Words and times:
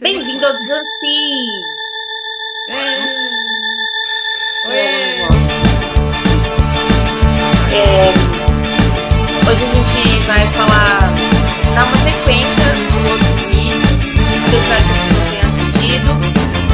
Bem-vindo 0.00 0.44
ao 0.44 0.52
Desancis! 0.58 1.48
É. 2.68 2.74
É, 7.72 8.14
hoje 9.48 9.64
a 9.64 9.74
gente 9.74 10.18
vai 10.26 10.46
falar, 10.48 10.98
dar 11.74 11.84
uma 11.86 11.96
sequência 11.98 12.66
do 12.90 13.10
outro 13.10 13.32
vídeo, 13.48 13.80
que 14.14 14.54
eu 14.54 14.58
espero 14.58 14.84
que 14.84 14.94
vocês 15.10 15.24
tenham 15.30 15.46
assistido, 15.46 16.10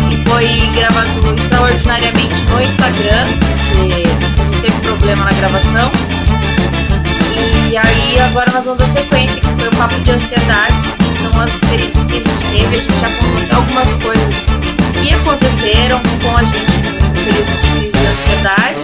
que 0.09 0.17
foi 0.29 0.47
gravado 0.75 1.19
extraordinariamente 1.37 2.41
no 2.51 2.63
Instagram, 2.63 3.27
porque 3.73 4.03
a 4.41 4.45
gente 4.45 4.63
teve 4.63 4.81
problema 4.81 5.25
na 5.25 5.33
gravação. 5.33 5.93
E 7.71 7.77
aí 7.77 8.21
agora 8.21 8.51
nós 8.53 8.65
vamos 8.65 8.79
dar 8.79 8.89
sequência, 8.89 9.41
que 9.41 9.47
foi 9.61 9.69
o 9.69 9.77
papo 9.77 9.99
de 10.01 10.11
ansiedade, 10.11 11.00
são 11.21 11.41
as 11.41 11.55
experiências 11.55 12.05
que 12.05 12.13
a 12.13 12.17
gente 12.17 12.45
teve, 12.51 12.77
a 12.77 12.81
gente 12.81 13.05
até 13.05 13.55
algumas 13.55 13.93
coisas 14.03 14.35
que 15.03 15.15
aconteceram 15.15 16.01
com 16.23 16.37
a 16.37 16.43
gente 16.43 16.81
no 17.03 17.11
período 17.11 17.61
de 17.61 17.69
crise 17.69 17.99
de 17.99 18.07
ansiedade. 18.07 18.79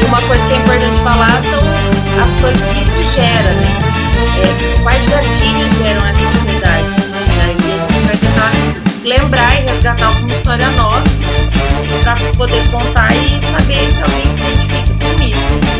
E 0.00 0.04
uma 0.06 0.20
coisa 0.22 0.46
que 0.46 0.52
é 0.52 0.56
importante 0.56 1.00
falar 1.02 1.42
são 1.42 2.24
as 2.24 2.32
coisas 2.40 2.62
que 2.72 2.82
isso 2.82 3.14
gera, 3.14 3.52
né? 3.54 3.78
É, 4.42 4.82
quais 4.82 5.04
gatilhos 5.06 5.78
geram 5.78 6.06
essa 6.06 6.28
ansiedade. 6.28 6.88
Aí 7.44 7.56
a 7.56 7.86
gente 7.86 8.06
vai 8.06 8.16
tentar 8.16 8.52
lembrar 9.04 9.54
e 9.60 9.64
resgatar 9.64 10.06
alguma 10.06 10.32
história 10.32 10.70
nossa 10.72 11.08
para 12.02 12.16
poder 12.36 12.68
contar 12.68 13.14
e 13.14 13.40
saber 13.40 13.90
se 13.90 14.02
alguém 14.02 14.24
se 14.24 14.40
identifica 14.40 14.92
com 15.04 15.22
isso. 15.22 15.77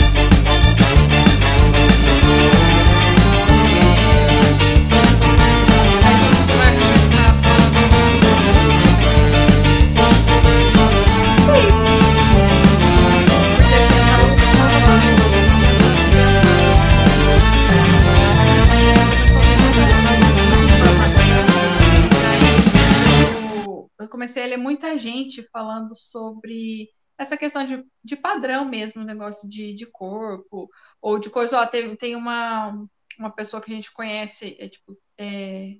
Muita 24.69 24.99
gente 24.99 25.43
falando 25.51 25.97
sobre 25.97 26.91
essa 27.17 27.39
questão 27.39 27.65
de, 27.65 27.83
de 28.05 28.17
padrão 28.17 28.67
mesmo, 28.67 29.03
negócio 29.03 29.49
de, 29.49 29.73
de 29.73 29.87
corpo, 29.87 30.69
ou 31.01 31.19
de 31.19 31.31
coisa. 31.31 31.59
Ó, 31.59 31.67
tem, 31.67 31.97
tem 31.97 32.15
uma, 32.15 32.87
uma 33.19 33.31
pessoa 33.31 33.63
que 33.63 33.73
a 33.73 33.75
gente 33.75 33.91
conhece, 33.91 34.57
é 34.61 34.69
tipo, 34.69 34.95
é, 35.17 35.79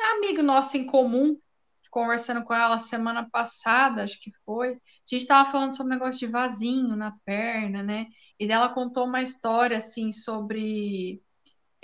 é 0.00 0.04
amigo 0.16 0.42
nosso 0.42 0.76
em 0.76 0.84
comum, 0.84 1.38
conversando 1.88 2.42
com 2.42 2.52
ela 2.52 2.78
semana 2.78 3.30
passada, 3.30 4.02
acho 4.02 4.20
que 4.20 4.32
foi. 4.44 4.72
A 4.72 4.74
gente 5.06 5.22
estava 5.22 5.52
falando 5.52 5.76
sobre 5.76 5.94
um 5.94 5.98
negócio 5.98 6.26
de 6.26 6.32
vasinho 6.32 6.96
na 6.96 7.14
perna, 7.24 7.80
né? 7.80 8.08
E 8.40 8.48
dela 8.48 8.74
contou 8.74 9.06
uma 9.06 9.22
história 9.22 9.76
assim 9.76 10.10
sobre 10.10 11.22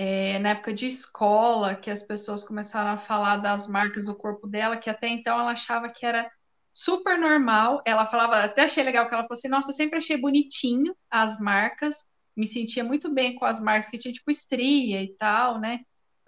é, 0.02 0.38
na 0.38 0.50
época 0.50 0.72
de 0.72 0.86
escola, 0.86 1.74
que 1.76 1.90
as 1.90 2.02
pessoas 2.02 2.42
começaram 2.44 2.92
a 2.92 2.98
falar 2.98 3.36
das 3.38 3.68
marcas 3.68 4.06
do 4.06 4.14
corpo 4.16 4.46
dela, 4.48 4.78
que 4.78 4.88
até 4.88 5.08
então 5.08 5.38
ela 5.38 5.50
achava 5.52 5.90
que 5.90 6.06
era 6.06 6.30
super 6.72 7.18
normal. 7.18 7.82
Ela 7.86 8.06
falava, 8.06 8.42
até 8.44 8.62
achei 8.64 8.82
legal 8.82 9.06
que 9.08 9.14
ela 9.14 9.24
falou 9.24 9.34
assim: 9.38 9.48
Nossa, 9.48 9.72
sempre 9.74 9.98
achei 9.98 10.16
bonitinho 10.16 10.96
as 11.10 11.38
marcas, 11.38 11.96
me 12.36 12.46
sentia 12.46 12.82
muito 12.82 13.12
bem 13.12 13.34
com 13.36 13.44
as 13.44 13.60
marcas 13.60 13.90
que 13.90 13.98
tinha 13.98 14.12
tipo 14.14 14.30
estria 14.30 15.02
e 15.02 15.14
tal, 15.18 15.60
né? 15.60 15.80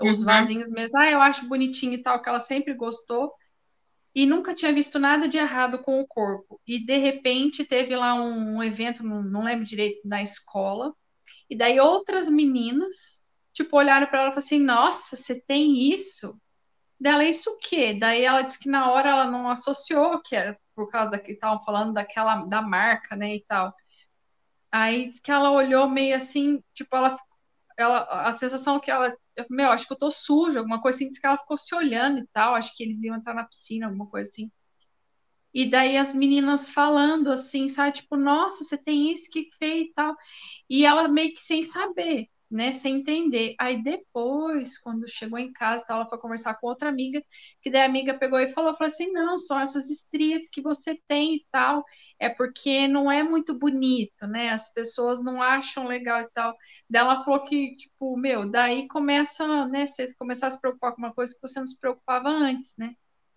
Os 0.03 0.19
Uhum. 0.19 0.25
vasinhos 0.25 0.69
mesmo, 0.70 0.98
ah, 0.98 1.11
eu 1.11 1.20
acho 1.23 1.48
bonitinho 1.48 1.95
e 1.95 2.03
tal, 2.03 2.20
que 2.23 2.28
ela 2.28 2.41
sempre 2.41 2.75
gostou. 2.75 3.33
E 4.15 4.27
nunca 4.27 4.55
tinha 4.55 4.73
visto 4.73 4.98
nada 4.98 5.27
de 5.28 5.39
errado 5.39 5.78
com 5.81 6.00
o 6.00 6.06
corpo. 6.06 6.61
E 6.67 6.84
de 6.84 6.99
repente 6.99 7.65
teve 7.65 7.97
lá 7.97 8.15
um, 8.15 8.56
um 8.56 8.62
evento, 8.62 9.03
não, 9.03 9.22
não 9.22 9.44
lembro 9.44 9.65
direito, 9.65 10.06
na 10.06 10.22
escola. 10.22 10.94
E 11.50 11.56
daí 11.56 11.81
outras 11.81 12.28
meninas, 12.31 13.22
tipo, 13.53 13.77
olharam 13.77 14.07
para 14.07 14.21
ela 14.21 14.29
e 14.29 14.33
falaram 14.33 14.45
assim: 14.45 14.59
Nossa, 14.59 15.17
você 15.17 15.41
tem 15.41 15.93
isso? 15.93 16.41
Dela, 17.01 17.25
isso 17.25 17.51
o 17.51 17.59
quê? 17.59 17.95
Daí 17.99 18.23
ela 18.25 18.43
disse 18.43 18.59
que 18.59 18.69
na 18.71 18.91
hora 18.93 19.11
ela 19.11 19.31
não 19.31 19.49
associou, 19.49 20.23
que 20.23 20.37
era 20.37 20.59
por 20.75 20.91
causa 20.91 21.11
da 21.11 21.19
que 21.19 21.33
estavam 21.33 21.63
falando 21.65 21.93
daquela 21.95 22.45
da 22.47 22.63
marca, 22.63 23.17
né, 23.17 23.35
e 23.37 23.45
tal. 23.47 23.75
Aí 24.71 25.07
disse 25.09 25.21
que 25.23 25.31
ela 25.31 25.51
olhou 25.51 25.89
meio 25.89 26.17
assim, 26.17 26.63
tipo, 26.75 26.97
ela, 26.97 27.17
ela 27.79 28.29
a 28.29 28.33
sensação 28.33 28.81
que 28.81 28.91
ela, 28.91 29.17
meu, 29.51 29.71
acho 29.71 29.87
que 29.87 29.93
eu 29.93 29.99
tô 29.99 30.11
suja, 30.11 30.61
alguma 30.61 30.81
coisa 30.81 30.97
assim, 30.97 31.09
disse 31.09 31.21
que 31.21 31.27
ela 31.27 31.39
ficou 31.39 31.57
se 31.59 31.75
olhando 31.75 32.21
e 32.21 32.27
tal, 32.33 32.55
acho 32.55 32.75
que 32.77 32.83
eles 32.84 33.03
iam 33.03 33.17
entrar 33.17 33.34
na 33.34 33.45
piscina, 33.45 33.87
alguma 33.87 34.09
coisa 34.09 34.31
assim. 34.31 34.51
E 35.55 35.71
daí 35.71 35.97
as 35.99 36.15
meninas 36.15 36.71
falando 36.71 37.31
assim, 37.31 37.69
sabe, 37.69 37.97
tipo, 37.99 38.17
nossa, 38.17 38.65
você 38.65 38.79
tem 38.79 39.13
isso 39.13 39.31
que 39.31 39.51
fez 39.59 39.89
e 39.89 39.93
tal. 39.95 40.17
E 40.69 40.87
ela 40.87 41.09
meio 41.09 41.34
que 41.34 41.41
sem 41.41 41.63
saber, 41.63 42.29
né, 42.53 42.73
sem 42.73 42.97
entender. 43.01 43.55
Aí 43.59 43.83
depois, 43.83 44.79
quando 44.79 45.09
chegou 45.09 45.39
em 45.39 45.53
casa, 45.53 45.85
tal, 45.87 46.01
ela 46.01 46.09
foi 46.09 46.19
conversar 46.19 46.55
com 46.55 46.67
outra 46.69 46.89
amiga, 46.89 47.25
que 47.63 47.71
daí 47.71 47.83
a 47.83 47.87
amiga 47.87 48.19
pegou 48.19 48.39
e 48.39 48.53
falou, 48.53 48.75
falou 48.77 48.93
assim, 48.93 49.11
não, 49.13 49.39
são 49.39 49.59
essas 49.61 49.89
estrias 49.91 50.49
que 50.51 50.61
você 50.63 51.01
tem 51.09 51.37
e 51.37 51.47
tal, 51.51 51.85
é 52.19 52.29
porque 52.29 52.87
não 52.89 53.11
é 53.11 53.23
muito 53.23 53.59
bonito, 53.59 54.27
né, 54.27 54.51
as 54.51 54.73
pessoas 54.73 55.23
não 55.25 55.41
acham 55.43 55.87
legal 55.87 56.21
e 56.21 56.29
tal. 56.35 56.55
Daí 56.89 57.03
ela 57.03 57.25
falou 57.25 57.43
que, 57.43 57.77
tipo, 57.77 58.17
meu, 58.17 58.49
daí 58.51 58.87
começa, 58.89 59.67
né, 59.69 59.87
você 59.87 60.13
começar 60.15 60.49
a 60.49 60.51
se 60.51 60.61
preocupar 60.61 60.93
com 60.93 60.99
uma 60.99 61.15
coisa 61.15 61.34
que 61.34 61.41
você 61.41 61.59
não 61.59 61.67
se 61.67 61.81
preocupava 61.81 62.29
antes, 62.29 62.75
né, 62.79 62.95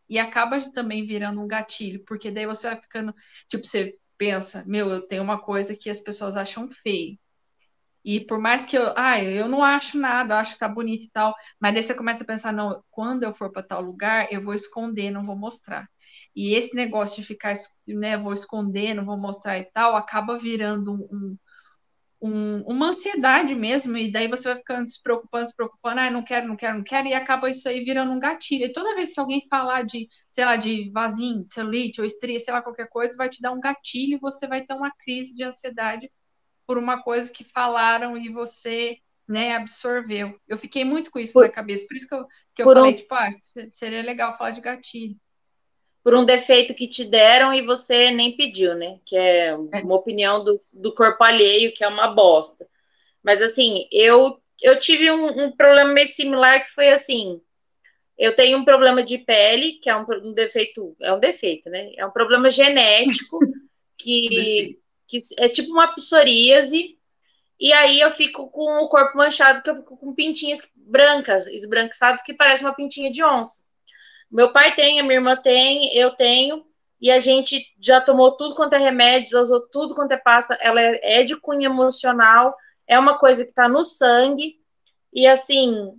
e 0.10 0.20
acaba 0.20 0.60
também 0.72 1.06
virando 1.06 1.42
um 1.42 1.48
gatilho, 1.48 2.04
porque 2.06 2.32
daí 2.32 2.46
você 2.46 2.68
vai 2.70 2.82
ficando, 2.82 3.14
tipo, 3.48 3.66
você 3.66 3.98
pensa, 4.18 4.64
meu, 4.68 4.90
eu 4.90 5.08
tenho 5.08 5.24
uma 5.24 5.42
coisa 5.42 5.76
que 5.76 5.90
as 5.90 6.02
pessoas 6.02 6.36
acham 6.36 6.70
feio. 6.70 7.18
E 8.06 8.20
por 8.22 8.40
mais 8.40 8.68
que 8.68 8.78
eu, 8.78 8.94
ah, 8.96 9.22
eu 9.24 9.48
não 9.50 9.64
acho 9.64 9.98
nada, 9.98 10.36
eu 10.36 10.38
acho 10.38 10.54
que 10.54 10.60
tá 10.60 10.68
bonito 10.68 11.06
e 11.06 11.10
tal, 11.12 11.34
mas 11.60 11.74
daí 11.74 11.82
você 11.84 11.94
começa 11.96 12.24
a 12.24 12.28
pensar, 12.28 12.54
não, 12.54 12.84
quando 12.92 13.24
eu 13.24 13.34
for 13.34 13.52
para 13.52 13.64
tal 13.64 13.82
lugar, 13.82 14.28
eu 14.32 14.44
vou 14.44 14.54
esconder, 14.54 15.10
não 15.10 15.24
vou 15.24 15.36
mostrar. 15.36 15.88
E 16.36 16.54
esse 16.54 16.76
negócio 16.76 17.22
de 17.22 17.28
ficar, 17.28 17.54
né, 17.88 18.16
vou 18.18 18.32
esconder, 18.34 18.94
não 18.94 19.06
vou 19.06 19.18
mostrar 19.18 19.58
e 19.58 19.66
tal, 19.72 19.96
acaba 19.96 20.38
virando 20.38 20.94
um, 20.94 21.38
um, 22.22 22.62
uma 22.68 22.90
ansiedade 22.90 23.56
mesmo, 23.56 23.98
e 23.98 24.12
daí 24.12 24.28
você 24.28 24.50
vai 24.50 24.58
ficando 24.58 24.88
se 24.88 25.02
preocupando, 25.02 25.46
se 25.48 25.56
preocupando, 25.56 26.00
ah, 26.00 26.12
não 26.12 26.24
quero, 26.24 26.48
não 26.48 26.56
quero, 26.56 26.78
não 26.78 26.84
quero, 26.84 27.08
e 27.08 27.14
acaba 27.14 27.50
isso 27.50 27.68
aí 27.68 27.84
virando 27.84 28.12
um 28.12 28.20
gatilho. 28.20 28.66
E 28.66 28.74
toda 28.74 28.96
vez 28.96 29.14
que 29.14 29.20
alguém 29.20 29.48
falar 29.50 29.84
de, 29.84 30.08
sei 30.30 30.46
lá, 30.46 30.56
de 30.58 30.92
vasinho, 30.92 31.48
celulite 31.48 32.02
ou 32.02 32.06
estria, 32.06 32.40
sei 32.40 32.54
lá, 32.54 32.62
qualquer 32.62 32.88
coisa, 32.90 33.16
vai 33.18 33.30
te 33.30 33.42
dar 33.42 33.52
um 33.52 33.60
gatilho 33.60 34.18
e 34.18 34.20
você 34.20 34.48
vai 34.48 34.66
ter 34.66 34.74
uma 34.76 34.92
crise 34.92 35.36
de 35.36 35.44
ansiedade 35.44 36.10
por 36.68 36.78
uma 36.78 37.02
coisa 37.02 37.32
que 37.32 37.44
falaram 37.44 38.18
e 38.18 38.30
você, 38.30 38.98
né, 39.28 39.56
absorveu. 39.56 40.40
Eu 40.48 40.58
fiquei 40.58 40.84
muito 40.84 41.12
com 41.12 41.20
isso 41.20 41.34
Por- 41.34 41.44
na 41.48 41.52
cabeça, 41.52 41.86
por 41.88 41.96
isso 41.96 42.08
que 42.08 42.16
eu, 42.16 42.26
que 42.56 42.62
eu 42.62 42.66
por 42.66 42.78
um- 42.78 42.82
falei, 42.82 42.96
tipo, 42.96 43.14
ah, 43.16 43.32
se- 43.32 43.72
seria 43.72 44.02
legal 44.04 44.38
falar 44.38 44.52
de 44.52 44.62
gatilho. 44.62 45.16
por 46.04 46.14
um 46.14 46.24
defeito 46.24 46.76
que 46.76 46.88
te 46.88 47.04
deram 47.04 47.52
e 47.52 47.64
você 47.64 48.12
nem 48.12 48.38
pediu, 48.38 48.76
né? 48.76 49.00
Que 49.04 49.16
é 49.18 49.48
É. 49.48 49.56
uma 49.56 49.96
opinião 49.96 50.44
do, 50.44 50.60
do 50.72 50.94
corpo 50.94 51.24
alheio, 51.24 51.74
que 51.74 51.84
é 51.84 51.88
uma 51.88 52.10
bosta. 52.14 52.68
Mas 53.24 53.42
assim, 53.42 53.88
eu, 53.92 54.40
eu 54.62 54.80
tive 54.80 55.10
um, 55.10 55.46
um 55.46 55.52
problema 55.52 55.92
meio 55.92 56.08
similar 56.08 56.64
que 56.64 56.70
foi 56.72 56.90
assim. 56.90 57.42
Eu 58.18 58.36
tenho 58.36 58.60
um 58.60 58.64
problema 58.64 59.04
de 59.04 59.18
pele, 59.18 59.80
que 59.82 59.90
é 59.90 59.96
um, 59.98 60.06
um 60.24 60.34
defeito, 60.34 60.96
é 61.02 61.12
um 61.12 61.20
defeito, 61.20 61.72
né? 61.72 61.92
É 61.98 62.06
um 62.06 62.12
problema 62.12 62.52
genético 62.52 63.40
que, 63.98 64.78
que 65.08 65.20
é 65.40 65.50
tipo 65.50 65.72
uma 65.72 65.94
psoríase. 65.94 66.98
E 67.60 67.72
aí 67.72 68.00
eu 68.00 68.12
fico 68.12 68.50
com 68.50 68.84
o 68.84 68.90
corpo 68.90 69.18
manchado, 69.18 69.62
que 69.62 69.70
eu 69.70 69.76
fico 69.78 69.98
com 69.98 70.14
pintinhas 70.14 70.60
brancas, 70.76 71.48
esbranquiçadas, 71.48 72.22
que 72.22 72.34
parece 72.34 72.64
uma 72.64 72.74
pintinha 72.74 73.12
de 73.12 73.24
onça. 73.24 73.62
Meu 74.30 74.52
pai 74.52 74.76
tem, 74.76 75.00
a 75.00 75.04
minha 75.04 75.16
irmã 75.16 75.36
tem, 75.36 75.96
eu 75.96 76.16
tenho, 76.16 76.66
e 77.00 77.10
a 77.12 77.20
gente 77.20 77.66
já 77.80 78.02
tomou 78.02 78.36
tudo 78.36 78.56
quanto 78.56 78.74
é 78.74 78.78
remédio, 78.78 79.42
usou 79.42 79.62
tudo 79.62 79.96
quanto 79.96 80.12
é 80.12 80.18
pasta. 80.18 80.58
Ela 80.60 80.82
é, 80.82 81.20
é 81.20 81.24
de 81.24 81.36
cunho 81.40 81.64
emocional, 81.64 82.56
é 82.88 83.00
uma 83.00 83.18
coisa 83.18 83.44
que 83.44 83.50
está 83.50 83.70
no 83.70 83.84
sangue, 83.86 84.60
e 85.14 85.26
assim, 85.26 85.94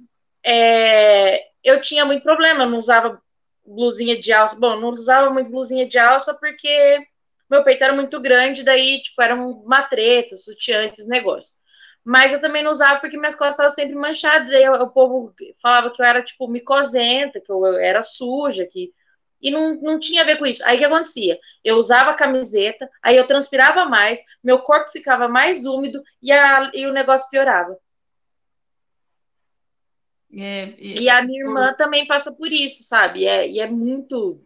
é, 0.44 1.46
eu 1.64 1.80
tinha 1.80 2.04
muito 2.04 2.22
problema, 2.22 2.64
eu 2.64 2.70
não 2.70 2.78
usava 2.78 3.20
blusinha 3.66 4.20
de 4.20 4.32
alça. 4.32 4.56
Bom, 4.56 4.78
não 4.78 4.90
usava 4.90 5.30
muito 5.30 5.50
blusinha 5.50 5.88
de 5.88 5.98
alça 5.98 6.34
porque 6.34 7.06
meu 7.48 7.62
peito 7.64 7.84
era 7.84 7.92
muito 7.92 8.20
grande, 8.20 8.64
daí, 8.64 9.00
tipo, 9.02 9.20
era 9.22 9.34
uma 9.34 9.82
treta, 9.82 10.36
sutiã, 10.36 10.82
esses 10.82 11.06
negócios. 11.06 11.60
Mas 12.04 12.32
eu 12.32 12.40
também 12.40 12.62
não 12.62 12.70
usava 12.70 13.00
porque 13.00 13.18
minhas 13.18 13.34
costas 13.34 13.54
estavam 13.54 13.74
sempre 13.74 13.94
manchadas. 13.96 14.52
Aí 14.54 14.68
o 14.68 14.90
povo 14.90 15.34
falava 15.60 15.90
que 15.90 16.00
eu 16.00 16.06
era, 16.06 16.22
tipo, 16.22 16.46
micosenta, 16.48 17.40
que 17.40 17.50
eu 17.50 17.66
era 17.78 18.02
suja, 18.02 18.64
que. 18.64 18.92
E 19.40 19.50
não, 19.50 19.74
não 19.82 19.98
tinha 19.98 20.22
a 20.22 20.24
ver 20.24 20.38
com 20.38 20.46
isso. 20.46 20.64
Aí 20.64 20.76
o 20.76 20.78
que 20.78 20.84
acontecia? 20.84 21.38
Eu 21.64 21.76
usava 21.76 22.14
camiseta, 22.14 22.88
aí 23.02 23.16
eu 23.16 23.26
transpirava 23.26 23.84
mais, 23.84 24.22
meu 24.42 24.60
corpo 24.60 24.90
ficava 24.90 25.28
mais 25.28 25.66
úmido 25.66 26.00
e, 26.22 26.32
a, 26.32 26.70
e 26.72 26.86
o 26.86 26.92
negócio 26.92 27.28
piorava. 27.28 27.76
É, 30.32 30.62
é, 30.64 30.74
e 30.78 31.08
a 31.08 31.22
minha 31.22 31.44
irmã 31.44 31.74
também 31.74 32.06
passa 32.06 32.32
por 32.32 32.52
isso, 32.52 32.84
sabe? 32.84 33.26
É, 33.26 33.48
e 33.48 33.58
é 33.58 33.68
muito. 33.68 34.45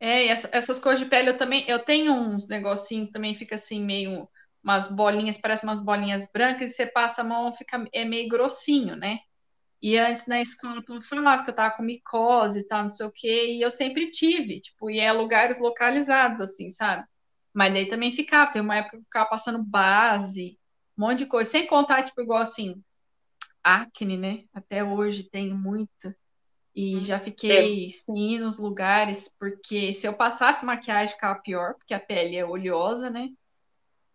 É, 0.00 0.26
essa, 0.28 0.48
essas 0.52 0.78
cores 0.80 1.00
de 1.00 1.06
pele 1.06 1.30
eu 1.30 1.38
também. 1.38 1.64
Eu 1.68 1.84
tenho 1.84 2.12
uns 2.14 2.48
negocinhos 2.48 3.10
também, 3.10 3.34
fica 3.34 3.54
assim, 3.56 3.82
meio. 3.84 4.28
Umas 4.62 4.88
bolinhas, 4.88 5.38
parece 5.38 5.64
umas 5.64 5.80
bolinhas 5.80 6.26
brancas, 6.34 6.72
e 6.72 6.74
você 6.74 6.86
passa 6.86 7.22
a 7.22 7.24
mão, 7.24 7.54
fica, 7.54 7.82
é 7.94 8.04
meio 8.04 8.28
grossinho, 8.28 8.94
né? 8.94 9.18
E 9.82 9.98
antes 9.98 10.26
na 10.26 10.40
escola, 10.42 10.82
eu 10.88 11.02
falava 11.02 11.44
que 11.44 11.50
eu 11.50 11.54
tava 11.56 11.74
com 11.76 11.82
micose 11.82 12.60
e 12.60 12.64
tal, 12.68 12.84
não 12.84 12.90
sei 12.90 13.06
o 13.06 13.12
quê, 13.12 13.52
e 13.54 13.62
eu 13.62 13.70
sempre 13.70 14.10
tive, 14.10 14.60
tipo, 14.60 14.90
e 14.90 15.00
é 15.00 15.12
lugares 15.12 15.58
localizados, 15.60 16.40
assim, 16.40 16.70
sabe? 16.70 17.06
Mas 17.54 17.72
daí 17.74 17.88
também 17.88 18.12
ficava, 18.12 18.52
tem 18.52 18.62
uma 18.62 18.76
época 18.76 18.92
que 18.92 18.98
eu 18.98 19.04
ficava 19.04 19.30
passando 19.30 19.62
base, 19.64 20.58
um 20.98 21.02
monte 21.02 21.20
de 21.20 21.26
coisa, 21.26 21.50
sem 21.50 21.66
contar, 21.66 22.04
tipo, 22.04 22.20
igual 22.22 22.40
assim, 22.42 22.82
acne, 23.64 24.16
né? 24.18 24.44
Até 24.54 24.84
hoje 24.84 25.24
tenho 25.30 25.56
muita. 25.56 26.16
E 26.74 26.96
hum, 26.96 27.02
já 27.02 27.18
fiquei 27.18 27.90
sem 27.90 28.34
ir 28.34 28.38
nos 28.38 28.58
lugares, 28.58 29.28
porque 29.38 29.92
se 29.92 30.06
eu 30.06 30.14
passasse 30.14 30.64
maquiagem 30.64 31.14
ficava 31.14 31.40
pior, 31.40 31.74
porque 31.74 31.94
a 31.94 32.00
pele 32.00 32.36
é 32.36 32.44
oleosa, 32.44 33.10
né? 33.10 33.28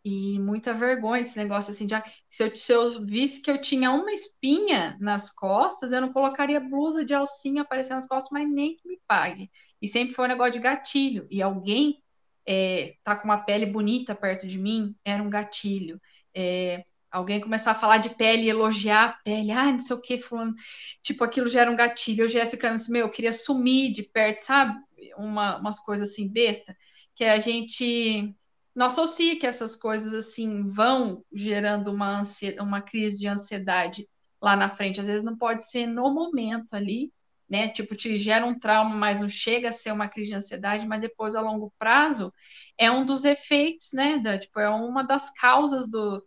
E 0.03 0.39
muita 0.39 0.71
vergonha 0.71 1.23
esse 1.23 1.35
negócio 1.35 1.71
assim 1.71 1.87
de 1.87 1.95
se 2.29 2.43
eu, 2.43 2.55
se 2.55 2.71
eu 2.71 3.05
visse 3.05 3.41
que 3.41 3.49
eu 3.49 3.59
tinha 3.59 3.91
uma 3.91 4.11
espinha 4.11 4.95
nas 4.99 5.31
costas, 5.33 5.91
eu 5.91 5.99
não 5.99 6.13
colocaria 6.13 6.59
blusa 6.59 7.03
de 7.03 7.13
alcinha 7.13 7.63
aparecendo 7.63 7.95
nas 7.95 8.07
costas, 8.07 8.31
mas 8.31 8.47
nem 8.47 8.75
que 8.75 8.87
me 8.87 8.99
pague. 9.07 9.49
E 9.81 9.87
sempre 9.87 10.13
foi 10.13 10.25
um 10.25 10.27
negócio 10.27 10.53
de 10.53 10.59
gatilho. 10.59 11.27
E 11.31 11.41
alguém 11.41 12.03
é, 12.45 12.95
tá 13.03 13.15
com 13.15 13.25
uma 13.25 13.43
pele 13.43 13.65
bonita 13.65 14.13
perto 14.13 14.47
de 14.47 14.59
mim, 14.59 14.95
era 15.03 15.23
um 15.23 15.29
gatilho. 15.29 15.99
É, 16.35 16.83
alguém 17.15 17.39
começar 17.39 17.71
a 17.71 17.75
falar 17.75 17.97
de 17.97 18.09
pele 18.09 18.49
elogiar 18.49 19.05
a 19.05 19.13
pele, 19.23 19.51
ah, 19.51 19.71
não 19.71 19.79
sei 19.79 19.95
o 19.95 20.01
que, 20.01 20.17
falando, 20.17 20.53
tipo, 21.01 21.23
aquilo 21.23 21.47
já 21.47 21.61
era 21.61 21.71
um 21.71 21.75
gatilho, 21.75 22.23
eu 22.23 22.27
já 22.27 22.39
ia 22.39 22.49
ficando 22.49 22.75
assim, 22.75 22.91
meu, 22.91 23.05
eu 23.05 23.09
queria 23.09 23.31
sumir 23.31 23.93
de 23.93 24.03
perto, 24.03 24.41
sabe? 24.41 24.77
Uma, 25.17 25.57
umas 25.59 25.79
coisas 25.79 26.09
assim, 26.09 26.27
besta, 26.27 26.75
que 27.15 27.23
a 27.23 27.39
gente 27.39 28.35
não 28.75 28.87
associa 28.87 29.39
que 29.39 29.47
essas 29.47 29.75
coisas 29.77 30.13
assim 30.13 30.69
vão 30.69 31.23
gerando 31.33 31.89
uma, 31.91 32.21
uma 32.59 32.81
crise 32.81 33.17
de 33.17 33.27
ansiedade 33.27 34.07
lá 34.41 34.55
na 34.57 34.69
frente. 34.69 34.99
Às 34.99 35.07
vezes 35.07 35.23
não 35.23 35.37
pode 35.37 35.69
ser 35.69 35.87
no 35.87 36.13
momento 36.13 36.73
ali, 36.73 37.13
né? 37.49 37.69
Tipo, 37.69 37.95
te 37.95 38.17
gera 38.17 38.45
um 38.45 38.59
trauma, 38.59 38.93
mas 38.93 39.21
não 39.21 39.29
chega 39.29 39.69
a 39.69 39.71
ser 39.71 39.93
uma 39.93 40.09
crise 40.09 40.31
de 40.31 40.35
ansiedade, 40.35 40.85
mas 40.85 40.99
depois, 40.99 41.35
a 41.35 41.41
longo 41.41 41.73
prazo, 41.79 42.33
é 42.77 42.91
um 42.91 43.05
dos 43.05 43.23
efeitos, 43.23 43.93
né? 43.93 44.17
Da, 44.17 44.37
tipo, 44.37 44.59
é 44.59 44.69
uma 44.69 45.03
das 45.03 45.31
causas 45.31 45.89
do, 45.89 46.21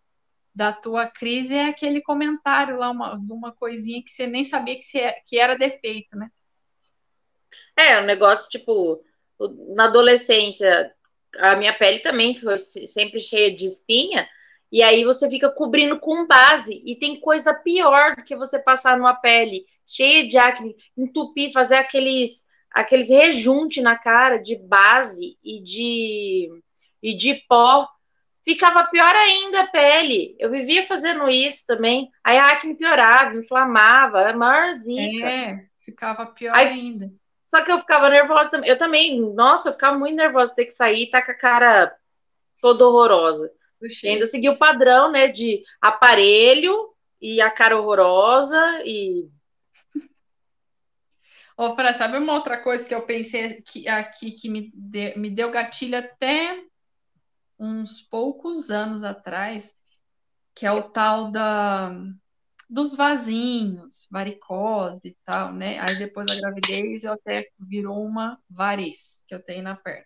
da 0.54 0.72
tua 0.72 1.06
crise, 1.06 1.54
é 1.54 1.66
aquele 1.66 2.00
comentário 2.00 2.76
lá, 2.76 2.90
uma, 2.90 3.14
uma 3.14 3.52
coisinha 3.52 4.02
que 4.02 4.10
você 4.10 4.26
nem 4.26 4.44
sabia 4.44 4.76
que, 4.76 4.82
você, 4.82 5.12
que 5.26 5.38
era 5.38 5.56
defeito, 5.56 6.16
né? 6.16 6.30
É, 7.76 8.00
um 8.00 8.04
negócio, 8.04 8.50
tipo, 8.50 9.02
na 9.74 9.84
adolescência, 9.84 10.92
a 11.38 11.56
minha 11.56 11.72
pele 11.72 12.00
também 12.00 12.36
foi 12.36 12.58
sempre 12.58 13.20
cheia 13.20 13.54
de 13.54 13.64
espinha, 13.64 14.28
e 14.70 14.82
aí 14.82 15.04
você 15.04 15.30
fica 15.30 15.50
cobrindo 15.50 15.98
com 15.98 16.26
base, 16.26 16.82
e 16.84 16.96
tem 16.96 17.20
coisa 17.20 17.54
pior 17.54 18.16
do 18.16 18.24
que 18.24 18.36
você 18.36 18.58
passar 18.58 18.98
numa 18.98 19.14
pele 19.14 19.64
cheia 19.86 20.26
de 20.26 20.36
acne, 20.36 20.76
entupir, 20.96 21.52
fazer 21.52 21.76
aqueles 21.76 22.46
aqueles 22.70 23.08
rejunte 23.08 23.80
na 23.80 23.96
cara 23.96 24.36
de 24.36 24.56
base 24.56 25.38
e 25.42 25.62
de 25.62 26.62
e 27.02 27.16
de 27.16 27.34
pó. 27.48 27.88
Ficava 28.48 28.84
pior 28.84 29.14
ainda 29.14 29.60
a 29.60 29.66
pele. 29.66 30.34
Eu 30.38 30.50
vivia 30.50 30.86
fazendo 30.86 31.28
isso 31.28 31.66
também. 31.66 32.10
Aí 32.24 32.38
a 32.38 32.48
acne 32.48 32.74
piorava, 32.74 33.36
inflamava, 33.36 34.26
a 34.26 34.32
maior 34.32 34.72
zica. 34.72 35.26
É, 35.26 35.66
ficava 35.80 36.24
pior 36.24 36.56
aí, 36.56 36.68
ainda. 36.68 37.12
Só 37.46 37.62
que 37.62 37.70
eu 37.70 37.78
ficava 37.78 38.08
nervosa 38.08 38.50
também. 38.50 38.70
Eu 38.70 38.78
também, 38.78 39.20
nossa, 39.34 39.68
eu 39.68 39.74
ficava 39.74 39.98
muito 39.98 40.16
nervosa 40.16 40.54
ter 40.54 40.64
que 40.64 40.70
sair 40.70 41.02
e 41.02 41.10
tá 41.10 41.22
com 41.22 41.32
a 41.32 41.34
cara 41.34 41.94
toda 42.62 42.86
horrorosa. 42.86 43.52
Ainda 44.02 44.24
segui 44.24 44.48
o 44.48 44.56
padrão, 44.56 45.12
né, 45.12 45.28
de 45.28 45.62
aparelho 45.78 46.74
e 47.20 47.42
a 47.42 47.50
cara 47.50 47.78
horrorosa 47.78 48.82
e. 48.86 49.28
Ô, 51.54 51.74
Fran, 51.74 51.92
sabe 51.92 52.16
uma 52.16 52.32
outra 52.32 52.56
coisa 52.56 52.88
que 52.88 52.94
eu 52.94 53.02
pensei 53.02 53.60
que, 53.60 53.86
aqui 53.88 54.30
que 54.30 54.48
me, 54.48 54.72
de, 54.74 55.18
me 55.18 55.28
deu 55.28 55.50
gatilho 55.50 55.98
até 55.98 56.64
uns 57.58 58.00
poucos 58.02 58.70
anos 58.70 59.02
atrás, 59.02 59.74
que 60.54 60.66
é 60.66 60.72
o 60.72 60.90
tal 60.90 61.30
da 61.30 61.92
dos 62.68 62.94
vasinhos, 62.94 64.06
varicose 64.10 65.08
e 65.08 65.16
tal, 65.24 65.52
né? 65.54 65.78
Aí 65.78 65.96
depois 65.96 66.26
da 66.28 66.34
gravidez 66.34 67.04
eu 67.04 67.12
até 67.14 67.48
virou 67.58 68.04
uma 68.04 68.38
variz 68.48 69.24
que 69.26 69.34
eu 69.34 69.42
tenho 69.42 69.62
na 69.62 69.74
perna. 69.74 70.04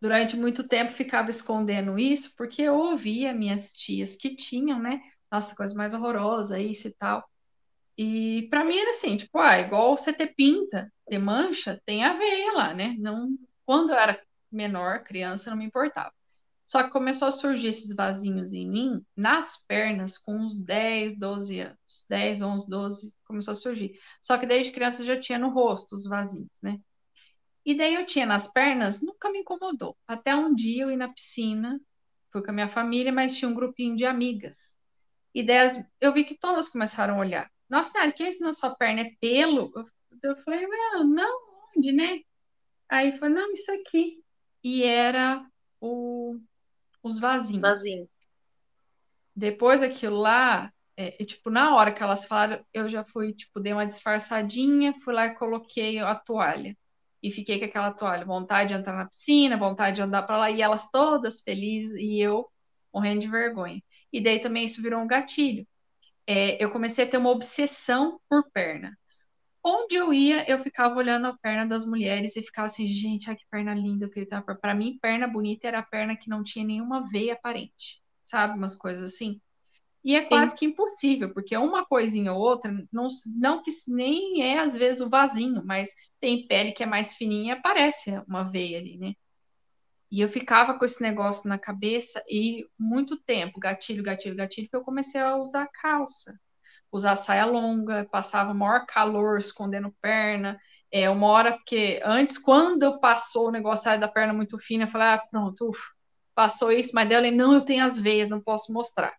Durante 0.00 0.36
muito 0.36 0.66
tempo 0.66 0.90
ficava 0.90 1.30
escondendo 1.30 1.96
isso 1.96 2.34
porque 2.36 2.62
eu 2.62 2.74
ouvia 2.74 3.32
minhas 3.32 3.70
tias 3.72 4.16
que 4.16 4.34
tinham, 4.34 4.80
né? 4.80 5.00
Nossa, 5.30 5.54
coisa 5.54 5.74
mais 5.74 5.94
horrorosa, 5.94 6.58
isso 6.58 6.88
e 6.88 6.94
tal. 6.94 7.24
E 7.96 8.48
para 8.50 8.64
mim 8.64 8.76
era 8.76 8.90
assim, 8.90 9.16
tipo, 9.16 9.38
ah, 9.38 9.60
igual 9.60 9.96
você 9.96 10.12
ter 10.12 10.34
pinta, 10.34 10.92
ter 11.08 11.18
mancha, 11.18 11.80
tem 11.86 12.04
a 12.04 12.14
veia 12.14 12.52
lá, 12.52 12.74
né? 12.74 12.96
Não, 12.98 13.36
quando 13.64 13.90
eu 13.90 13.96
era 13.96 14.20
menor, 14.54 15.04
criança, 15.04 15.50
não 15.50 15.56
me 15.56 15.64
importava. 15.64 16.12
Só 16.64 16.82
que 16.82 16.90
começou 16.90 17.28
a 17.28 17.32
surgir 17.32 17.68
esses 17.68 17.94
vasinhos 17.94 18.52
em 18.52 18.68
mim, 18.68 19.04
nas 19.16 19.56
pernas, 19.66 20.16
com 20.16 20.36
uns 20.36 20.54
10, 20.54 21.18
12 21.18 21.60
anos. 21.60 22.06
10, 22.08 22.40
11, 22.40 22.68
12, 22.68 23.14
começou 23.24 23.52
a 23.52 23.54
surgir. 23.54 23.98
Só 24.20 24.38
que 24.38 24.46
desde 24.46 24.72
criança 24.72 25.04
já 25.04 25.20
tinha 25.20 25.38
no 25.38 25.50
rosto 25.50 25.94
os 25.94 26.06
vasinhos, 26.06 26.50
né? 26.62 26.80
E 27.64 27.76
daí 27.76 27.94
eu 27.94 28.06
tinha 28.06 28.26
nas 28.26 28.48
pernas, 28.48 29.02
nunca 29.02 29.30
me 29.30 29.40
incomodou. 29.40 29.96
Até 30.06 30.34
um 30.34 30.54
dia 30.54 30.84
eu 30.84 30.90
ia 30.90 30.96
na 30.96 31.12
piscina, 31.12 31.80
fui 32.32 32.42
com 32.42 32.50
a 32.50 32.54
minha 32.54 32.68
família, 32.68 33.12
mas 33.12 33.36
tinha 33.36 33.48
um 33.48 33.54
grupinho 33.54 33.96
de 33.96 34.04
amigas. 34.04 34.74
E 35.34 35.42
daí 35.42 35.84
eu 36.00 36.12
vi 36.12 36.24
que 36.24 36.36
todas 36.36 36.68
começaram 36.68 37.14
a 37.14 37.18
olhar. 37.18 37.50
Nossa, 37.68 37.92
Nari, 37.94 38.12
que 38.12 38.22
é 38.22 38.28
isso 38.28 38.42
na 38.42 38.52
sua 38.52 38.74
perna? 38.74 39.02
É 39.02 39.10
pelo? 39.20 39.72
Eu, 40.22 40.36
falei, 40.38 40.66
não, 41.04 41.40
onde, 41.76 41.92
né? 41.92 42.20
Aí 42.88 43.18
foi, 43.18 43.28
não, 43.28 43.52
isso 43.52 43.70
aqui. 43.72 44.21
E 44.62 44.84
era 44.84 45.44
o 45.80 46.38
os 47.02 47.18
vasinhos. 47.18 47.60
Depois 49.34 49.82
aquilo 49.82 50.18
lá, 50.18 50.72
é, 50.96 51.10
tipo, 51.24 51.50
na 51.50 51.74
hora 51.74 51.92
que 51.92 52.02
elas 52.02 52.24
falaram, 52.26 52.64
eu 52.72 52.88
já 52.88 53.04
fui, 53.04 53.32
tipo, 53.32 53.60
dei 53.60 53.72
uma 53.72 53.86
disfarçadinha, 53.86 54.94
fui 55.02 55.14
lá 55.14 55.26
e 55.26 55.34
coloquei 55.34 55.98
a 55.98 56.14
toalha. 56.14 56.76
E 57.22 57.30
fiquei 57.30 57.58
com 57.58 57.64
aquela 57.64 57.92
toalha, 57.92 58.24
vontade 58.24 58.72
de 58.72 58.78
entrar 58.78 58.94
na 58.94 59.08
piscina, 59.08 59.56
vontade 59.56 59.96
de 59.96 60.02
andar 60.02 60.22
para 60.24 60.38
lá, 60.38 60.50
e 60.50 60.60
elas 60.60 60.90
todas 60.90 61.40
felizes, 61.40 61.94
e 61.96 62.20
eu 62.20 62.48
morrendo 62.92 63.20
de 63.20 63.28
vergonha. 63.28 63.82
E 64.12 64.22
daí 64.22 64.40
também 64.40 64.64
isso 64.64 64.82
virou 64.82 65.00
um 65.00 65.06
gatilho. 65.06 65.66
É, 66.26 66.62
eu 66.62 66.70
comecei 66.70 67.04
a 67.04 67.08
ter 67.08 67.18
uma 67.18 67.30
obsessão 67.30 68.20
por 68.28 68.50
perna. 68.52 68.96
Onde 69.64 69.94
eu 69.94 70.12
ia, 70.12 70.48
eu 70.50 70.62
ficava 70.62 70.96
olhando 70.96 71.26
a 71.28 71.38
perna 71.38 71.64
das 71.66 71.86
mulheres 71.86 72.34
e 72.36 72.42
ficava 72.42 72.66
assim, 72.66 72.88
gente, 72.88 73.30
ai 73.30 73.36
que 73.36 73.46
perna 73.50 73.72
linda 73.74 74.08
que 74.08 74.18
ele 74.18 74.26
tava. 74.26 74.56
Para 74.56 74.74
mim, 74.74 74.98
perna 75.00 75.28
bonita 75.28 75.68
era 75.68 75.78
a 75.78 75.82
perna 75.84 76.16
que 76.16 76.28
não 76.28 76.42
tinha 76.42 76.64
nenhuma 76.64 77.08
veia 77.10 77.34
aparente, 77.34 78.02
sabe? 78.24 78.58
Umas 78.58 78.74
coisas 78.76 79.12
assim. 79.14 79.40
E 80.04 80.16
é 80.16 80.22
Sim. 80.22 80.28
quase 80.28 80.56
que 80.56 80.66
impossível, 80.66 81.32
porque 81.32 81.56
uma 81.56 81.86
coisinha 81.86 82.32
ou 82.32 82.40
outra, 82.40 82.72
não, 82.92 83.06
não 83.36 83.62
que 83.62 83.70
nem 83.88 84.42
é 84.42 84.58
às 84.58 84.76
vezes 84.76 85.00
o 85.00 85.08
vasinho, 85.08 85.62
mas 85.64 85.90
tem 86.20 86.46
pele 86.48 86.72
que 86.72 86.82
é 86.82 86.86
mais 86.86 87.14
fininha 87.14 87.54
e 87.54 87.58
aparece 87.58 88.10
uma 88.26 88.50
veia 88.50 88.78
ali, 88.78 88.98
né? 88.98 89.14
E 90.10 90.20
eu 90.20 90.28
ficava 90.28 90.78
com 90.78 90.84
esse 90.84 91.00
negócio 91.02 91.48
na 91.48 91.58
cabeça 91.58 92.22
e 92.28 92.66
muito 92.78 93.16
tempo, 93.24 93.60
gatilho, 93.60 94.02
gatilho, 94.02 94.36
gatilho, 94.36 94.68
que 94.68 94.76
eu 94.76 94.82
comecei 94.82 95.20
a 95.20 95.36
usar 95.36 95.68
calça 95.68 96.38
usar 96.92 97.16
saia 97.16 97.46
longa, 97.46 98.06
passava 98.10 98.54
maior 98.54 98.86
calor 98.86 99.38
escondendo 99.38 99.94
perna. 100.00 100.60
É, 100.92 101.08
uma 101.10 101.26
hora, 101.28 101.52
porque 101.52 102.00
antes, 102.04 102.38
quando 102.38 103.00
passou 103.00 103.48
o 103.48 103.50
negócio 103.50 103.98
da 103.98 104.08
perna 104.08 104.34
muito 104.34 104.58
fina, 104.58 104.84
eu 104.84 104.88
falei, 104.88 105.08
ah, 105.08 105.22
pronto, 105.30 105.72
passou 106.34 106.70
isso, 106.70 106.92
mas 106.94 107.08
falei, 107.08 107.30
não, 107.30 107.54
eu 107.54 107.62
tenho 107.62 107.84
as 107.84 107.98
veias, 107.98 108.28
não 108.30 108.40
posso 108.42 108.72
mostrar. 108.72 109.14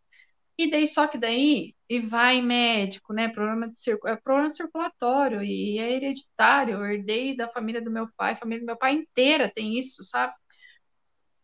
E 0.57 0.69
daí, 0.69 0.87
só 0.87 1.07
que 1.07 1.17
daí, 1.17 1.75
e 1.89 1.99
vai 1.99 2.41
médico, 2.41 3.13
né? 3.13 3.29
Problema 3.29 3.67
de 3.69 3.77
circo, 3.77 4.07
é 4.07 4.15
problema 4.15 4.49
circulatório 4.51 5.43
e 5.43 5.79
é 5.79 5.91
hereditário. 5.93 6.75
Eu 6.75 6.85
herdei 6.85 7.35
da 7.35 7.49
família 7.49 7.81
do 7.81 7.91
meu 7.91 8.07
pai, 8.15 8.35
família 8.35 8.61
do 8.61 8.67
meu 8.67 8.77
pai 8.77 8.93
inteira 8.93 9.51
tem 9.53 9.77
isso, 9.77 10.03
sabe? 10.03 10.33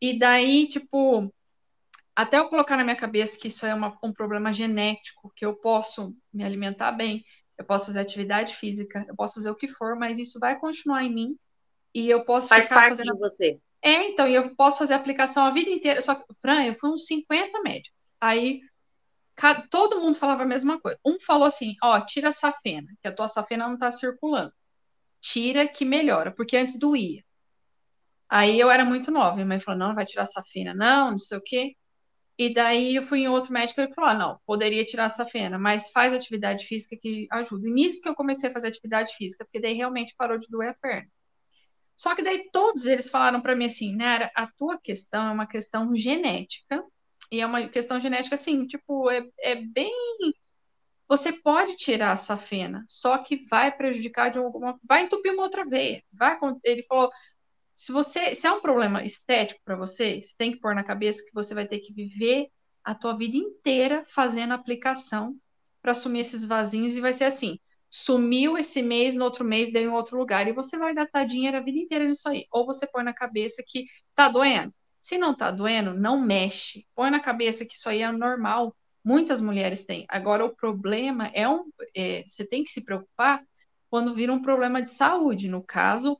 E 0.01 0.17
daí, 0.17 0.67
tipo, 0.69 1.33
até 2.21 2.37
eu 2.37 2.49
colocar 2.49 2.75
na 2.75 2.83
minha 2.83 2.97
cabeça 2.97 3.39
que 3.39 3.47
isso 3.47 3.65
é 3.65 3.73
uma, 3.73 3.97
um 4.03 4.11
problema 4.11 4.51
genético, 4.51 5.31
que 5.33 5.45
eu 5.45 5.55
posso 5.55 6.13
me 6.33 6.43
alimentar 6.43 6.91
bem, 6.91 7.23
eu 7.57 7.63
posso 7.63 7.85
fazer 7.85 8.01
atividade 8.01 8.55
física, 8.55 9.05
eu 9.07 9.15
posso 9.15 9.35
fazer 9.35 9.49
o 9.49 9.55
que 9.55 9.69
for, 9.69 9.95
mas 9.95 10.19
isso 10.19 10.37
vai 10.37 10.59
continuar 10.59 11.05
em 11.05 11.13
mim 11.13 11.39
e 11.95 12.09
eu 12.09 12.25
posso 12.25 12.49
Faz 12.49 12.67
parte 12.67 12.97
fazendo... 12.97 13.13
de 13.13 13.19
você. 13.19 13.57
É, 13.81 14.09
então, 14.09 14.27
e 14.27 14.35
eu 14.35 14.53
posso 14.53 14.79
fazer 14.79 14.95
aplicação 14.95 15.45
a 15.45 15.51
vida 15.51 15.69
inteira. 15.69 16.01
Só 16.01 16.13
que, 16.13 16.25
Fran, 16.41 16.65
eu 16.65 16.75
fui 16.77 16.89
uns 16.89 17.05
50 17.05 17.61
médicos. 17.61 17.97
Aí, 18.19 18.59
todo 19.69 20.01
mundo 20.01 20.15
falava 20.15 20.43
a 20.43 20.45
mesma 20.45 20.77
coisa. 20.77 20.99
Um 21.05 21.17
falou 21.21 21.45
assim: 21.45 21.73
ó, 21.81 22.01
tira 22.01 22.29
a 22.29 22.33
safena, 22.33 22.89
que 23.01 23.07
a 23.07 23.15
tua 23.15 23.29
safena 23.29 23.65
não 23.65 23.77
tá 23.77 23.93
circulando. 23.93 24.51
Tira 25.21 25.65
que 25.69 25.85
melhora, 25.85 26.33
porque 26.35 26.57
antes 26.57 26.77
doía. 26.77 27.23
Aí 28.27 28.59
eu 28.59 28.69
era 28.69 28.83
muito 28.83 29.09
nova, 29.09 29.35
minha 29.35 29.45
mãe 29.45 29.59
falou: 29.61 29.79
não, 29.79 29.95
vai 29.95 30.05
tirar 30.05 30.23
a 30.23 30.27
safena, 30.27 30.73
não, 30.73 31.11
não 31.11 31.17
sei 31.17 31.37
o 31.37 31.41
quê. 31.41 31.75
E 32.39 32.53
daí 32.53 32.95
eu 32.95 33.03
fui 33.03 33.19
em 33.19 33.27
outro 33.27 33.51
médico 33.51 33.81
e 33.81 33.83
ele 33.83 33.93
falou: 33.93 34.11
ah, 34.11 34.13
não, 34.13 34.39
poderia 34.45 34.85
tirar 34.85 35.05
a 35.05 35.09
safena, 35.09 35.59
mas 35.59 35.91
faz 35.91 36.13
atividade 36.13 36.65
física 36.65 36.95
que 36.99 37.27
ajuda. 37.29 37.67
E 37.67 37.71
nisso 37.71 38.01
que 38.01 38.07
eu 38.07 38.15
comecei 38.15 38.49
a 38.49 38.53
fazer 38.53 38.67
atividade 38.69 39.13
física, 39.17 39.43
porque 39.43 39.59
daí 39.59 39.73
realmente 39.73 40.15
parou 40.17 40.37
de 40.37 40.47
doer 40.47 40.69
a 40.69 40.73
perna. 40.73 41.09
Só 41.97 42.15
que 42.15 42.23
daí 42.23 42.49
todos 42.53 42.85
eles 42.85 43.09
falaram 43.09 43.41
para 43.41 43.57
mim 43.57 43.65
assim, 43.65 43.93
Nara, 43.93 44.31
a 44.33 44.47
tua 44.47 44.79
questão 44.79 45.27
é 45.27 45.31
uma 45.33 45.45
questão 45.45 45.93
genética 45.93 46.81
e 47.29 47.41
é 47.41 47.45
uma 47.45 47.67
questão 47.67 47.99
genética, 47.99 48.35
assim, 48.35 48.65
tipo, 48.65 49.11
é, 49.11 49.21
é 49.39 49.55
bem. 49.55 49.91
Você 51.09 51.33
pode 51.33 51.75
tirar 51.75 52.13
a 52.13 52.17
safena, 52.17 52.85
só 52.87 53.17
que 53.17 53.45
vai 53.49 53.75
prejudicar 53.75 54.29
de 54.31 54.37
alguma. 54.37 54.79
Vai 54.87 55.03
entupir 55.03 55.33
uma 55.33 55.43
outra 55.43 55.65
veia. 55.65 56.01
Vai, 56.13 56.37
ele 56.63 56.83
falou. 56.83 57.11
Se 57.79 57.93
você, 57.93 58.35
se 58.35 58.45
é 58.45 58.51
um 58.51 58.59
problema 58.59 59.05
estético 59.05 59.61
para 59.63 59.77
você, 59.77 60.21
você 60.21 60.33
tem 60.37 60.51
que 60.51 60.59
pôr 60.59 60.75
na 60.75 60.83
cabeça 60.83 61.23
que 61.23 61.33
você 61.33 61.53
vai 61.55 61.65
ter 61.65 61.79
que 61.79 61.93
viver 61.93 62.49
a 62.83 62.93
tua 62.93 63.15
vida 63.15 63.37
inteira 63.37 64.03
fazendo 64.05 64.53
aplicação 64.53 65.33
para 65.81 65.93
assumir 65.93 66.19
esses 66.19 66.43
vasinhos 66.43 66.97
e 66.97 66.99
vai 66.99 67.13
ser 67.13 67.23
assim: 67.23 67.57
sumiu 67.89 68.57
esse 68.57 68.81
mês, 68.81 69.15
no 69.15 69.23
outro 69.23 69.45
mês 69.45 69.71
deu 69.71 69.81
em 69.81 69.93
outro 69.93 70.17
lugar 70.17 70.45
e 70.45 70.51
você 70.51 70.77
vai 70.77 70.93
gastar 70.93 71.23
dinheiro 71.23 71.55
a 71.55 71.61
vida 71.61 71.79
inteira 71.79 72.05
nisso 72.05 72.27
aí. 72.27 72.45
Ou 72.51 72.65
você 72.65 72.85
põe 72.85 73.01
na 73.01 73.13
cabeça 73.13 73.63
que 73.65 73.85
tá 74.13 74.27
doendo. 74.27 74.73
Se 74.99 75.17
não 75.17 75.33
tá 75.33 75.49
doendo, 75.49 75.93
não 75.93 76.19
mexe. 76.19 76.85
Põe 76.93 77.09
na 77.09 77.21
cabeça 77.21 77.65
que 77.65 77.75
isso 77.75 77.87
aí 77.87 78.01
é 78.01 78.11
normal. 78.11 78.75
Muitas 79.01 79.39
mulheres 79.39 79.85
têm. 79.85 80.05
Agora, 80.09 80.43
o 80.43 80.53
problema 80.53 81.27
é 81.27 81.47
um. 81.47 81.71
É, 81.95 82.25
você 82.27 82.45
tem 82.45 82.61
que 82.61 82.71
se 82.71 82.83
preocupar 82.83 83.41
quando 83.89 84.13
vira 84.13 84.33
um 84.33 84.41
problema 84.41 84.81
de 84.81 84.91
saúde. 84.91 85.47
No 85.47 85.63
caso, 85.63 86.19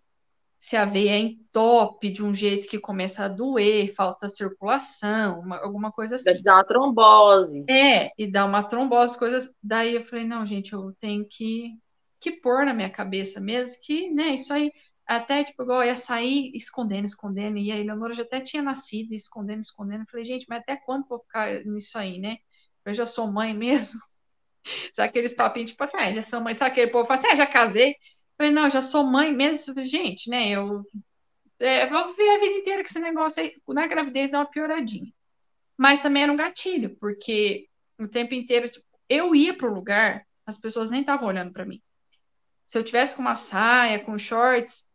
se 0.60 0.76
a 0.76 0.84
veia 0.84 1.18
entope 1.18 2.12
de 2.12 2.22
um 2.22 2.36
jeito 2.36 2.68
que 2.68 2.78
começa 2.78 3.24
a 3.24 3.30
doer, 3.30 3.94
falta 3.96 4.28
circulação, 4.28 5.40
uma, 5.40 5.58
alguma 5.58 5.90
coisa 5.90 6.18
assim. 6.18 6.42
Dá 6.44 6.56
uma 6.56 6.64
trombose. 6.66 7.64
É, 7.70 8.12
e 8.18 8.30
dá 8.30 8.46
uma 8.46 8.62
trombose, 8.64 9.18
coisas. 9.18 9.56
Daí 9.64 9.96
eu 9.96 10.04
falei, 10.04 10.26
não, 10.26 10.46
gente, 10.46 10.74
eu 10.74 10.94
tenho 11.00 11.26
que, 11.26 11.78
que 12.20 12.34
pôr 12.34 12.66
na 12.66 12.74
minha 12.74 12.90
cabeça 12.90 13.40
mesmo 13.40 13.80
que, 13.82 14.12
né, 14.12 14.36
isso 14.36 14.54
aí 14.54 14.70
até, 15.08 15.44
tipo, 15.44 15.64
igual 15.64 15.82
eu 15.82 15.88
ia 15.88 15.98
sair 15.98 16.52
escondendo, 16.54 17.06
escondendo, 17.06 17.58
e 17.58 17.72
a 17.72 17.78
Eleonora 17.78 18.14
já 18.14 18.22
até 18.22 18.42
tinha 18.42 18.62
nascido, 18.62 19.14
escondendo, 19.14 19.62
escondendo. 19.62 20.02
Eu 20.02 20.08
falei, 20.08 20.24
gente, 20.24 20.46
mas 20.48 20.60
até 20.60 20.76
quando 20.76 21.08
vou 21.08 21.20
ficar 21.20 21.52
nisso 21.66 21.98
aí, 21.98 22.20
né? 22.20 22.38
Eu 22.86 22.94
já 22.94 23.08
sou 23.08 23.32
mãe 23.32 23.52
mesmo. 23.52 24.00
Sabe 24.94 25.10
aqueles 25.10 25.34
papinhos, 25.34 25.72
tipo 25.72 25.84
assim, 25.84 25.98
ah, 25.98 26.14
já 26.14 26.22
sou 26.22 26.42
mãe. 26.42 26.54
Sabe 26.54 26.72
aquele 26.72 26.92
povo 26.92 27.08
fala 27.08 27.20
assim, 27.20 27.30
ah, 27.30 27.36
já 27.36 27.48
casei. 27.48 27.96
Falei, 28.40 28.54
não, 28.54 28.70
já 28.70 28.82
sou 28.82 29.04
mãe 29.04 29.36
mesmo. 29.36 29.84
Gente, 29.84 30.30
né, 30.30 30.50
eu 30.50 30.82
é, 31.60 31.88
vou 31.88 32.08
viver 32.08 32.30
a 32.30 32.40
vida 32.40 32.54
inteira 32.54 32.82
com 32.82 32.88
esse 32.88 33.00
negócio 33.00 33.44
aí. 33.44 33.54
Na 33.68 33.86
gravidez 33.86 34.32
dá 34.32 34.40
uma 34.40 34.46
pioradinha. 34.50 35.12
Mas 35.78 36.02
também 36.02 36.24
era 36.24 36.32
um 36.32 36.38
gatilho, 36.38 36.96
porque 37.02 37.68
o 38.00 38.08
tempo 38.08 38.34
inteiro, 38.34 38.70
tipo, 38.70 38.86
eu 39.10 39.36
ia 39.36 39.54
pro 39.54 39.74
lugar, 39.74 40.26
as 40.46 40.58
pessoas 40.58 40.90
nem 40.90 41.02
estavam 41.02 41.28
olhando 41.28 41.52
para 41.52 41.66
mim. 41.66 41.82
Se 42.66 42.78
eu 42.78 42.84
tivesse 42.84 43.18
com 43.18 43.22
uma 43.22 43.36
saia, 43.36 44.00
com 44.06 44.18
shorts, 44.18 44.86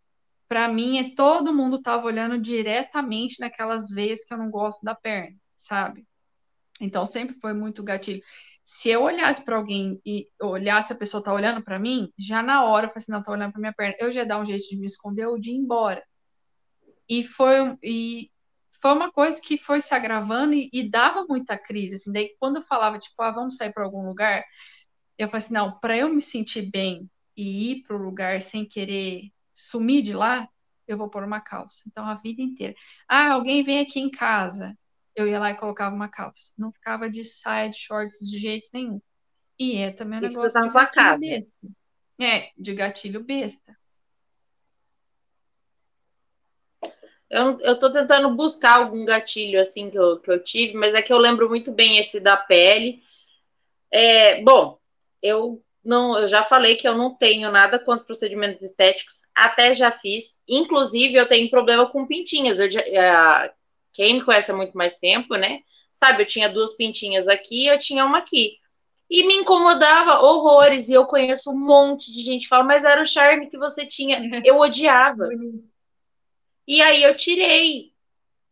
para 0.49 0.67
mim, 0.67 0.99
é 0.99 1.15
todo 1.15 1.55
mundo 1.55 1.83
tava 1.83 2.07
olhando 2.07 2.39
diretamente 2.39 3.41
naquelas 3.41 3.91
veias 3.91 4.25
que 4.25 4.33
eu 4.33 4.39
não 4.39 4.51
gosto 4.51 4.83
da 4.83 4.95
perna, 4.95 5.37
sabe? 5.55 6.07
Então 6.81 7.05
sempre 7.05 7.39
foi 7.41 7.53
muito 7.53 7.83
gatilho. 7.83 8.23
Se 8.65 8.89
eu 8.89 9.03
olhasse 9.03 9.45
para 9.45 9.57
alguém 9.57 10.01
e 10.07 10.29
olhasse 10.41 10.93
a 10.93 10.97
pessoa 10.97 11.23
tá 11.23 11.33
olhando 11.35 11.63
para 11.63 11.79
mim, 11.79 12.11
já 12.19 12.43
na 12.43 12.65
hora 12.65 12.87
eu 12.87 12.91
falei 12.91 13.03
assim, 13.03 13.13
não, 13.13 13.23
tá 13.23 13.33
olhando 13.33 13.53
para 13.53 13.61
minha 13.61 13.75
perna, 13.75 13.97
eu 14.01 14.11
já 14.11 14.21
ia 14.21 14.27
dar 14.27 14.41
um 14.41 14.45
jeito 14.45 14.69
de 14.69 14.77
me 14.79 14.87
esconder 14.87 15.27
ou 15.27 15.39
de 15.39 15.51
ir 15.51 15.55
embora. 15.57 16.03
E 17.09 17.25
foi 17.25 17.77
e 17.83 18.31
foi 18.81 18.93
uma 18.93 19.11
coisa 19.13 19.41
que 19.41 19.59
foi 19.59 19.81
se 19.81 19.95
agravando 19.95 20.55
e, 20.55 20.69
e 20.73 20.89
dava 20.89 21.25
muita 21.29 21.59
crise, 21.59 21.97
assim. 21.97 22.13
Daí 22.13 22.35
quando 22.39 22.57
eu 22.57 22.63
falava 22.65 22.99
tipo, 22.99 23.23
ah, 23.23 23.31
vamos 23.31 23.57
sair 23.57 23.73
para 23.73 23.85
algum 23.85 24.07
lugar, 24.07 24.45
eu 25.19 25.29
falei 25.29 25.45
assim, 25.45 25.55
não, 25.55 25.79
para 25.79 25.97
eu 25.97 26.09
me 26.09 26.23
sentir 26.23 26.71
bem 26.71 27.11
e 27.37 27.73
ir 27.73 27.83
para 27.85 27.97
o 27.97 28.03
lugar 28.03 28.41
sem 28.43 28.67
querer 28.67 29.31
sumir 29.55 30.03
de 30.03 30.13
lá, 30.13 30.49
eu 30.87 30.99
vou 30.99 31.09
pôr 31.09 31.25
uma 31.25 31.41
calça. 31.41 31.83
Então, 31.87 32.05
a 32.07 32.15
vida 32.17 32.43
inteira. 32.43 32.75
Ah, 33.09 33.33
alguém 33.33 33.63
vem 33.65 33.81
aqui 33.81 34.01
em 34.01 34.11
casa. 34.11 34.77
Eu 35.15 35.29
ia 35.29 35.39
lá 35.39 35.51
e 35.51 35.57
colocava 35.57 35.95
uma 35.95 36.09
calça. 36.09 36.53
Não 36.59 36.73
ficava 36.73 37.09
de 37.09 37.25
saia, 37.25 37.71
de 37.71 37.77
shorts 37.77 38.19
de 38.29 38.39
jeito 38.39 38.69
nenhum. 38.73 39.01
E 39.59 39.77
é 39.77 39.93
também 39.93 40.19
um 40.19 40.23
Isso 40.25 40.37
negócio 40.37 40.53
tá 40.53 40.67
de 40.67 40.73
gatilho 40.73 40.95
casa. 40.95 41.19
besta. 41.19 41.69
É, 42.21 42.51
de 42.57 42.75
gatilho 42.75 43.25
besta. 43.25 43.77
Eu, 47.31 47.57
eu 47.61 47.79
tô 47.79 47.91
tentando 47.91 48.35
buscar 48.37 48.77
algum 48.77 49.05
gatilho 49.05 49.61
assim 49.61 49.91
que 49.91 49.99
eu, 49.99 50.21
que 50.21 50.31
eu 50.31 50.43
tive, 50.43 50.75
mas 50.75 50.95
é 50.95 51.03
que 51.03 51.13
eu 51.13 51.19
lembro 51.19 51.49
muito 51.49 51.73
bem 51.73 51.99
esse 51.99 52.21
da 52.21 52.37
pele. 52.37 53.03
É, 53.91 54.43
bom, 54.43 54.79
eu 55.23 55.65
não, 55.85 56.19
eu 56.19 56.29
já 56.29 56.43
falei 56.45 56.77
que 56.77 56.87
eu 56.87 56.97
não 56.97 57.15
tenho 57.15 57.51
nada 57.51 57.79
contra 57.79 58.05
procedimentos 58.05 58.65
estéticos, 58.65 59.23
até 59.35 59.75
já 59.75 59.91
fiz. 59.91 60.41
Inclusive, 60.49 61.15
eu 61.15 61.29
tenho 61.29 61.51
problema 61.51 61.91
com 61.91 62.07
pintinhas. 62.07 62.59
Eu, 62.59 62.69
uh, 62.69 63.53
quem 63.95 64.15
me 64.15 64.25
conhece 64.25 64.51
há 64.51 64.57
muito 64.57 64.77
mais 64.77 64.99
tempo, 64.99 65.37
né? 65.37 65.61
Sabe, 65.93 66.23
eu 66.23 66.27
tinha 66.27 66.49
duas 66.49 66.75
pintinhas 66.77 67.29
aqui 67.29 67.67
eu 67.67 67.79
tinha 67.79 68.05
uma 68.05 68.19
aqui. 68.19 68.59
E 69.09 69.27
me 69.27 69.35
incomodava 69.35 70.21
horrores. 70.21 70.89
E 70.89 70.95
eu 70.95 71.07
conheço 71.07 71.51
um 71.51 71.59
monte 71.59 72.13
de 72.13 72.23
gente 72.23 72.43
que 72.43 72.49
fala, 72.49 72.65
mas 72.65 72.85
era 72.85 73.01
o 73.03 73.07
charme 73.07 73.49
que 73.49 73.59
você 73.59 73.87
tinha. 73.87 74.19
Eu 74.45 74.59
odiava. 74.59 75.29
e 76.67 76.83
aí 76.83 77.03
eu 77.03 77.17
tirei. 77.17 77.93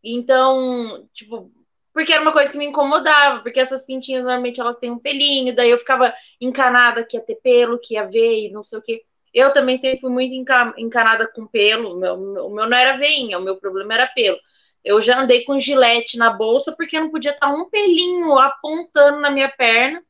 Então, 0.03 1.07
tipo, 1.13 1.51
porque 1.93 2.11
era 2.11 2.21
uma 2.21 2.33
coisa 2.33 2.51
que 2.51 2.57
me 2.57 2.65
incomodava, 2.65 3.41
porque 3.41 3.59
essas 3.59 3.85
pintinhas 3.85 4.25
normalmente 4.25 4.59
elas 4.59 4.77
têm 4.77 4.91
um 4.91 4.99
pelinho, 4.99 5.55
daí 5.55 5.69
eu 5.69 5.77
ficava 5.77 6.13
encanada 6.41 7.05
que 7.05 7.15
ia 7.15 7.23
ter 7.23 7.35
pelo, 7.35 7.79
que 7.79 7.93
ia 7.93 8.03
ver 8.05 8.47
e 8.47 8.51
não 8.51 8.63
sei 8.63 8.79
o 8.79 8.81
quê. 8.81 9.05
Eu 9.33 9.51
também 9.53 9.77
sempre 9.77 9.99
fui 9.99 10.11
muito 10.11 10.33
encanada 10.77 11.27
com 11.27 11.47
pelo, 11.47 11.95
o 11.95 11.99
meu, 11.99 12.13
o 12.15 12.53
meu 12.53 12.69
não 12.69 12.77
era 12.77 12.97
veinha, 12.97 13.39
o 13.39 13.41
meu 13.41 13.57
problema 13.57 13.93
era 13.93 14.07
pelo. 14.07 14.37
Eu 14.83 15.01
já 15.01 15.21
andei 15.21 15.43
com 15.45 15.59
gilete 15.59 16.17
na 16.17 16.29
bolsa 16.29 16.73
porque 16.77 16.99
não 16.99 17.09
podia 17.09 17.31
estar 17.31 17.49
um 17.49 17.69
pelinho 17.69 18.37
apontando 18.37 19.21
na 19.21 19.31
minha 19.31 19.49
perna. 19.49 20.03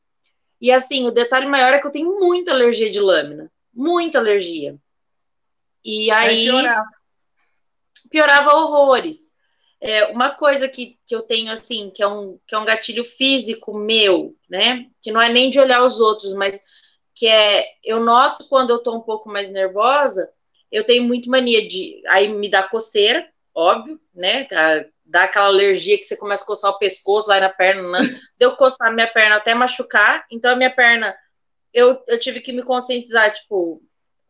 E 0.60 0.70
assim, 0.72 1.06
o 1.06 1.12
detalhe 1.12 1.46
maior 1.46 1.74
é 1.74 1.78
que 1.78 1.86
eu 1.86 1.92
tenho 1.92 2.18
muita 2.18 2.52
alergia 2.52 2.90
de 2.90 3.00
lâmina, 3.00 3.52
muita 3.72 4.18
alergia. 4.18 4.76
E 5.84 6.10
aí 6.10 6.46
piorava. 6.46 6.88
piorava 8.10 8.54
horrores. 8.54 9.34
É, 9.80 10.06
uma 10.06 10.30
coisa 10.30 10.66
que, 10.66 10.98
que 11.06 11.14
eu 11.14 11.20
tenho, 11.20 11.52
assim, 11.52 11.90
que 11.90 12.02
é, 12.02 12.08
um, 12.08 12.38
que 12.46 12.54
é 12.54 12.58
um 12.58 12.64
gatilho 12.64 13.04
físico 13.04 13.74
meu, 13.74 14.34
né? 14.48 14.86
Que 15.02 15.12
não 15.12 15.20
é 15.20 15.28
nem 15.28 15.50
de 15.50 15.60
olhar 15.60 15.84
os 15.84 16.00
outros, 16.00 16.32
mas 16.32 16.58
que 17.14 17.26
é. 17.26 17.66
Eu 17.84 18.00
noto 18.00 18.48
quando 18.48 18.70
eu 18.70 18.82
tô 18.82 18.96
um 18.96 19.02
pouco 19.02 19.28
mais 19.28 19.50
nervosa, 19.50 20.32
eu 20.72 20.84
tenho 20.84 21.04
muito 21.04 21.28
mania 21.28 21.68
de. 21.68 22.02
Aí 22.08 22.28
me 22.28 22.48
dá 22.48 22.62
coceira, 22.62 23.28
óbvio, 23.54 24.00
né? 24.14 24.46
Dá 25.04 25.24
aquela 25.24 25.46
alergia 25.46 25.98
que 25.98 26.04
você 26.04 26.16
começa 26.16 26.44
a 26.44 26.46
coçar 26.46 26.70
o 26.70 26.78
pescoço, 26.78 27.28
vai 27.28 27.40
na 27.40 27.50
perna, 27.50 27.88
né? 27.90 28.20
Deu 28.38 28.56
coçar 28.56 28.92
minha 28.92 29.06
perna 29.06 29.36
até 29.36 29.54
machucar. 29.54 30.24
Então 30.30 30.50
a 30.50 30.56
minha 30.56 30.70
perna, 30.74 31.14
eu, 31.72 32.02
eu 32.08 32.18
tive 32.18 32.40
que 32.40 32.52
me 32.52 32.62
conscientizar, 32.62 33.32
tipo, 33.32 33.82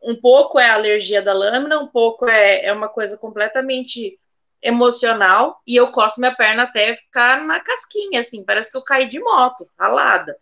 um 0.02 0.20
pouco 0.20 0.58
é 0.58 0.68
a 0.68 0.74
alergia 0.74 1.22
da 1.22 1.32
lâmina, 1.32 1.78
um 1.78 1.88
pouco 1.88 2.28
é, 2.28 2.66
é 2.66 2.72
uma 2.72 2.88
coisa 2.88 3.16
completamente 3.16 4.18
emocional 4.60 5.60
e 5.66 5.76
eu 5.76 5.90
coço 5.90 6.18
minha 6.18 6.34
perna 6.34 6.62
até 6.62 6.96
ficar 6.96 7.44
na 7.44 7.60
casquinha, 7.60 8.20
assim, 8.20 8.44
parece 8.44 8.70
que 8.70 8.76
eu 8.76 8.82
caí 8.82 9.08
de 9.08 9.20
moto, 9.20 9.66
ralada. 9.78 10.36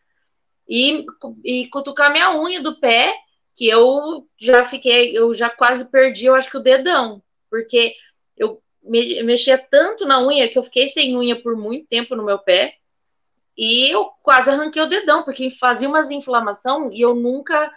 E, 0.69 1.05
e 1.45 1.67
cutucar 1.69 2.11
minha 2.13 2.35
unha 2.37 2.63
do 2.63 2.79
pé, 2.79 3.15
que 3.55 3.69
eu 3.69 4.27
já 4.39 4.65
fiquei, 4.65 5.17
eu 5.17 5.35
já 5.35 5.51
quase 5.51 5.91
perdi, 5.91 6.27
eu 6.27 6.35
acho 6.35 6.51
que 6.51 6.57
o 6.57 6.63
dedão, 6.63 7.23
porque 7.51 7.95
eu 8.37 8.63
me, 8.83 9.23
mexia 9.23 9.59
tanto 9.59 10.05
na 10.07 10.21
unha 10.21 10.49
que 10.49 10.59
eu 10.59 10.63
fiquei 10.63 10.89
sem 10.89 11.17
unha 11.17 11.41
por 11.41 11.57
muito 11.57 11.87
tempo 11.89 12.17
no 12.17 12.25
meu 12.25 12.39
pé. 12.39 12.75
E 13.57 13.91
eu 13.91 14.07
quase 14.23 14.51
arranquei 14.51 14.83
o 14.83 14.89
dedão, 14.89 15.23
porque 15.23 15.51
fazia 15.51 15.89
umas 15.89 16.11
inflamação 16.11 16.91
e 16.93 17.01
eu 17.01 17.15
nunca 17.15 17.71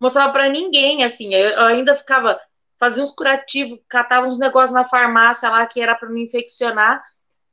mostrava 0.00 0.32
para 0.32 0.48
ninguém, 0.48 1.04
assim. 1.04 1.34
Eu, 1.34 1.50
eu 1.50 1.64
ainda 1.66 1.94
ficava 1.94 2.40
fazia 2.78 3.04
uns 3.04 3.12
curativos, 3.12 3.78
catava 3.88 4.26
uns 4.26 4.40
negócios 4.40 4.72
na 4.72 4.84
farmácia 4.84 5.48
lá 5.48 5.64
que 5.66 5.80
era 5.80 5.94
para 5.94 6.08
me 6.08 6.24
infeccionar, 6.24 7.00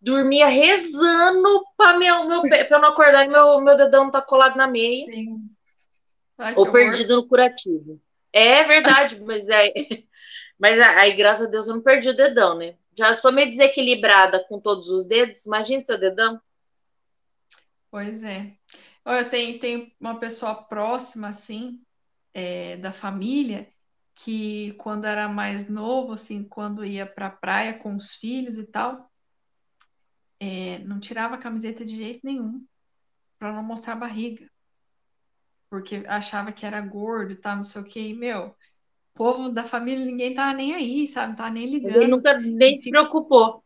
dormia 0.02 0.48
rezando 0.48 1.64
para 1.78 2.00
meu, 2.00 2.28
meu 2.28 2.42
para 2.42 2.68
eu 2.68 2.82
não 2.82 2.90
acordar 2.90 3.26
e 3.26 3.28
meu, 3.28 3.62
meu 3.62 3.76
dedão 3.76 4.06
não 4.06 4.12
tá 4.12 4.24
colado 4.24 4.56
na 4.56 4.66
meia. 4.66 5.06
Ai, 6.36 6.56
ou 6.56 6.72
perdido 6.72 7.18
no 7.18 7.28
curativo. 7.28 8.02
É 8.34 8.64
verdade, 8.64 9.22
mas 9.22 9.48
é. 9.50 9.72
Mas 10.60 10.78
aí, 10.78 11.14
graças 11.14 11.48
a 11.48 11.50
Deus, 11.50 11.70
eu 11.70 11.76
não 11.76 11.82
perdi 11.82 12.10
o 12.10 12.16
dedão, 12.16 12.58
né? 12.58 12.76
Já 12.98 13.16
sou 13.16 13.32
meio 13.32 13.50
desequilibrada 13.50 14.44
com 14.48 14.60
todos 14.60 14.90
os 14.90 15.08
dedos. 15.08 15.46
Imagine 15.46 15.82
seu 15.82 16.00
dedão. 16.00 16.42
Pois 17.92 18.22
é. 18.24 18.56
Olha, 19.06 19.30
tem, 19.30 19.58
tem 19.58 19.96
uma 20.00 20.20
pessoa 20.20 20.54
próxima, 20.64 21.30
assim, 21.30 21.82
é, 22.34 22.78
da 22.78 22.92
família, 22.92 23.68
que 24.14 24.74
quando 24.74 25.06
era 25.06 25.28
mais 25.30 25.68
novo, 25.70 26.14
assim, 26.14 26.44
quando 26.44 26.86
ia 26.86 27.06
para 27.06 27.28
a 27.28 27.32
praia 27.32 27.80
com 27.80 27.96
os 27.96 28.14
filhos 28.14 28.58
e 28.58 28.66
tal, 28.66 29.10
é, 30.40 30.80
não 30.80 31.00
tirava 31.00 31.36
a 31.36 31.40
camiseta 31.40 31.86
de 31.86 31.96
jeito 31.96 32.22
nenhum, 32.24 32.66
para 33.38 33.54
não 33.54 33.64
mostrar 33.64 33.94
a 33.94 33.98
barriga. 33.98 34.50
Porque 35.70 36.04
achava 36.08 36.52
que 36.52 36.66
era 36.66 36.82
gordo 36.82 37.32
e 37.32 37.36
tal, 37.36 37.58
não 37.58 37.64
sei 37.64 37.82
o 37.82 37.86
que. 37.86 38.00
E, 38.00 38.14
meu, 38.14 38.56
povo 39.20 39.50
da 39.50 39.66
família, 39.66 40.06
ninguém 40.06 40.34
tava 40.34 40.54
nem 40.54 40.74
aí, 40.74 41.06
sabe? 41.10 41.32
Não 41.32 41.36
tava 41.36 41.50
nem 41.50 41.70
ligando. 41.70 41.98
Ele 41.98 42.08
nunca 42.08 42.40
nem 42.40 42.74
se 42.78 42.90
preocupou. 42.90 43.62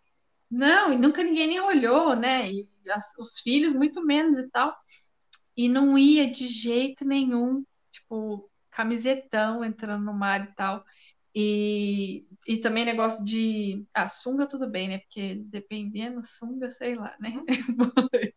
Não, 0.49 0.91
e 0.91 0.97
nunca 0.97 1.23
ninguém 1.23 1.47
nem 1.47 1.59
olhou, 1.59 2.15
né? 2.15 2.51
E 2.51 2.67
as, 2.89 3.15
os 3.19 3.39
filhos, 3.39 3.71
muito 3.71 4.03
menos 4.03 4.39
e 4.39 4.49
tal. 4.49 4.75
E 5.55 5.69
não 5.69 5.95
ia 5.95 6.31
de 6.31 6.47
jeito 6.47 7.05
nenhum, 7.05 7.63
tipo, 7.91 8.49
camisetão 8.71 9.63
entrando 9.63 10.03
no 10.03 10.13
mar 10.13 10.43
e 10.43 10.55
tal. 10.55 10.83
E, 11.35 12.23
e 12.47 12.57
também 12.57 12.83
negócio 12.83 13.23
de. 13.23 13.85
Ah, 13.93 14.09
sunga 14.09 14.47
tudo 14.47 14.67
bem, 14.67 14.87
né? 14.87 14.99
Porque 15.01 15.35
dependendo, 15.35 16.23
sunga, 16.23 16.71
sei 16.71 16.95
lá, 16.95 17.15
né? 17.19 17.31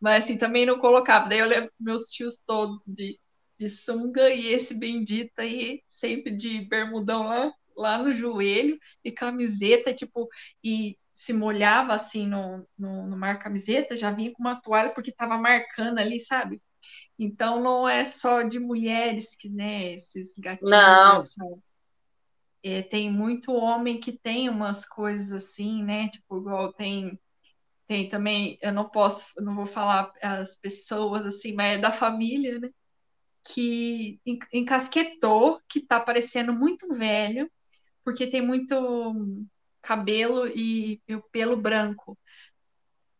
Mas 0.00 0.24
assim, 0.24 0.38
também 0.38 0.64
não 0.64 0.78
colocava. 0.78 1.28
Daí 1.28 1.40
eu 1.40 1.48
lembro 1.48 1.72
meus 1.80 2.04
tios 2.10 2.36
todos 2.46 2.80
de, 2.86 3.18
de 3.60 3.68
sunga 3.68 4.30
e 4.30 4.46
esse 4.46 4.72
bendito 4.72 5.38
aí, 5.38 5.82
sempre 5.86 6.34
de 6.34 6.62
bermudão 6.62 7.24
lá, 7.24 7.52
lá 7.76 7.98
no 7.98 8.14
joelho 8.14 8.78
e 9.04 9.12
camiseta, 9.12 9.92
tipo, 9.92 10.26
e 10.64 10.96
se 11.12 11.34
molhava 11.34 11.92
assim 11.92 12.26
no, 12.26 12.66
no, 12.78 13.06
no 13.06 13.18
mar 13.18 13.38
camiseta, 13.38 13.98
já 13.98 14.10
vinha 14.10 14.32
com 14.32 14.42
uma 14.42 14.58
toalha 14.58 14.94
porque 14.94 15.12
tava 15.12 15.36
marcando 15.36 15.98
ali, 15.98 16.18
sabe? 16.18 16.58
Então 17.18 17.62
não 17.62 17.86
é 17.86 18.02
só 18.02 18.42
de 18.42 18.58
mulheres 18.58 19.36
que, 19.36 19.50
né, 19.50 19.92
esses 19.92 20.34
gatinhos. 20.38 21.36
Não. 21.36 21.58
É, 22.62 22.80
tem 22.80 23.12
muito 23.12 23.52
homem 23.52 24.00
que 24.00 24.12
tem 24.12 24.48
umas 24.48 24.86
coisas 24.86 25.32
assim, 25.32 25.82
né? 25.82 26.08
Tipo, 26.08 26.38
igual 26.38 26.72
tem 26.72 27.20
tem 27.86 28.08
também, 28.08 28.56
eu 28.62 28.72
não 28.72 28.88
posso, 28.88 29.26
não 29.42 29.56
vou 29.56 29.66
falar 29.66 30.12
as 30.22 30.54
pessoas 30.54 31.26
assim, 31.26 31.52
mas 31.52 31.76
é 31.76 31.80
da 31.80 31.90
família, 31.90 32.60
né? 32.60 32.70
Que 33.52 34.20
encasquetou, 34.52 35.60
que 35.68 35.80
tá 35.80 35.98
parecendo 35.98 36.52
muito 36.52 36.94
velho, 36.94 37.50
porque 38.04 38.26
tem 38.26 38.42
muito 38.42 39.14
cabelo 39.82 40.46
e, 40.46 41.00
e 41.08 41.14
o 41.14 41.22
pelo 41.30 41.56
branco. 41.56 42.18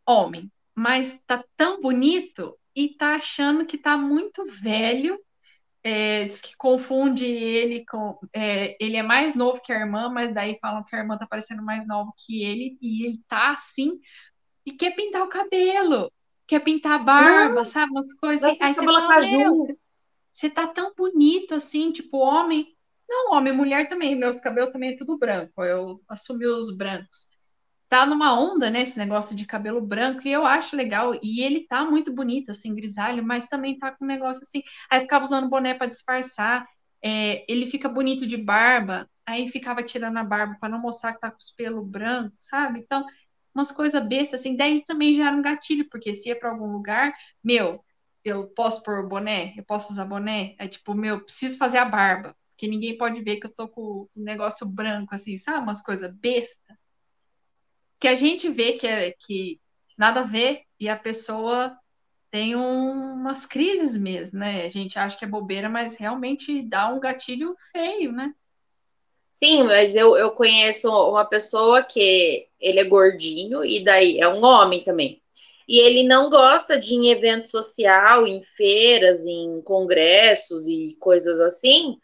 Homem, 0.07 0.51
mas 0.75 1.21
tá 1.27 1.45
tão 1.57 1.81
bonito 1.81 2.59
e 2.75 2.97
tá 2.97 3.15
achando 3.15 3.67
que 3.67 3.79
tá 3.79 3.97
muito 3.97 4.45
velho. 4.47 5.19
É, 5.83 6.25
diz 6.25 6.43
que 6.43 6.55
confunde 6.57 7.25
ele 7.25 7.85
com. 7.87 8.19
É, 8.35 8.77
ele 8.79 8.97
é 8.97 9.03
mais 9.03 9.35
novo 9.35 9.63
que 9.63 9.73
a 9.73 9.79
irmã, 9.79 10.11
mas 10.11 10.35
daí 10.35 10.59
falam 10.61 10.85
que 10.85 10.95
a 10.95 10.99
irmã 10.99 11.17
tá 11.17 11.27
parecendo 11.27 11.63
mais 11.63 11.87
nova 11.87 12.13
que 12.19 12.43
ele, 12.43 12.77
e 12.83 13.07
ele 13.07 13.19
tá 13.27 13.53
assim, 13.53 13.99
e 14.67 14.73
quer 14.73 14.95
pintar 14.95 15.23
o 15.23 15.29
cabelo, 15.29 16.13
quer 16.47 16.61
pintar 16.61 17.01
a 17.01 17.03
barba, 17.03 17.55
não, 17.55 17.65
sabe? 17.65 17.93
Umas 17.93 18.13
coisas 18.15 18.45
assim. 18.45 18.59
Aí 18.61 18.75
você 18.75 18.85
fala, 18.85 19.23
você, 19.23 19.79
você 20.33 20.51
tá 20.51 20.67
tão 20.69 20.95
bonito 20.95 21.55
assim, 21.55 21.93
tipo, 21.93 22.19
homem. 22.19 22.77
Não, 23.09 23.33
homem, 23.33 23.53
mulher 23.53 23.89
também. 23.89 24.17
Meus 24.17 24.41
cabelos 24.41 24.73
também 24.73 24.95
é 24.95 24.97
tudo 24.97 25.19
branco. 25.19 25.65
Eu 25.65 26.01
assumi 26.09 26.47
os 26.47 26.77
brancos 26.77 27.31
tá 27.91 28.07
numa 28.07 28.41
onda, 28.41 28.71
né, 28.71 28.83
esse 28.83 28.97
negócio 28.97 29.37
de 29.37 29.45
cabelo 29.45 29.81
branco, 29.81 30.23
e 30.25 30.31
eu 30.31 30.47
acho 30.47 30.77
legal, 30.77 31.13
e 31.21 31.43
ele 31.43 31.67
tá 31.67 31.85
muito 31.85 32.15
bonito, 32.15 32.53
assim, 32.53 32.73
grisalho, 32.75 33.25
mas 33.25 33.47
também 33.47 33.77
tá 33.79 33.91
com 33.91 34.05
um 34.05 34.09
negócio 34.09 34.43
assim, 34.43 34.63
aí 34.89 35.01
ficava 35.01 35.25
usando 35.25 35.49
boné 35.51 35.75
para 35.75 35.89
disfarçar, 35.89 36.65
é, 37.03 37.45
ele 37.53 37.67
fica 37.67 37.89
bonito 37.89 38.27
de 38.29 38.37
barba, 38.37 39.09
aí 39.27 39.49
ficava 39.49 39.83
tirando 39.83 40.17
a 40.19 40.25
barba 40.25 40.57
para 40.61 40.69
não 40.69 40.81
mostrar 40.81 41.15
que 41.15 41.21
tá 41.21 41.31
com 41.33 41.39
os 41.39 41.51
pelos 41.51 41.87
brancos, 41.89 42.37
sabe? 42.39 42.79
Então, 42.79 43.05
umas 43.53 43.73
coisas 43.73 44.07
bestas, 44.07 44.41
assim, 44.41 44.57
daí 44.57 44.85
também 44.85 45.17
já 45.17 45.27
era 45.27 45.37
um 45.37 45.43
gatilho, 45.43 45.89
porque 45.91 46.15
se 46.15 46.29
ia 46.29 46.39
para 46.39 46.51
algum 46.51 46.71
lugar, 46.71 47.13
meu, 47.43 47.85
eu 48.25 48.47
posso 48.49 48.83
pôr 48.83 49.07
boné, 49.07 49.55
eu 49.57 49.65
posso 49.65 49.93
usar 49.93 50.05
boné, 50.05 50.55
é 50.59 50.69
tipo, 50.69 50.95
meu, 50.95 51.23
preciso 51.23 51.59
fazer 51.59 51.79
a 51.79 51.85
barba, 51.85 52.37
porque 52.51 52.69
ninguém 52.69 52.99
pode 52.99 53.23
ver 53.23 53.37
que 53.37 53.47
eu 53.47 53.55
tô 53.55 53.69
com 53.69 54.09
um 54.17 54.23
negócio 54.23 54.67
branco, 54.67 55.15
assim, 55.15 55.39
sabe? 55.39 55.63
Umas 55.63 55.83
coisas 55.83 56.13
bestas 56.15 56.77
que 58.01 58.09
a 58.09 58.17
gente 58.17 58.49
vê 58.49 58.73
que, 58.73 58.87
é, 58.87 59.13
que 59.13 59.61
nada 59.97 60.21
a 60.21 60.25
ver 60.25 60.63
e 60.81 60.89
a 60.89 60.97
pessoa 60.97 61.77
tem 62.31 62.57
um, 62.57 63.15
umas 63.15 63.45
crises 63.45 63.97
mesmo, 63.97 64.39
né? 64.39 64.65
A 64.65 64.71
gente 64.71 64.99
acha 64.99 65.19
que 65.19 65.25
é 65.25 65.29
bobeira, 65.29 65.69
mas 65.69 65.97
realmente 65.97 66.63
dá 66.63 66.89
um 66.89 66.99
gatilho 66.99 67.55
feio, 67.71 68.11
né? 68.11 68.33
Sim, 69.35 69.65
mas 69.65 69.95
eu, 69.95 70.17
eu 70.17 70.31
conheço 70.33 70.89
uma 70.89 71.25
pessoa 71.25 71.83
que 71.83 72.49
ele 72.59 72.81
é 72.81 72.85
gordinho 72.85 73.65
e 73.65 73.85
daí 73.85 74.19
é 74.19 74.29
um 74.29 74.43
homem 74.43 74.83
também. 74.83 75.20
E 75.71 75.79
ele 75.79 76.03
não 76.03 76.29
gosta 76.29 76.77
de 76.77 76.97
em 76.97 77.13
evento 77.13 77.49
social, 77.49 78.27
em 78.27 78.43
feiras, 78.43 79.25
em 79.25 79.63
congressos 79.63 80.67
e 80.67 80.97
coisas 80.99 81.39
assim, 81.39 81.97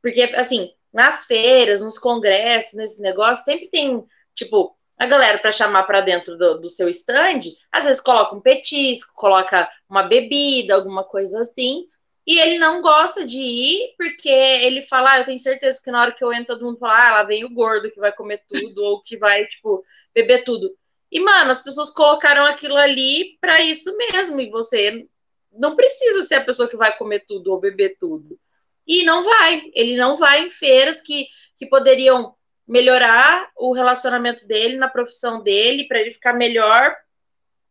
porque 0.00 0.22
assim, 0.22 0.72
nas 0.92 1.24
feiras, 1.24 1.82
nos 1.82 1.98
congressos, 1.98 2.74
nesse 2.74 3.02
negócio, 3.02 3.44
sempre 3.44 3.68
tem, 3.68 4.06
tipo, 4.32 4.78
a 4.96 5.06
galera 5.06 5.38
para 5.38 5.50
chamar 5.50 5.82
para 5.88 6.02
dentro 6.02 6.38
do, 6.38 6.60
do, 6.60 6.70
seu 6.70 6.88
stand, 6.88 7.40
às 7.72 7.84
vezes 7.84 8.00
coloca 8.00 8.36
um 8.36 8.40
petisco, 8.40 9.12
coloca 9.16 9.68
uma 9.90 10.04
bebida, 10.04 10.76
alguma 10.76 11.02
coisa 11.02 11.40
assim, 11.40 11.84
e 12.24 12.38
ele 12.38 12.60
não 12.60 12.80
gosta 12.80 13.26
de 13.26 13.40
ir 13.40 13.94
porque 13.98 14.28
ele 14.28 14.82
fala, 14.82 15.14
ah, 15.14 15.18
eu 15.18 15.24
tenho 15.24 15.38
certeza 15.40 15.80
que 15.82 15.90
na 15.90 16.00
hora 16.00 16.12
que 16.12 16.22
eu 16.22 16.32
entro 16.32 16.54
todo 16.54 16.64
mundo 16.64 16.78
fala, 16.78 17.08
ah, 17.08 17.12
lá 17.14 17.22
vem 17.24 17.44
o 17.44 17.52
gordo 17.52 17.90
que 17.90 17.98
vai 17.98 18.12
comer 18.12 18.40
tudo 18.48 18.84
ou 18.84 19.02
que 19.02 19.16
vai, 19.16 19.44
tipo, 19.46 19.82
beber 20.14 20.44
tudo. 20.44 20.72
E, 21.10 21.20
mano, 21.20 21.50
as 21.50 21.62
pessoas 21.62 21.90
colocaram 21.90 22.44
aquilo 22.44 22.76
ali 22.76 23.38
para 23.40 23.62
isso 23.62 23.96
mesmo, 23.96 24.40
e 24.40 24.50
você 24.50 25.06
não 25.52 25.74
precisa 25.74 26.22
ser 26.22 26.36
a 26.36 26.44
pessoa 26.44 26.68
que 26.68 26.76
vai 26.76 26.96
comer 26.96 27.24
tudo 27.26 27.52
ou 27.52 27.60
beber 27.60 27.96
tudo. 27.98 28.38
E 28.86 29.02
não 29.04 29.22
vai, 29.22 29.70
ele 29.74 29.96
não 29.96 30.16
vai 30.16 30.46
em 30.46 30.50
feiras 30.50 31.00
que, 31.00 31.26
que 31.56 31.66
poderiam 31.66 32.34
melhorar 32.66 33.50
o 33.56 33.72
relacionamento 33.72 34.46
dele 34.46 34.76
na 34.76 34.88
profissão 34.88 35.42
dele, 35.42 35.88
para 35.88 36.00
ele 36.00 36.10
ficar 36.10 36.34
melhor, 36.34 36.94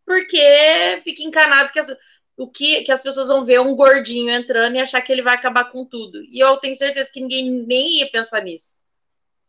porque 0.06 1.02
fica 1.04 1.22
encanado 1.22 1.72
que 1.72 1.80
as, 1.80 1.88
o 2.36 2.48
que, 2.48 2.84
que 2.84 2.92
as 2.92 3.02
pessoas 3.02 3.28
vão 3.28 3.44
ver 3.44 3.60
um 3.60 3.76
gordinho 3.76 4.30
entrando 4.32 4.76
e 4.76 4.80
achar 4.80 5.02
que 5.02 5.12
ele 5.12 5.22
vai 5.22 5.36
acabar 5.36 5.66
com 5.66 5.86
tudo. 5.86 6.24
E 6.24 6.40
eu 6.40 6.58
tenho 6.58 6.76
certeza 6.76 7.10
que 7.12 7.20
ninguém 7.20 7.50
nem 7.66 8.00
ia 8.00 8.12
pensar 8.12 8.42
nisso. 8.44 8.78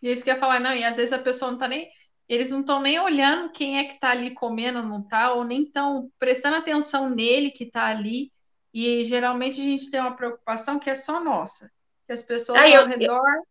E 0.02 0.10
isso 0.10 0.24
que 0.24 0.30
eu 0.30 0.34
ia 0.34 0.40
falar, 0.40 0.60
não, 0.60 0.74
e 0.74 0.84
às 0.84 0.96
vezes 0.96 1.12
a 1.12 1.18
pessoa 1.18 1.50
não 1.50 1.58
tá 1.58 1.68
nem. 1.68 1.90
Eles 2.28 2.50
não 2.50 2.60
estão 2.60 2.80
nem 2.80 3.00
olhando 3.00 3.50
quem 3.50 3.78
é 3.78 3.84
que 3.84 3.98
tá 3.98 4.10
ali 4.10 4.34
comendo, 4.34 4.82
não 4.82 5.02
tá, 5.02 5.32
ou 5.32 5.44
nem 5.44 5.62
estão 5.62 6.10
prestando 6.18 6.56
atenção 6.56 7.08
nele 7.08 7.50
que 7.50 7.66
tá 7.66 7.86
ali. 7.86 8.30
E 8.72 9.04
geralmente 9.06 9.60
a 9.60 9.64
gente 9.64 9.90
tem 9.90 10.00
uma 10.00 10.14
preocupação 10.14 10.78
que 10.78 10.90
é 10.90 10.94
só 10.94 11.22
nossa. 11.24 11.70
Que 12.06 12.12
as 12.12 12.22
pessoas 12.22 12.58
ao 12.60 12.86
redor. 12.86 13.26
Eu 13.26 13.42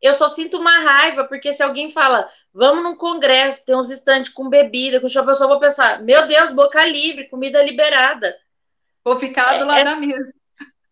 eu 0.00 0.14
só 0.14 0.28
sinto 0.28 0.58
uma 0.58 0.78
raiva, 0.78 1.24
porque 1.24 1.52
se 1.52 1.62
alguém 1.62 1.90
fala, 1.90 2.28
vamos 2.52 2.84
num 2.84 2.96
congresso, 2.96 3.64
tem 3.64 3.74
uns 3.74 3.90
estantes 3.90 4.32
com 4.32 4.48
bebida, 4.48 5.00
com 5.00 5.08
shopping, 5.08 5.30
eu 5.30 5.34
só 5.34 5.48
vou 5.48 5.58
pensar, 5.58 6.02
meu 6.02 6.26
Deus, 6.26 6.52
boca 6.52 6.84
livre, 6.84 7.28
comida 7.28 7.62
liberada. 7.62 8.34
Vou 9.04 9.18
ficar 9.18 9.58
do 9.58 9.64
lado 9.64 9.80
é, 9.80 9.84
da 9.84 9.96
mesa. 9.96 10.32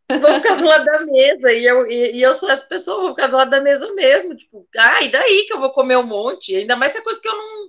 Vou 0.08 0.34
ficar 0.34 0.56
do 0.56 0.66
lado 0.66 0.84
da 0.84 1.00
mesa, 1.06 1.52
e 1.52 1.64
eu, 1.64 1.86
e, 1.90 2.16
e, 2.16 2.22
eu 2.22 2.34
sou 2.34 2.50
essa 2.50 2.66
pessoa, 2.66 3.00
vou 3.00 3.10
ficar 3.10 3.26
do 3.26 3.36
lado 3.36 3.50
da 3.50 3.60
mesa 3.60 3.90
mesmo, 3.94 4.36
tipo, 4.36 4.68
ah, 4.76 5.02
e 5.02 5.08
daí 5.08 5.46
que 5.46 5.54
eu 5.54 5.60
vou 5.60 5.72
comer 5.72 5.96
um 5.96 6.02
monte? 6.02 6.54
Ainda 6.54 6.76
mais 6.76 6.92
se 6.92 6.98
é 6.98 7.02
coisa 7.02 7.20
que 7.20 7.28
eu 7.28 7.36
não, 7.36 7.68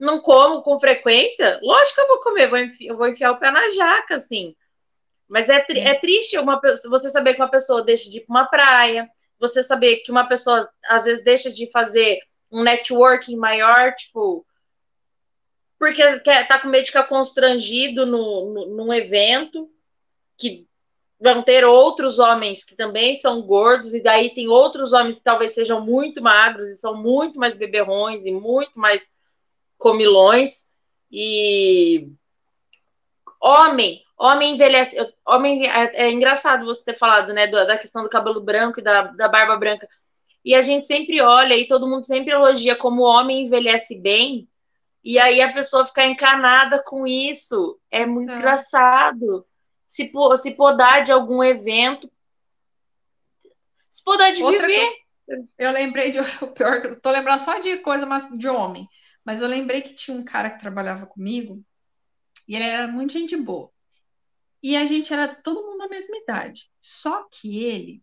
não 0.00 0.20
como 0.20 0.62
com 0.62 0.78
frequência, 0.80 1.60
lógico 1.62 1.94
que 1.94 2.00
eu 2.00 2.08
vou 2.08 2.20
comer, 2.20 2.48
vou 2.48 2.58
enfiar, 2.58 2.90
eu 2.90 2.96
vou 2.96 3.06
enfiar 3.06 3.30
o 3.30 3.38
pé 3.38 3.52
na 3.52 3.70
jaca, 3.70 4.16
assim. 4.16 4.56
Mas 5.28 5.48
é, 5.48 5.64
é 5.68 5.94
triste 5.94 6.36
uma, 6.38 6.60
você 6.88 7.08
saber 7.08 7.34
que 7.34 7.40
uma 7.40 7.50
pessoa 7.50 7.84
deixa 7.84 8.10
de 8.10 8.18
ir 8.18 8.26
para 8.26 8.34
uma 8.34 8.46
praia, 8.46 9.08
você 9.38 9.62
saber 9.62 9.98
que 9.98 10.10
uma 10.10 10.28
pessoa 10.28 10.68
às 10.88 11.04
vezes 11.04 11.22
deixa 11.22 11.52
de 11.52 11.70
fazer 11.70 12.18
um 12.50 12.64
networking 12.64 13.36
maior, 13.36 13.94
tipo, 13.94 14.44
porque 15.78 16.18
quer, 16.20 16.48
tá 16.48 16.58
com 16.58 16.68
medo 16.68 16.82
de 16.82 16.88
ficar 16.88 17.04
constrangido 17.04 18.04
no, 18.04 18.52
no, 18.52 18.66
num 18.76 18.92
evento, 18.92 19.70
que 20.36 20.68
vão 21.20 21.42
ter 21.42 21.64
outros 21.64 22.18
homens 22.18 22.64
que 22.64 22.74
também 22.74 23.14
são 23.14 23.42
gordos, 23.42 23.92
e 23.94 24.02
daí 24.02 24.34
tem 24.34 24.48
outros 24.48 24.92
homens 24.92 25.18
que 25.18 25.24
talvez 25.24 25.52
sejam 25.52 25.84
muito 25.84 26.22
magros 26.22 26.68
e 26.68 26.76
são 26.76 26.96
muito 26.96 27.38
mais 27.38 27.56
beberrões 27.56 28.26
e 28.26 28.32
muito 28.32 28.78
mais 28.78 29.10
comilões. 29.78 30.70
E 31.10 32.10
homem, 33.40 34.02
Homem 34.20 34.52
envelhece. 34.52 34.96
Homem, 35.26 35.66
é, 35.66 36.04
é, 36.04 36.10
engraçado 36.10 36.66
você 36.66 36.84
ter 36.84 36.98
falado, 36.98 37.32
né, 37.32 37.46
da, 37.46 37.64
da 37.64 37.78
questão 37.78 38.02
do 38.02 38.08
cabelo 38.10 38.42
branco 38.42 38.78
e 38.78 38.82
da, 38.82 39.04
da 39.04 39.28
barba 39.30 39.56
branca. 39.56 39.88
E 40.44 40.54
a 40.54 40.60
gente 40.60 40.86
sempre 40.86 41.22
olha 41.22 41.54
e 41.56 41.66
todo 41.66 41.88
mundo 41.88 42.04
sempre 42.04 42.34
elogia 42.34 42.76
como 42.76 43.00
o 43.00 43.06
homem 43.06 43.46
envelhece 43.46 43.98
bem, 43.98 44.46
E 45.02 45.18
aí 45.18 45.40
a 45.40 45.54
pessoa 45.54 45.86
ficar 45.86 46.06
encanada 46.06 46.82
com 46.84 47.06
isso. 47.06 47.80
É 47.90 48.04
muito 48.04 48.30
engraçado. 48.30 49.46
Se, 49.90 50.12
se 50.40 50.54
podar 50.54 51.02
de 51.02 51.10
algum 51.10 51.42
evento. 51.42 52.08
Se 53.90 54.04
podar 54.04 54.32
de 54.32 54.40
Outra 54.40 54.68
viver. 54.68 54.88
Eu 55.58 55.72
lembrei 55.72 56.12
de. 56.12 56.18
O 56.40 56.52
pior, 56.52 56.84
eu 56.84 57.00
tô 57.00 57.10
lembrando 57.10 57.40
só 57.40 57.58
de 57.58 57.76
coisa 57.78 58.06
mas 58.06 58.30
de 58.38 58.48
homem. 58.48 58.88
Mas 59.24 59.42
eu 59.42 59.48
lembrei 59.48 59.82
que 59.82 59.92
tinha 59.92 60.16
um 60.16 60.24
cara 60.24 60.48
que 60.48 60.60
trabalhava 60.60 61.06
comigo. 61.06 61.60
E 62.46 62.54
ele 62.54 62.64
era 62.64 62.86
muito 62.86 63.14
gente 63.14 63.36
boa. 63.36 63.68
E 64.62 64.76
a 64.76 64.84
gente 64.84 65.12
era 65.12 65.34
todo 65.34 65.66
mundo 65.66 65.78
da 65.78 65.88
mesma 65.88 66.16
idade. 66.18 66.70
Só 66.80 67.24
que 67.24 67.64
ele, 67.64 68.00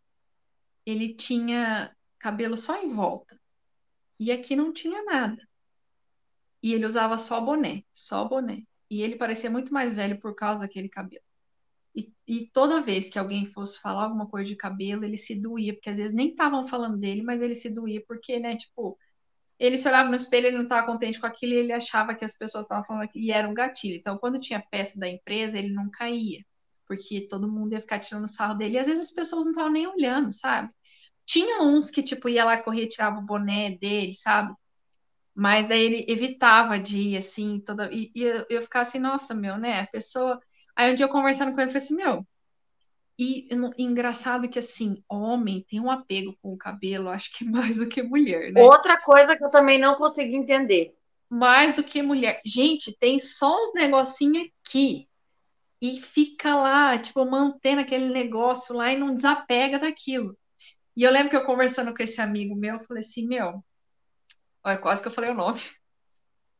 ele 0.85 1.13
tinha 1.15 1.95
cabelo 2.19 2.57
só 2.57 2.83
em 2.83 2.93
volta. 2.93 3.39
E 4.19 4.29
aqui 4.29 4.57
não 4.57 4.73
tinha 4.73 5.03
nada. 5.05 5.41
E 6.61 6.73
ele 6.73 6.85
usava 6.85 7.17
só 7.17 7.39
boné, 7.39 7.85
só 7.93 8.25
boné. 8.25 8.63
E 8.89 9.01
ele 9.01 9.15
parecia 9.15 9.49
muito 9.49 9.73
mais 9.73 9.93
velho 9.93 10.19
por 10.19 10.35
causa 10.35 10.61
daquele 10.61 10.89
cabelo. 10.89 11.26
E, 11.97 12.13
e, 12.27 12.47
toda 12.51 12.81
vez 12.81 13.09
que 13.09 13.17
alguém 13.17 13.45
fosse 13.47 13.81
falar 13.81 14.03
alguma 14.03 14.27
coisa 14.27 14.47
de 14.47 14.55
cabelo, 14.55 15.03
ele 15.03 15.17
se 15.17 15.35
doía, 15.35 15.73
porque 15.73 15.89
às 15.89 15.97
vezes 15.97 16.13
nem 16.13 16.29
estavam 16.29 16.67
falando 16.67 16.97
dele, 16.97 17.23
mas 17.23 17.41
ele 17.41 17.55
se 17.55 17.69
doía, 17.69 18.03
porque, 18.07 18.39
né, 18.39 18.55
tipo, 18.55 18.97
ele 19.59 19.77
se 19.77 19.87
olhava 19.87 20.09
no 20.09 20.15
espelho, 20.15 20.47
ele 20.47 20.57
não 20.57 20.63
estava 20.63 20.85
contente 20.85 21.19
com 21.19 21.27
aquilo 21.27 21.53
e 21.53 21.57
ele 21.57 21.73
achava 21.73 22.15
que 22.15 22.25
as 22.25 22.37
pessoas 22.37 22.65
estavam 22.65 22.85
falando 22.85 23.03
aquilo 23.03 23.25
e 23.25 23.31
era 23.31 23.49
um 23.49 23.53
gatilho. 23.53 23.95
Então, 23.97 24.17
quando 24.17 24.39
tinha 24.39 24.63
festa 24.69 24.99
da 24.99 25.09
empresa, 25.09 25.57
ele 25.57 25.73
não 25.73 25.89
caía, 25.89 26.43
porque 26.87 27.27
todo 27.27 27.51
mundo 27.51 27.73
ia 27.73 27.81
ficar 27.81 27.99
tirando 27.99 28.27
sarro 28.27 28.55
dele 28.55 28.75
e 28.75 28.79
às 28.79 28.87
vezes 28.87 29.09
as 29.09 29.11
pessoas 29.11 29.45
não 29.45 29.51
estavam 29.53 29.71
nem 29.71 29.87
olhando, 29.87 30.31
sabe? 30.31 30.71
Tinha 31.25 31.63
uns 31.63 31.89
que, 31.91 32.03
tipo, 32.03 32.29
ia 32.29 32.45
lá 32.45 32.57
correr, 32.61 32.87
tirava 32.87 33.19
o 33.19 33.25
boné 33.25 33.77
dele, 33.77 34.13
sabe? 34.15 34.53
Mas 35.35 35.67
daí 35.67 35.83
ele 35.83 36.05
evitava 36.11 36.79
de 36.79 36.97
ir, 36.97 37.17
assim, 37.17 37.59
toda. 37.61 37.91
E, 37.93 38.11
e 38.15 38.23
eu, 38.23 38.45
eu 38.49 38.61
ficava 38.63 38.83
assim, 38.83 38.99
nossa, 38.99 39.33
meu, 39.35 39.57
né? 39.57 39.81
A 39.81 39.87
pessoa. 39.87 40.39
Aí 40.77 40.91
um 40.91 40.95
dia 40.95 41.07
eu 41.07 41.09
conversando 41.09 41.55
com 41.55 41.59
ele, 41.59 41.69
eu 41.69 41.73
falei 41.73 41.83
assim, 41.83 41.95
meu. 41.95 42.27
E, 43.17 43.49
e 43.51 43.83
engraçado 43.83 44.47
que, 44.47 44.59
assim, 44.59 45.03
homem 45.09 45.65
tem 45.67 45.79
um 45.79 45.89
apego 45.89 46.37
com 46.39 46.53
o 46.53 46.57
cabelo, 46.57 47.09
acho 47.09 47.35
que 47.35 47.43
mais 47.49 47.77
do 47.77 47.89
que 47.89 48.03
mulher, 48.03 48.51
né? 48.53 48.61
Outra 48.61 49.01
coisa 49.01 49.35
que 49.35 49.43
eu 49.43 49.49
também 49.49 49.79
não 49.79 49.95
consigo 49.95 50.35
entender. 50.35 50.95
Mais 51.27 51.75
do 51.75 51.83
que 51.83 52.01
mulher. 52.03 52.39
Gente, 52.45 52.95
tem 52.95 53.17
só 53.17 53.59
uns 53.63 53.73
negocinhos 53.73 54.47
aqui. 54.63 55.09
E 55.81 55.99
fica 55.99 56.55
lá, 56.55 56.97
tipo, 56.97 57.25
mantendo 57.25 57.81
aquele 57.81 58.09
negócio 58.09 58.75
lá 58.75 58.93
e 58.93 58.97
não 58.97 59.13
desapega 59.13 59.79
daquilo. 59.79 60.37
E 60.95 61.03
eu 61.03 61.11
lembro 61.11 61.31
que 61.31 61.35
eu 61.35 61.45
conversando 61.45 61.93
com 61.95 62.03
esse 62.03 62.21
amigo 62.21 62.55
meu, 62.55 62.75
eu 62.75 62.83
falei 62.85 63.03
assim, 63.03 63.27
meu, 63.27 63.63
olha, 64.63 64.77
quase 64.77 65.01
que 65.01 65.07
eu 65.07 65.11
falei 65.11 65.31
o 65.31 65.35
nome. 65.35 65.59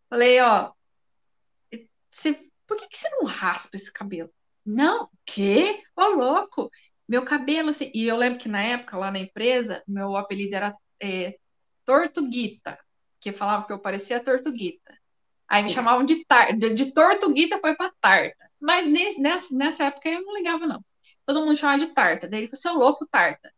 Falei, 0.09 0.39
ó, 0.39 0.71
você, 2.09 2.46
por 2.67 2.77
que, 2.77 2.87
que 2.87 2.97
você 2.97 3.09
não 3.09 3.25
raspa 3.25 3.75
esse 3.75 3.91
cabelo? 3.91 4.29
Não, 4.65 5.09
quê? 5.25 5.81
Ô, 5.95 6.09
louco! 6.09 6.69
Meu 7.07 7.23
cabelo, 7.23 7.69
assim, 7.69 7.89
e 7.93 8.05
eu 8.05 8.17
lembro 8.17 8.39
que 8.39 8.49
na 8.49 8.61
época, 8.61 8.97
lá 8.97 9.09
na 9.11 9.19
empresa, 9.19 9.81
meu 9.87 10.15
apelido 10.17 10.55
era 10.55 10.75
é, 11.01 11.37
Tortuguita, 11.85 12.77
que 13.19 13.31
falava 13.31 13.65
que 13.65 13.73
eu 13.73 13.79
parecia 13.79 14.23
Tortuguita. 14.23 14.97
Aí 15.47 15.63
me 15.63 15.69
chamavam 15.69 16.03
de, 16.03 16.25
tar, 16.25 16.51
de, 16.57 16.75
de 16.75 16.91
Tortuguita 16.91 17.57
foi 17.59 17.75
pra 17.75 17.93
Tarta. 18.01 18.51
Mas 18.61 18.85
nesse, 18.85 19.21
nessa, 19.21 19.55
nessa 19.55 19.85
época 19.85 20.09
eu 20.09 20.21
não 20.21 20.35
ligava, 20.35 20.67
não. 20.67 20.83
Todo 21.25 21.39
mundo 21.39 21.55
chamava 21.55 21.79
de 21.79 21.87
Tarta. 21.87 22.27
Daí 22.27 22.41
ele 22.41 22.47
falou, 22.47 22.61
seu 22.61 22.73
louco, 22.73 23.07
Tarta 23.07 23.51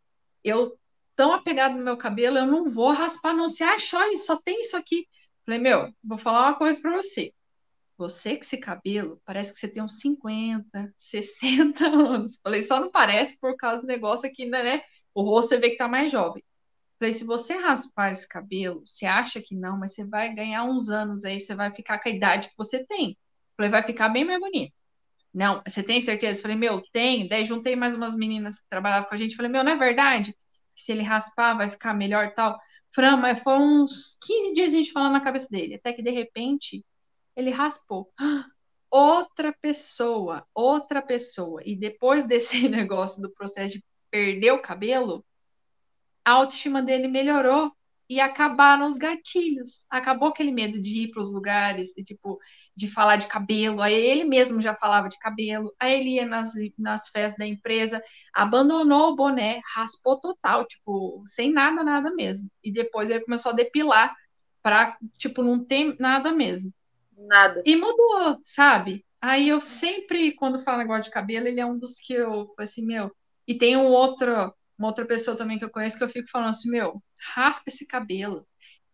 eu 0.44 0.78
tão 1.16 1.32
apegado 1.32 1.76
no 1.76 1.84
meu 1.84 1.96
cabelo, 1.96 2.38
eu 2.38 2.46
não 2.46 2.68
vou 2.70 2.92
raspar, 2.92 3.34
não. 3.34 3.48
Você 3.48 3.62
acha, 3.62 3.98
olha, 3.98 4.18
só 4.18 4.40
tem 4.40 4.60
isso 4.60 4.76
aqui. 4.76 5.06
Falei, 5.44 5.60
meu, 5.60 5.92
vou 6.02 6.18
falar 6.18 6.48
uma 6.48 6.58
coisa 6.58 6.80
para 6.80 6.96
você. 6.96 7.32
Você 8.00 8.36
com 8.36 8.42
esse 8.42 8.56
cabelo, 8.56 9.20
parece 9.26 9.52
que 9.52 9.60
você 9.60 9.68
tem 9.68 9.82
uns 9.82 9.98
50, 10.00 10.94
60 10.96 11.84
anos. 11.86 12.40
Falei, 12.42 12.62
só 12.62 12.80
não 12.80 12.90
parece 12.90 13.38
por 13.38 13.54
causa 13.58 13.82
do 13.82 13.86
negócio 13.86 14.26
aqui, 14.26 14.46
né? 14.46 14.80
O 15.14 15.22
rosto 15.22 15.50
você 15.50 15.58
vê 15.58 15.68
que 15.70 15.76
tá 15.76 15.86
mais 15.86 16.10
jovem. 16.10 16.42
Falei, 16.98 17.12
se 17.12 17.24
você 17.24 17.52
raspar 17.54 18.10
esse 18.10 18.26
cabelo, 18.26 18.86
você 18.86 19.04
acha 19.04 19.42
que 19.42 19.54
não, 19.54 19.78
mas 19.78 19.92
você 19.92 20.02
vai 20.02 20.34
ganhar 20.34 20.64
uns 20.64 20.88
anos 20.88 21.26
aí, 21.26 21.40
você 21.40 21.54
vai 21.54 21.74
ficar 21.74 21.98
com 21.98 22.08
a 22.08 22.12
idade 22.12 22.48
que 22.48 22.56
você 22.56 22.82
tem. 22.86 23.18
Falei, 23.54 23.70
vai 23.70 23.82
ficar 23.82 24.08
bem 24.08 24.24
mais 24.24 24.40
bonito. 24.40 24.72
Não, 25.32 25.62
você 25.66 25.82
tem 25.82 26.00
certeza? 26.00 26.40
Falei, 26.40 26.56
meu, 26.56 26.82
tenho. 26.92 27.28
Daí 27.28 27.44
juntei 27.44 27.76
mais 27.76 27.94
umas 27.94 28.16
meninas 28.16 28.60
que 28.60 28.68
trabalhavam 28.70 29.10
com 29.10 29.14
a 29.14 29.18
gente. 29.18 29.36
Falei, 29.36 29.52
meu, 29.52 29.62
não 29.62 29.72
é 29.72 29.76
verdade? 29.76 30.34
Se 30.74 30.90
ele 30.90 31.02
raspar 31.02 31.54
vai 31.54 31.68
ficar 31.70 31.92
melhor 31.92 32.32
tal. 32.34 32.58
Fran, 32.94 33.18
mas 33.18 33.40
foram 33.40 33.82
uns 33.82 34.16
15 34.22 34.54
dias 34.54 34.72
a 34.72 34.76
gente 34.78 34.90
falando 34.90 35.12
na 35.12 35.20
cabeça 35.20 35.48
dele. 35.50 35.74
Até 35.74 35.92
que 35.92 36.02
de 36.02 36.10
repente 36.10 36.82
ele 37.36 37.50
raspou. 37.50 38.12
Outra 38.92 39.52
pessoa, 39.52 40.44
outra 40.52 41.00
pessoa. 41.00 41.62
E 41.64 41.76
depois 41.76 42.24
desse 42.24 42.66
negócio 42.68 43.22
do 43.22 43.30
processo 43.30 43.74
de 43.74 43.84
perder 44.10 44.50
o 44.50 44.60
cabelo, 44.60 45.24
a 46.24 46.32
autoestima 46.32 46.82
dele 46.82 47.06
melhorou 47.06 47.72
e 48.10 48.18
acabaram 48.18 48.88
os 48.88 48.96
gatilhos. 48.96 49.86
Acabou 49.88 50.30
aquele 50.30 50.50
medo 50.50 50.82
de 50.82 51.04
ir 51.04 51.10
para 51.12 51.22
os 51.22 51.32
lugares, 51.32 51.92
de, 51.96 52.02
tipo, 52.02 52.40
de 52.74 52.90
falar 52.90 53.14
de 53.14 53.28
cabelo. 53.28 53.80
Aí 53.80 53.94
ele 53.94 54.24
mesmo 54.24 54.60
já 54.60 54.74
falava 54.74 55.08
de 55.08 55.16
cabelo. 55.20 55.72
Aí 55.78 56.00
ele 56.00 56.16
ia 56.16 56.26
nas, 56.26 56.50
nas 56.76 57.08
festas 57.08 57.38
da 57.38 57.46
empresa, 57.46 58.02
abandonou 58.34 59.12
o 59.12 59.16
boné, 59.16 59.60
raspou 59.72 60.20
total, 60.20 60.66
tipo, 60.66 61.22
sem 61.24 61.52
nada, 61.52 61.84
nada 61.84 62.10
mesmo. 62.12 62.50
E 62.64 62.72
depois 62.72 63.08
ele 63.08 63.24
começou 63.24 63.52
a 63.52 63.54
depilar 63.54 64.12
para, 64.60 64.96
tipo, 65.16 65.40
não 65.44 65.64
ter 65.64 65.94
nada 66.00 66.32
mesmo. 66.32 66.72
Nada. 67.26 67.62
E 67.66 67.76
mudou, 67.76 68.38
sabe? 68.42 69.04
Aí 69.20 69.48
eu 69.48 69.60
sempre, 69.60 70.32
quando 70.32 70.62
falo 70.62 70.78
negócio 70.78 71.04
de 71.04 71.10
cabelo, 71.10 71.46
ele 71.46 71.60
é 71.60 71.66
um 71.66 71.78
dos 71.78 71.98
que 71.98 72.14
eu 72.14 72.48
falei 72.56 72.64
assim, 72.64 72.84
meu. 72.84 73.14
E 73.46 73.56
tem 73.56 73.76
um 73.76 73.86
outro 73.86 74.54
uma 74.80 74.88
outra 74.88 75.04
pessoa 75.04 75.36
também 75.36 75.58
que 75.58 75.64
eu 75.64 75.70
conheço 75.70 75.98
que 75.98 76.02
eu 76.02 76.08
fico 76.08 76.30
falando 76.30 76.48
assim, 76.48 76.70
meu, 76.70 77.02
raspa 77.34 77.64
esse 77.66 77.86
cabelo. 77.86 78.46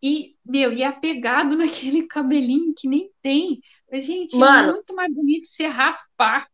E, 0.03 0.35
meu, 0.45 0.73
e 0.73 0.83
é 0.83 0.87
apegado 0.87 1.55
naquele 1.57 2.03
cabelinho 2.09 2.75
que 2.75 2.89
nem 2.89 3.09
tem. 3.23 3.61
Gente, 3.93 4.35
é 4.35 4.39
Mano, 4.39 4.71
é 4.71 4.73
muito 4.73 4.95
mais 4.95 5.15
bonito 5.15 5.47
você 5.47 5.69
raspar. 5.69 6.49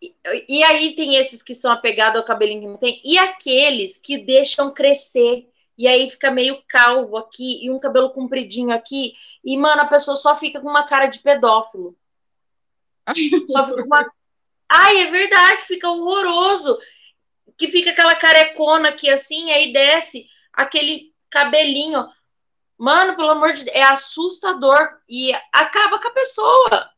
E, 0.00 0.14
e 0.48 0.64
aí 0.64 0.94
tem 0.96 1.16
esses 1.16 1.42
que 1.42 1.52
são 1.52 1.70
apegados 1.70 2.18
ao 2.18 2.26
cabelinho 2.26 2.60
que 2.62 2.66
não 2.66 2.78
tem, 2.78 3.00
e 3.04 3.18
aqueles 3.18 3.98
que 3.98 4.18
deixam 4.24 4.72
crescer. 4.72 5.46
E 5.76 5.86
aí 5.86 6.10
fica 6.10 6.30
meio 6.30 6.62
calvo 6.68 7.16
aqui 7.16 7.64
e 7.64 7.70
um 7.70 7.78
cabelo 7.78 8.10
compridinho 8.10 8.72
aqui. 8.72 9.12
E, 9.44 9.56
mano, 9.56 9.82
a 9.82 9.86
pessoa 9.86 10.16
só 10.16 10.34
fica 10.34 10.60
com 10.60 10.68
uma 10.68 10.86
cara 10.86 11.06
de 11.06 11.18
pedófilo. 11.18 11.96
só 13.50 13.66
fica 13.66 13.82
com 13.82 13.86
uma. 13.86 14.06
Ai, 14.68 15.02
é 15.02 15.06
verdade, 15.10 15.62
fica 15.62 15.88
horroroso 15.88 16.76
que 17.56 17.68
fica 17.68 17.90
aquela 17.90 18.14
carecona 18.14 18.90
aqui 18.90 19.08
assim, 19.08 19.50
aí 19.50 19.72
desce 19.72 20.26
aquele 20.52 21.12
cabelinho. 21.30 22.06
Mano, 22.78 23.16
pelo 23.16 23.30
amor 23.30 23.52
de 23.52 23.64
Deus, 23.64 23.76
é 23.76 23.82
assustador 23.82 24.78
e 25.08 25.32
acaba 25.52 25.98
com 25.98 26.08
a 26.08 26.12
pessoa. 26.12 26.90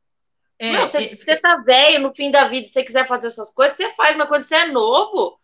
É, 0.58 0.72
Meu, 0.72 0.84
você 0.84 1.08
é, 1.28 1.36
tá 1.36 1.58
velho 1.58 2.00
no 2.00 2.14
fim 2.14 2.32
da 2.32 2.48
vida, 2.48 2.66
se 2.66 2.72
você 2.72 2.82
quiser 2.82 3.06
fazer 3.06 3.28
essas 3.28 3.54
coisas, 3.54 3.76
você 3.76 3.92
faz, 3.92 4.16
mas 4.16 4.26
quando 4.26 4.42
você 4.42 4.56
é 4.56 4.66
novo, 4.66 5.37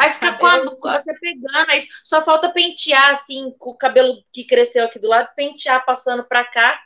aí 0.00 0.12
fica 0.12 0.38
com 0.38 0.46
a, 0.46 0.58
você 0.64 1.12
pegando, 1.18 1.70
aí 1.70 1.80
só 2.02 2.24
falta 2.24 2.50
pentear 2.50 3.10
assim, 3.10 3.54
com 3.58 3.70
o 3.70 3.76
cabelo 3.78 4.22
que 4.32 4.44
cresceu 4.44 4.84
aqui 4.84 4.98
do 4.98 5.08
lado, 5.08 5.28
pentear 5.36 5.84
passando 5.84 6.24
pra 6.24 6.44
cá, 6.44 6.80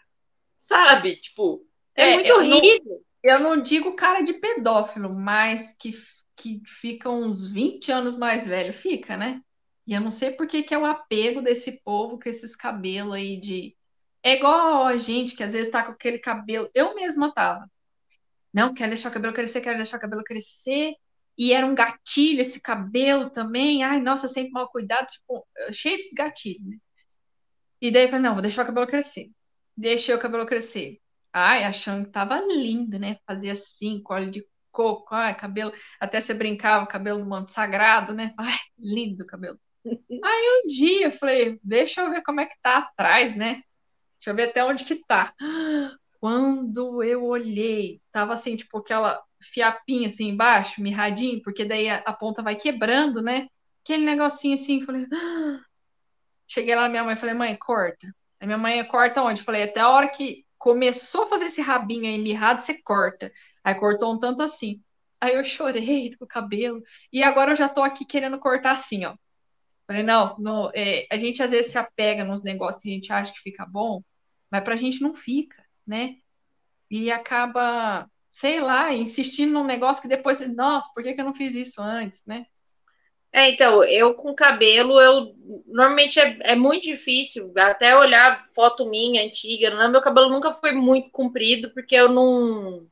sabe? 0.58 1.16
Tipo, 1.16 1.66
é, 1.94 2.10
é 2.10 2.14
muito 2.14 2.32
horrível. 2.32 2.82
Não, 2.84 3.00
eu 3.22 3.40
não 3.40 3.60
digo 3.60 3.96
cara 3.96 4.22
de 4.22 4.34
pedófilo, 4.34 5.12
mas 5.12 5.74
que 5.78 5.92
que 6.36 6.60
fica 6.66 7.08
uns 7.08 7.46
20 7.46 7.90
anos 7.92 8.16
mais 8.16 8.46
velho, 8.46 8.72
fica, 8.72 9.16
né? 9.16 9.40
E 9.86 9.94
eu 9.94 10.00
não 10.00 10.10
sei 10.10 10.32
por 10.32 10.46
que, 10.46 10.62
que 10.62 10.74
é 10.74 10.78
o 10.78 10.86
apego 10.86 11.42
desse 11.42 11.80
povo 11.82 12.18
com 12.18 12.28
esses 12.28 12.56
cabelos 12.56 13.14
aí 13.14 13.38
de. 13.38 13.76
É 14.22 14.34
igual 14.34 14.86
a 14.86 14.96
gente 14.96 15.36
que 15.36 15.42
às 15.42 15.52
vezes 15.52 15.70
tá 15.70 15.84
com 15.84 15.92
aquele 15.92 16.18
cabelo. 16.18 16.70
Eu 16.74 16.94
mesma 16.94 17.32
tava. 17.32 17.70
Não, 18.52 18.72
quero 18.72 18.90
deixar 18.90 19.10
o 19.10 19.12
cabelo 19.12 19.34
crescer, 19.34 19.60
quero 19.60 19.76
deixar 19.76 19.98
o 19.98 20.00
cabelo 20.00 20.24
crescer. 20.24 20.94
E 21.36 21.52
era 21.52 21.66
um 21.66 21.74
gatilho 21.74 22.40
esse 22.40 22.60
cabelo 22.60 23.30
também. 23.30 23.82
Ai, 23.82 24.00
nossa, 24.00 24.28
sempre 24.28 24.52
mal 24.52 24.68
cuidado, 24.70 25.06
tipo, 25.06 25.46
cheio 25.72 25.96
desse 25.96 26.14
gatilho, 26.14 26.64
né? 26.68 26.76
E 27.80 27.90
daí 27.90 28.04
eu 28.04 28.08
falei, 28.08 28.22
não, 28.22 28.34
vou 28.34 28.42
deixar 28.42 28.62
o 28.62 28.66
cabelo 28.66 28.86
crescer. 28.86 29.30
Deixei 29.76 30.14
o 30.14 30.18
cabelo 30.18 30.46
crescer. 30.46 30.98
Ai, 31.32 31.64
achando 31.64 32.06
que 32.06 32.12
tava 32.12 32.40
lindo, 32.40 32.98
né? 32.98 33.18
Fazia 33.26 33.52
assim, 33.52 34.00
colo 34.02 34.30
de 34.30 34.46
coco, 34.70 35.14
ai, 35.14 35.36
cabelo, 35.36 35.72
até 36.00 36.20
você 36.20 36.34
brincava, 36.34 36.86
cabelo 36.86 37.20
do 37.20 37.26
manto 37.28 37.52
sagrado, 37.52 38.12
né? 38.12 38.34
Ai, 38.38 38.58
lindo 38.78 39.22
o 39.22 39.26
cabelo. 39.26 39.58
Aí 39.86 40.62
um 40.64 40.68
dia 40.68 41.06
eu 41.06 41.12
falei, 41.12 41.60
deixa 41.62 42.02
eu 42.02 42.10
ver 42.10 42.22
como 42.22 42.40
é 42.40 42.46
que 42.46 42.56
tá 42.62 42.78
atrás, 42.78 43.36
né? 43.36 43.62
Deixa 44.18 44.30
eu 44.30 44.34
ver 44.34 44.50
até 44.50 44.64
onde 44.64 44.84
que 44.84 44.96
tá. 45.06 45.34
Quando 46.24 47.02
eu 47.02 47.22
olhei, 47.22 48.00
tava 48.10 48.32
assim, 48.32 48.56
tipo 48.56 48.78
aquela 48.78 49.22
fiapinha 49.42 50.08
assim 50.08 50.28
embaixo, 50.28 50.80
mirradinho, 50.80 51.42
porque 51.42 51.66
daí 51.66 51.86
a, 51.86 51.96
a 51.98 52.14
ponta 52.14 52.42
vai 52.42 52.56
quebrando, 52.56 53.20
né? 53.20 53.46
Aquele 53.82 54.06
negocinho 54.06 54.54
assim, 54.54 54.80
falei. 54.86 55.06
Cheguei 56.48 56.74
lá 56.74 56.84
na 56.84 56.88
minha 56.88 57.04
mãe 57.04 57.14
falei, 57.14 57.34
mãe, 57.34 57.54
corta. 57.58 58.06
Aí 58.40 58.46
minha 58.46 58.56
mãe 58.56 58.82
corta 58.88 59.22
onde? 59.22 59.42
Falei, 59.42 59.64
até 59.64 59.80
a 59.80 59.90
hora 59.90 60.08
que 60.08 60.46
começou 60.56 61.24
a 61.24 61.28
fazer 61.28 61.44
esse 61.44 61.60
rabinho 61.60 62.06
aí 62.06 62.16
mirrado, 62.16 62.62
você 62.62 62.80
corta. 62.82 63.30
Aí 63.62 63.74
cortou 63.74 64.14
um 64.14 64.18
tanto 64.18 64.40
assim. 64.40 64.82
Aí 65.20 65.34
eu 65.34 65.44
chorei 65.44 66.10
com 66.16 66.24
o 66.24 66.26
cabelo. 66.26 66.82
E 67.12 67.22
agora 67.22 67.52
eu 67.52 67.56
já 67.56 67.68
tô 67.68 67.82
aqui 67.82 68.06
querendo 68.06 68.38
cortar 68.38 68.72
assim, 68.72 69.04
ó. 69.04 69.14
Falei, 69.86 70.02
não, 70.02 70.38
não 70.38 70.70
é, 70.74 71.06
a 71.12 71.18
gente 71.18 71.42
às 71.42 71.50
vezes 71.50 71.70
se 71.70 71.76
apega 71.76 72.24
nos 72.24 72.42
negócios 72.42 72.82
que 72.82 72.88
a 72.88 72.94
gente 72.94 73.12
acha 73.12 73.30
que 73.30 73.40
fica 73.40 73.66
bom, 73.66 74.02
mas 74.50 74.64
pra 74.64 74.74
gente 74.74 75.02
não 75.02 75.12
fica, 75.12 75.63
né? 75.86 76.16
E 76.90 77.10
acaba, 77.10 78.08
sei 78.30 78.60
lá, 78.60 78.92
insistindo 78.92 79.52
num 79.52 79.64
negócio 79.64 80.02
que 80.02 80.08
depois, 80.08 80.40
nossa, 80.54 80.90
por 80.94 81.02
que, 81.02 81.14
que 81.14 81.20
eu 81.20 81.24
não 81.24 81.34
fiz 81.34 81.54
isso 81.54 81.80
antes, 81.80 82.24
né? 82.26 82.46
É, 83.32 83.50
então, 83.50 83.82
eu 83.82 84.14
com 84.14 84.32
cabelo, 84.32 85.00
eu 85.00 85.34
normalmente 85.66 86.20
é, 86.20 86.38
é 86.42 86.54
muito 86.54 86.84
difícil, 86.84 87.52
até 87.58 87.96
olhar 87.96 88.44
foto 88.54 88.88
minha 88.88 89.24
antiga, 89.24 89.70
né? 89.74 89.88
meu 89.88 90.00
cabelo 90.00 90.28
nunca 90.30 90.52
foi 90.52 90.70
muito 90.72 91.10
comprido, 91.10 91.70
porque 91.74 91.96
eu 91.96 92.08
não 92.08 92.86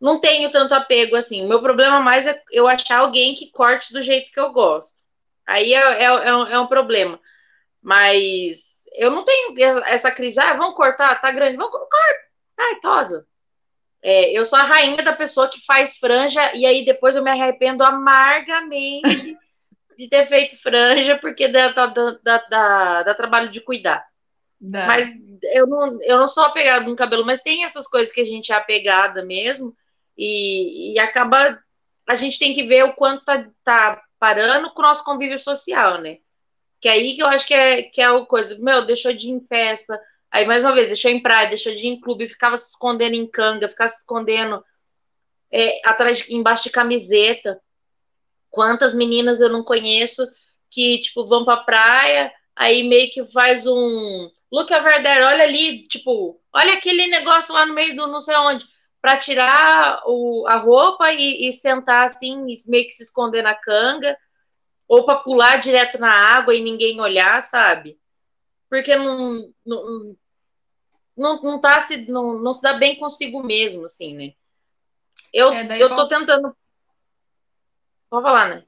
não 0.00 0.20
tenho 0.20 0.50
tanto 0.50 0.74
apego 0.74 1.16
assim. 1.16 1.44
O 1.44 1.48
meu 1.48 1.60
problema 1.62 1.98
mais 2.00 2.26
é 2.26 2.40
eu 2.52 2.68
achar 2.68 2.98
alguém 2.98 3.34
que 3.34 3.50
corte 3.50 3.92
do 3.92 4.02
jeito 4.02 4.30
que 4.30 4.38
eu 4.38 4.52
gosto. 4.52 5.02
Aí 5.46 5.72
é, 5.74 6.02
é, 6.02 6.04
é, 6.04 6.36
um, 6.36 6.46
é 6.46 6.58
um 6.60 6.66
problema. 6.66 7.18
Mas 7.82 8.73
eu 8.94 9.10
não 9.10 9.24
tenho 9.24 9.54
essa 9.86 10.10
crise, 10.10 10.38
ah, 10.40 10.54
vamos 10.54 10.74
cortar, 10.74 11.20
tá 11.20 11.30
grande, 11.30 11.56
vamos 11.56 11.72
cortar. 11.72 12.14
Ai, 12.58 12.80
tosa. 12.80 13.26
É, 14.02 14.30
eu 14.32 14.44
sou 14.44 14.58
a 14.58 14.62
rainha 14.62 15.02
da 15.02 15.14
pessoa 15.14 15.48
que 15.48 15.64
faz 15.64 15.96
franja 15.96 16.54
e 16.54 16.66
aí 16.66 16.84
depois 16.84 17.16
eu 17.16 17.22
me 17.22 17.30
arrependo 17.30 17.82
amargamente 17.82 19.36
de 19.96 20.08
ter 20.08 20.26
feito 20.26 20.60
franja 20.60 21.16
porque 21.18 21.48
dá, 21.48 21.68
dá, 21.68 21.86
dá, 21.86 22.44
dá, 22.50 23.02
dá 23.02 23.14
trabalho 23.14 23.50
de 23.50 23.60
cuidar. 23.60 24.06
Dá. 24.60 24.86
Mas 24.86 25.08
eu 25.54 25.66
não, 25.66 25.98
eu 26.02 26.18
não 26.18 26.28
sou 26.28 26.44
apegada 26.44 26.86
no 26.86 26.96
cabelo, 26.96 27.24
mas 27.24 27.42
tem 27.42 27.64
essas 27.64 27.86
coisas 27.86 28.12
que 28.12 28.20
a 28.20 28.26
gente 28.26 28.52
é 28.52 28.54
apegada 28.54 29.24
mesmo 29.24 29.74
e, 30.16 30.94
e 30.94 30.98
acaba. 30.98 31.62
A 32.06 32.14
gente 32.14 32.38
tem 32.38 32.54
que 32.54 32.64
ver 32.64 32.84
o 32.84 32.94
quanto 32.94 33.24
tá, 33.24 33.46
tá 33.62 34.02
parando 34.18 34.72
com 34.72 34.82
o 34.82 34.84
nosso 34.84 35.04
convívio 35.04 35.38
social, 35.38 36.00
né? 36.00 36.18
Que 36.84 36.88
aí 36.90 37.14
que 37.16 37.22
eu 37.22 37.28
acho 37.28 37.46
que 37.46 37.54
é, 37.54 37.82
que 37.84 38.02
é 38.02 38.04
a 38.04 38.20
coisa. 38.26 38.58
Meu, 38.58 38.84
deixou 38.84 39.10
de 39.14 39.26
ir 39.26 39.30
em 39.30 39.40
festa, 39.42 39.98
Aí, 40.30 40.44
mais 40.44 40.62
uma 40.62 40.74
vez, 40.74 40.88
deixou 40.88 41.10
em 41.10 41.22
praia, 41.22 41.48
deixou 41.48 41.72
de 41.72 41.86
ir 41.86 41.90
em 41.90 41.98
clube, 41.98 42.28
ficava 42.28 42.58
se 42.58 42.72
escondendo 42.72 43.14
em 43.14 43.24
canga, 43.24 43.68
ficava 43.68 43.88
se 43.88 44.00
escondendo 44.00 44.62
é, 45.50 45.80
atrás, 45.88 46.28
embaixo 46.28 46.64
de 46.64 46.70
camiseta. 46.70 47.58
Quantas 48.50 48.92
meninas 48.92 49.40
eu 49.40 49.48
não 49.48 49.64
conheço 49.64 50.28
que, 50.68 50.98
tipo, 50.98 51.24
vão 51.24 51.42
pra 51.42 51.58
praia, 51.58 52.30
aí 52.54 52.82
meio 52.82 53.10
que 53.12 53.24
faz 53.26 53.66
um. 53.66 54.30
Look 54.52 54.70
over 54.74 55.02
there, 55.02 55.22
olha 55.22 55.44
ali, 55.44 55.88
tipo, 55.88 56.38
olha 56.52 56.74
aquele 56.74 57.06
negócio 57.06 57.54
lá 57.54 57.64
no 57.64 57.72
meio 57.72 57.96
do 57.96 58.08
não 58.08 58.20
sei 58.20 58.36
onde, 58.36 58.66
para 59.00 59.16
tirar 59.16 60.02
o, 60.04 60.44
a 60.46 60.56
roupa 60.56 61.10
e, 61.12 61.48
e 61.48 61.52
sentar 61.52 62.04
assim, 62.04 62.44
meio 62.66 62.84
que 62.84 62.92
se 62.92 63.04
esconder 63.04 63.42
na 63.42 63.54
canga, 63.54 64.18
ou 64.88 65.04
para 65.04 65.20
pular 65.20 65.56
direto 65.56 65.98
na 65.98 66.10
água 66.10 66.54
e 66.54 66.62
ninguém 66.62 67.00
olhar, 67.00 67.42
sabe? 67.42 67.98
Porque 68.68 68.96
não, 68.96 69.52
não, 69.64 70.16
não, 71.16 71.42
não, 71.42 71.60
tá 71.60 71.80
se, 71.80 72.10
não, 72.10 72.38
não 72.38 72.52
se 72.52 72.62
dá 72.62 72.74
bem 72.74 72.96
consigo 72.98 73.42
mesmo, 73.42 73.84
assim, 73.84 74.14
né? 74.14 74.32
Eu, 75.32 75.52
é, 75.52 75.82
eu 75.82 75.94
tô 75.94 76.06
tentando. 76.06 76.56
Pode 78.08 78.24
falar, 78.24 78.48
né? 78.48 78.64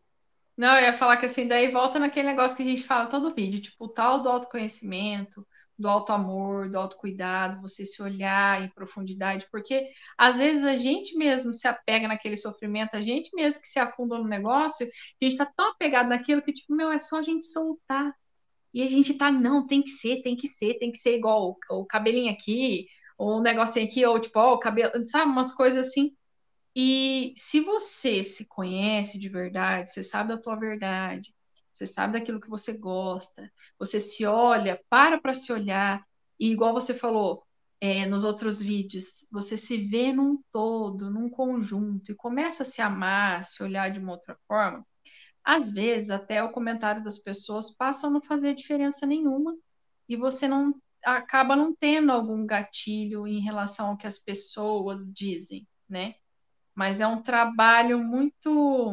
Não, 0.57 0.75
eu 0.77 0.85
ia 0.85 0.97
falar 0.97 1.19
que 1.19 1.27
assim, 1.27 1.47
daí 1.47 1.71
volta 1.71 1.99
naquele 1.99 2.29
negócio 2.29 2.57
que 2.57 2.63
a 2.63 2.67
gente 2.67 2.83
fala 2.83 3.07
todo 3.07 3.35
vídeo, 3.35 3.61
tipo, 3.61 3.85
o 3.85 3.89
tal 3.89 4.21
do 4.21 4.29
autoconhecimento, 4.29 5.47
do 5.79 5.89
auto-amor, 5.89 6.71
do 6.71 6.79
autocuidado, 6.79 7.61
você 7.61 7.85
se 7.85 8.03
olhar 8.03 8.63
em 8.65 8.71
profundidade, 8.71 9.47
porque 9.51 9.91
às 10.17 10.37
vezes 10.37 10.65
a 10.65 10.77
gente 10.77 11.17
mesmo 11.17 11.53
se 11.53 11.69
apega 11.69 12.09
naquele 12.09 12.37
sofrimento, 12.37 12.97
a 12.97 13.03
gente 13.03 13.31
mesmo 13.35 13.61
que 13.61 13.69
se 13.69 13.79
afunda 13.79 14.19
no 14.19 14.27
negócio, 14.27 14.87
a 14.87 15.25
gente 15.25 15.37
tá 15.37 15.47
tão 15.47 15.71
apegado 15.71 16.09
naquilo 16.09 16.43
que, 16.43 16.53
tipo, 16.53 16.75
meu, 16.75 16.91
é 16.91 16.99
só 16.99 17.19
a 17.19 17.23
gente 17.23 17.45
soltar. 17.45 18.13
E 18.73 18.83
a 18.83 18.89
gente 18.89 19.15
tá, 19.15 19.31
não, 19.31 19.67
tem 19.67 19.83
que 19.83 19.91
ser, 19.91 20.23
tem 20.23 20.37
que 20.37 20.49
ser, 20.49 20.79
tem 20.79 20.93
que 20.93 20.99
ser 20.99 21.17
igual 21.17 21.57
o, 21.71 21.81
o 21.81 21.87
cabelinho 21.87 22.33
aqui, 22.33 22.87
ou 23.19 23.39
um 23.39 23.43
negocinho 23.43 23.87
aqui, 23.87 24.05
ou 24.05 24.21
tipo, 24.21 24.39
ó, 24.39 24.55
o 24.55 24.59
cabelo, 24.59 24.93
sabe, 25.07 25.31
umas 25.31 25.53
coisas 25.53 25.87
assim. 25.87 26.15
E 26.75 27.33
se 27.37 27.61
você 27.61 28.23
se 28.23 28.47
conhece 28.47 29.19
de 29.19 29.29
verdade, 29.31 29.93
você 29.93 30.05
sabe 30.05 30.31
da 30.31 30.39
tua 30.39 30.57
verdade, 30.57 31.35
você 31.77 31.87
sabe 31.87 32.15
daquilo 32.15 32.41
que 32.41 32.49
você 32.49 32.77
gosta, 32.77 33.51
você 33.79 34.01
se 34.01 34.25
olha, 34.25 34.81
para 34.89 35.21
para 35.21 35.35
se 35.35 35.53
olhar, 35.53 36.05
e 36.39 36.51
igual 36.51 36.73
você 36.73 36.95
falou 36.95 37.45
é, 37.81 38.07
nos 38.07 38.25
outros 38.25 38.61
vídeos, 38.61 39.29
você 39.31 39.57
se 39.57 39.77
vê 39.77 40.13
num 40.13 40.43
todo, 40.53 41.11
num 41.11 41.29
conjunto, 41.29 42.13
e 42.13 42.15
começa 42.15 42.63
a 42.63 42.67
se 42.67 42.81
amar, 42.81 43.45
se 43.45 43.63
olhar 43.63 43.91
de 43.91 43.99
uma 43.99 44.13
outra 44.13 44.37
forma, 44.49 44.85
às 45.47 45.71
vezes, 45.71 46.11
até 46.11 46.43
o 46.43 46.51
comentário 46.51 47.05
das 47.05 47.21
pessoas 47.21 47.71
passa 47.71 48.09
a 48.09 48.11
não 48.11 48.21
fazer 48.21 48.53
diferença 48.53 49.07
nenhuma. 49.07 49.57
E 50.09 50.17
você 50.17 50.49
não 50.49 50.75
acaba 51.05 51.55
não 51.55 51.73
tendo 51.73 52.11
algum 52.11 52.45
gatilho 52.45 53.29
em 53.29 53.39
relação 53.39 53.91
ao 53.91 53.97
que 53.97 54.09
as 54.09 54.19
pessoas 54.19 55.09
dizem, 55.13 55.65
né? 55.89 56.17
Mas 56.75 56.99
é 56.99 57.07
um 57.07 57.23
trabalho 57.23 58.03
muito 58.03 58.93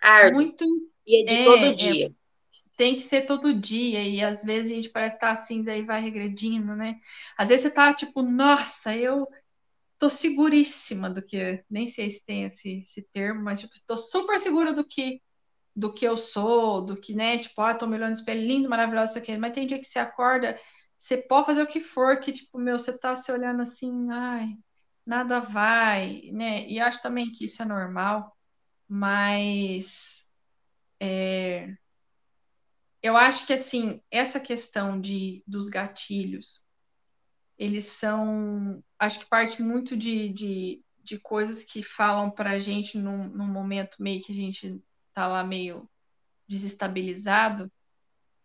árduo. 0.00 0.40
muito 0.40 0.64
e 1.06 1.22
é 1.22 1.24
de 1.24 1.34
é, 1.34 1.44
todo 1.44 1.64
é, 1.64 1.72
dia. 1.72 2.06
É, 2.06 2.22
tem 2.76 2.94
que 2.96 3.02
ser 3.02 3.26
todo 3.26 3.58
dia 3.58 4.02
e 4.02 4.22
às 4.22 4.42
vezes 4.42 4.72
a 4.72 4.74
gente 4.74 4.88
parece 4.88 5.16
estar 5.16 5.28
tá 5.28 5.32
assim 5.32 5.62
daí 5.62 5.82
vai 5.84 6.00
regredindo, 6.00 6.74
né? 6.74 6.98
Às 7.36 7.48
vezes 7.48 7.62
você 7.62 7.70
tá 7.70 7.92
tipo, 7.94 8.22
nossa, 8.22 8.96
eu 8.96 9.26
tô 9.98 10.10
seguríssima 10.10 11.08
do 11.08 11.22
que, 11.22 11.64
nem 11.70 11.86
sei 11.86 12.10
se 12.10 12.24
tem 12.24 12.44
esse, 12.44 12.82
esse 12.82 13.06
termo, 13.12 13.42
mas 13.42 13.60
tipo, 13.60 13.74
estou 13.74 13.96
super 13.96 14.38
segura 14.38 14.72
do 14.72 14.84
que 14.84 15.20
do 15.74 15.92
que 15.92 16.06
eu 16.06 16.16
sou, 16.16 16.84
do 16.84 16.96
que, 16.96 17.14
né, 17.14 17.38
tipo, 17.38 17.60
ah, 17.62 17.74
tô 17.74 17.86
me 17.86 17.96
olhando 17.96 18.10
no 18.10 18.18
espelho 18.18 18.46
lindo, 18.46 18.68
maravilhoso, 18.68 19.12
isso 19.12 19.18
aqui, 19.18 19.36
mas 19.38 19.54
tem 19.54 19.66
dia 19.66 19.78
que 19.78 19.86
você 19.86 19.98
acorda, 19.98 20.58
você 20.98 21.16
pode 21.16 21.46
fazer 21.46 21.62
o 21.62 21.66
que 21.66 21.80
for, 21.80 22.20
que, 22.20 22.32
tipo, 22.32 22.58
meu, 22.58 22.78
você 22.78 22.96
tá 22.98 23.16
se 23.16 23.32
olhando 23.32 23.62
assim, 23.62 24.10
ai, 24.10 24.48
nada 25.06 25.40
vai, 25.40 26.30
né, 26.32 26.66
e 26.68 26.78
acho 26.78 27.00
também 27.02 27.32
que 27.32 27.46
isso 27.46 27.62
é 27.62 27.64
normal, 27.64 28.36
mas 28.86 30.21
é, 31.04 31.76
eu 33.02 33.16
acho 33.16 33.44
que, 33.44 33.52
assim, 33.52 34.00
essa 34.08 34.38
questão 34.38 35.00
de, 35.00 35.42
dos 35.44 35.68
gatilhos, 35.68 36.64
eles 37.58 37.86
são, 37.86 38.80
acho 38.96 39.18
que 39.18 39.26
parte 39.26 39.60
muito 39.60 39.96
de, 39.96 40.28
de, 40.28 40.84
de 41.02 41.18
coisas 41.18 41.64
que 41.64 41.82
falam 41.82 42.30
para 42.30 42.50
a 42.50 42.58
gente 42.60 42.96
num, 42.98 43.24
num 43.24 43.48
momento 43.48 44.00
meio 44.00 44.22
que 44.22 44.30
a 44.30 44.34
gente 44.34 44.80
tá 45.12 45.26
lá 45.26 45.42
meio 45.42 45.90
desestabilizado 46.46 47.70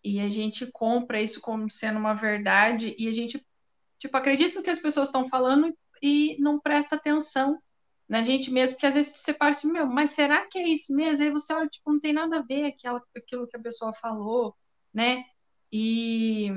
e 0.04 0.20
a 0.20 0.28
gente 0.28 0.66
compra 0.72 1.22
isso 1.22 1.40
como 1.40 1.70
sendo 1.70 2.00
uma 2.00 2.16
verdade 2.16 2.96
e 2.98 3.08
a 3.08 3.12
gente 3.12 3.46
tipo 4.00 4.18
acredita 4.18 4.56
no 4.56 4.64
que 4.64 4.70
as 4.70 4.80
pessoas 4.80 5.10
estão 5.10 5.30
falando 5.30 5.76
e 6.02 6.38
não 6.40 6.60
presta 6.60 6.96
atenção 6.96 7.62
na 8.08 8.24
gente 8.24 8.50
mesmo, 8.50 8.76
porque 8.76 8.86
às 8.86 8.96
vezes 8.96 9.18
você 9.18 9.34
para 9.34 9.50
assim, 9.50 9.72
meu, 9.72 9.86
mas 9.86 10.12
será 10.12 10.46
que 10.48 10.58
é 10.58 10.68
isso 10.68 10.96
mesmo? 10.96 11.24
Aí 11.24 11.32
você 11.32 11.54
olha, 11.54 11.68
tipo, 11.68 11.92
não 11.92 12.00
tem 12.00 12.14
nada 12.14 12.38
a 12.38 12.42
ver 12.42 12.66
aquela, 12.66 13.02
aquilo 13.16 13.48
que 13.48 13.58
a 13.58 13.62
pessoa 13.62 13.94
falou, 13.94 14.56
né? 14.94 15.26
E 15.72 16.50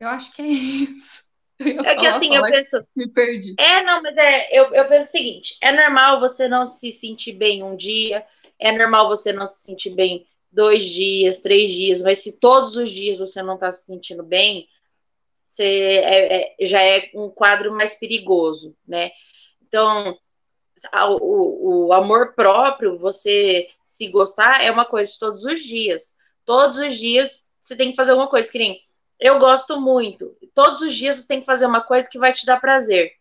eu 0.00 0.08
acho 0.08 0.32
que 0.32 0.42
é 0.42 0.46
isso. 0.46 1.28
É 1.60 1.96
que 1.96 2.06
assim, 2.06 2.34
eu 2.34 2.42
penso. 2.42 2.86
Me 2.94 3.08
perdi. 3.08 3.56
É, 3.58 3.82
não, 3.82 4.00
mas 4.00 4.16
é, 4.16 4.58
eu, 4.58 4.72
eu 4.72 4.86
penso 4.86 5.08
o 5.08 5.10
seguinte: 5.10 5.58
é 5.60 5.72
normal 5.72 6.20
você 6.20 6.46
não 6.46 6.64
se 6.64 6.92
sentir 6.92 7.32
bem 7.32 7.62
um 7.64 7.76
dia, 7.76 8.24
é 8.58 8.70
normal 8.70 9.08
você 9.08 9.32
não 9.32 9.46
se 9.46 9.62
sentir 9.62 9.90
bem 9.90 10.24
dois 10.50 10.84
dias, 10.84 11.38
três 11.38 11.70
dias, 11.70 12.02
mas 12.02 12.20
se 12.20 12.38
todos 12.38 12.76
os 12.76 12.90
dias 12.90 13.18
você 13.18 13.42
não 13.42 13.54
está 13.54 13.70
se 13.72 13.86
sentindo 13.86 14.22
bem, 14.22 14.68
você 15.46 15.64
é, 15.64 16.36
é, 16.36 16.66
já 16.66 16.80
é 16.80 17.10
um 17.14 17.28
quadro 17.28 17.72
mais 17.72 17.94
perigoso, 17.94 18.76
né? 18.86 19.10
Então, 19.68 20.18
o, 21.20 21.88
o 21.88 21.92
amor 21.92 22.34
próprio, 22.34 22.96
você 22.96 23.68
se 23.84 24.10
gostar, 24.10 24.62
é 24.62 24.70
uma 24.70 24.86
coisa 24.86 25.12
de 25.12 25.18
todos 25.18 25.44
os 25.44 25.60
dias. 25.60 26.16
Todos 26.44 26.78
os 26.78 26.96
dias 26.96 27.50
você 27.60 27.76
tem 27.76 27.90
que 27.90 27.96
fazer 27.96 28.12
alguma 28.12 28.30
coisa, 28.30 28.50
que 28.50 28.58
nem 28.58 28.80
eu 29.20 29.38
gosto 29.38 29.80
muito. 29.80 30.34
Todos 30.54 30.80
os 30.80 30.94
dias 30.94 31.16
você 31.16 31.28
tem 31.28 31.40
que 31.40 31.46
fazer 31.46 31.66
uma 31.66 31.82
coisa 31.82 32.08
que 32.08 32.18
vai 32.18 32.32
te 32.32 32.46
dar 32.46 32.60
prazer. 32.60 33.12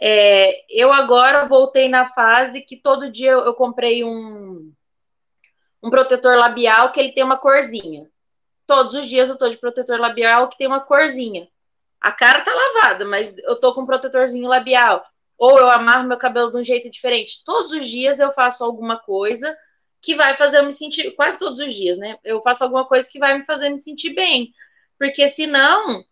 É, 0.00 0.64
eu 0.68 0.92
agora 0.92 1.46
voltei 1.46 1.88
na 1.88 2.08
fase 2.08 2.60
que 2.62 2.76
todo 2.76 3.10
dia 3.10 3.32
eu, 3.32 3.40
eu 3.40 3.54
comprei 3.54 4.04
um, 4.04 4.72
um 5.82 5.90
protetor 5.90 6.36
labial 6.36 6.92
que 6.92 7.00
ele 7.00 7.12
tem 7.12 7.24
uma 7.24 7.38
corzinha. 7.38 8.10
Todos 8.66 8.94
os 8.94 9.08
dias 9.08 9.28
eu 9.28 9.38
tô 9.38 9.48
de 9.48 9.56
protetor 9.56 9.98
labial 9.98 10.48
que 10.48 10.56
tem 10.56 10.66
uma 10.66 10.80
corzinha. 10.80 11.48
A 12.00 12.12
cara 12.12 12.40
tá 12.40 12.52
lavada, 12.52 13.04
mas 13.04 13.36
eu 13.38 13.58
tô 13.58 13.74
com 13.74 13.82
um 13.82 13.86
protetorzinho 13.86 14.48
labial. 14.48 15.04
Ou 15.42 15.58
eu 15.58 15.68
amarro 15.68 16.06
meu 16.06 16.16
cabelo 16.18 16.52
de 16.52 16.58
um 16.58 16.62
jeito 16.62 16.88
diferente. 16.88 17.42
Todos 17.44 17.72
os 17.72 17.88
dias 17.88 18.20
eu 18.20 18.30
faço 18.30 18.62
alguma 18.62 18.96
coisa 18.96 19.52
que 20.00 20.14
vai 20.14 20.36
fazer 20.36 20.58
eu 20.58 20.64
me 20.64 20.70
sentir, 20.70 21.10
quase 21.16 21.36
todos 21.36 21.58
os 21.58 21.74
dias, 21.74 21.98
né? 21.98 22.16
Eu 22.22 22.40
faço 22.42 22.62
alguma 22.62 22.86
coisa 22.86 23.08
que 23.10 23.18
vai 23.18 23.36
me 23.36 23.44
fazer 23.44 23.68
me 23.68 23.76
sentir 23.76 24.14
bem. 24.14 24.52
Porque 24.96 25.26
senão 25.26 26.04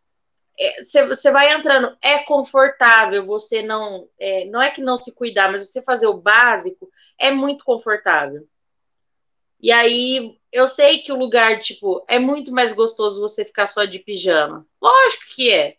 você 1.06 1.28
é, 1.28 1.30
vai 1.30 1.54
entrando, 1.54 1.96
é 2.02 2.24
confortável, 2.24 3.24
você 3.24 3.62
não. 3.62 4.08
É, 4.18 4.46
não 4.46 4.60
é 4.60 4.68
que 4.68 4.82
não 4.82 4.96
se 4.96 5.14
cuidar, 5.14 5.48
mas 5.48 5.64
você 5.64 5.80
fazer 5.80 6.08
o 6.08 6.20
básico 6.20 6.90
é 7.16 7.30
muito 7.30 7.64
confortável. 7.64 8.48
E 9.60 9.70
aí, 9.70 10.40
eu 10.50 10.66
sei 10.66 10.98
que 10.98 11.12
o 11.12 11.16
lugar, 11.16 11.60
tipo, 11.60 12.04
é 12.08 12.18
muito 12.18 12.50
mais 12.50 12.72
gostoso 12.72 13.20
você 13.20 13.44
ficar 13.44 13.68
só 13.68 13.84
de 13.84 14.00
pijama. 14.00 14.66
Lógico 14.82 15.22
que 15.36 15.52
é. 15.52 15.76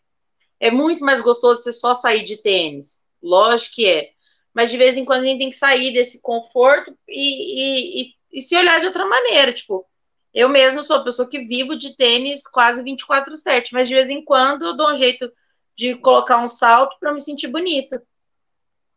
É 0.58 0.72
muito 0.72 1.04
mais 1.04 1.20
gostoso 1.20 1.62
você 1.62 1.74
só 1.74 1.94
sair 1.94 2.24
de 2.24 2.38
tênis. 2.38 3.01
Lógico 3.22 3.76
que 3.76 3.88
é. 3.88 4.12
Mas 4.54 4.70
de 4.70 4.78
vez 4.78 4.98
em 4.98 5.06
quando 5.06 5.24
a 5.24 5.26
gente 5.26 5.40
tem 5.40 5.50
que 5.50 5.56
sair 5.56 5.94
desse 5.94 6.22
conforto 6.22 6.98
e, 7.08 8.02
e, 8.02 8.02
e, 8.04 8.08
e 8.34 8.42
se 8.42 8.56
olhar 8.58 8.80
de 8.80 8.88
outra 8.88 9.06
maneira. 9.06 9.54
Tipo, 9.54 9.86
eu 10.34 10.50
mesmo 10.50 10.84
sou 10.84 11.04
pessoa 11.04 11.30
que 11.30 11.40
vivo 11.40 11.76
de 11.78 11.96
tênis 11.96 12.48
quase 12.48 12.84
24/7, 12.84 13.72
mas 13.74 13.88
de 13.88 13.96
vez 13.96 14.10
em 14.10 14.24
quando 14.24 14.66
eu 14.66 14.76
dou 14.76 14.92
um 14.92 14.96
jeito 14.96 15.32
de 15.76 15.96
colocar 15.96 16.38
um 16.38 16.48
salto 16.48 16.98
para 17.00 17.14
me 17.14 17.22
sentir 17.22 17.48
bonita. 17.48 18.04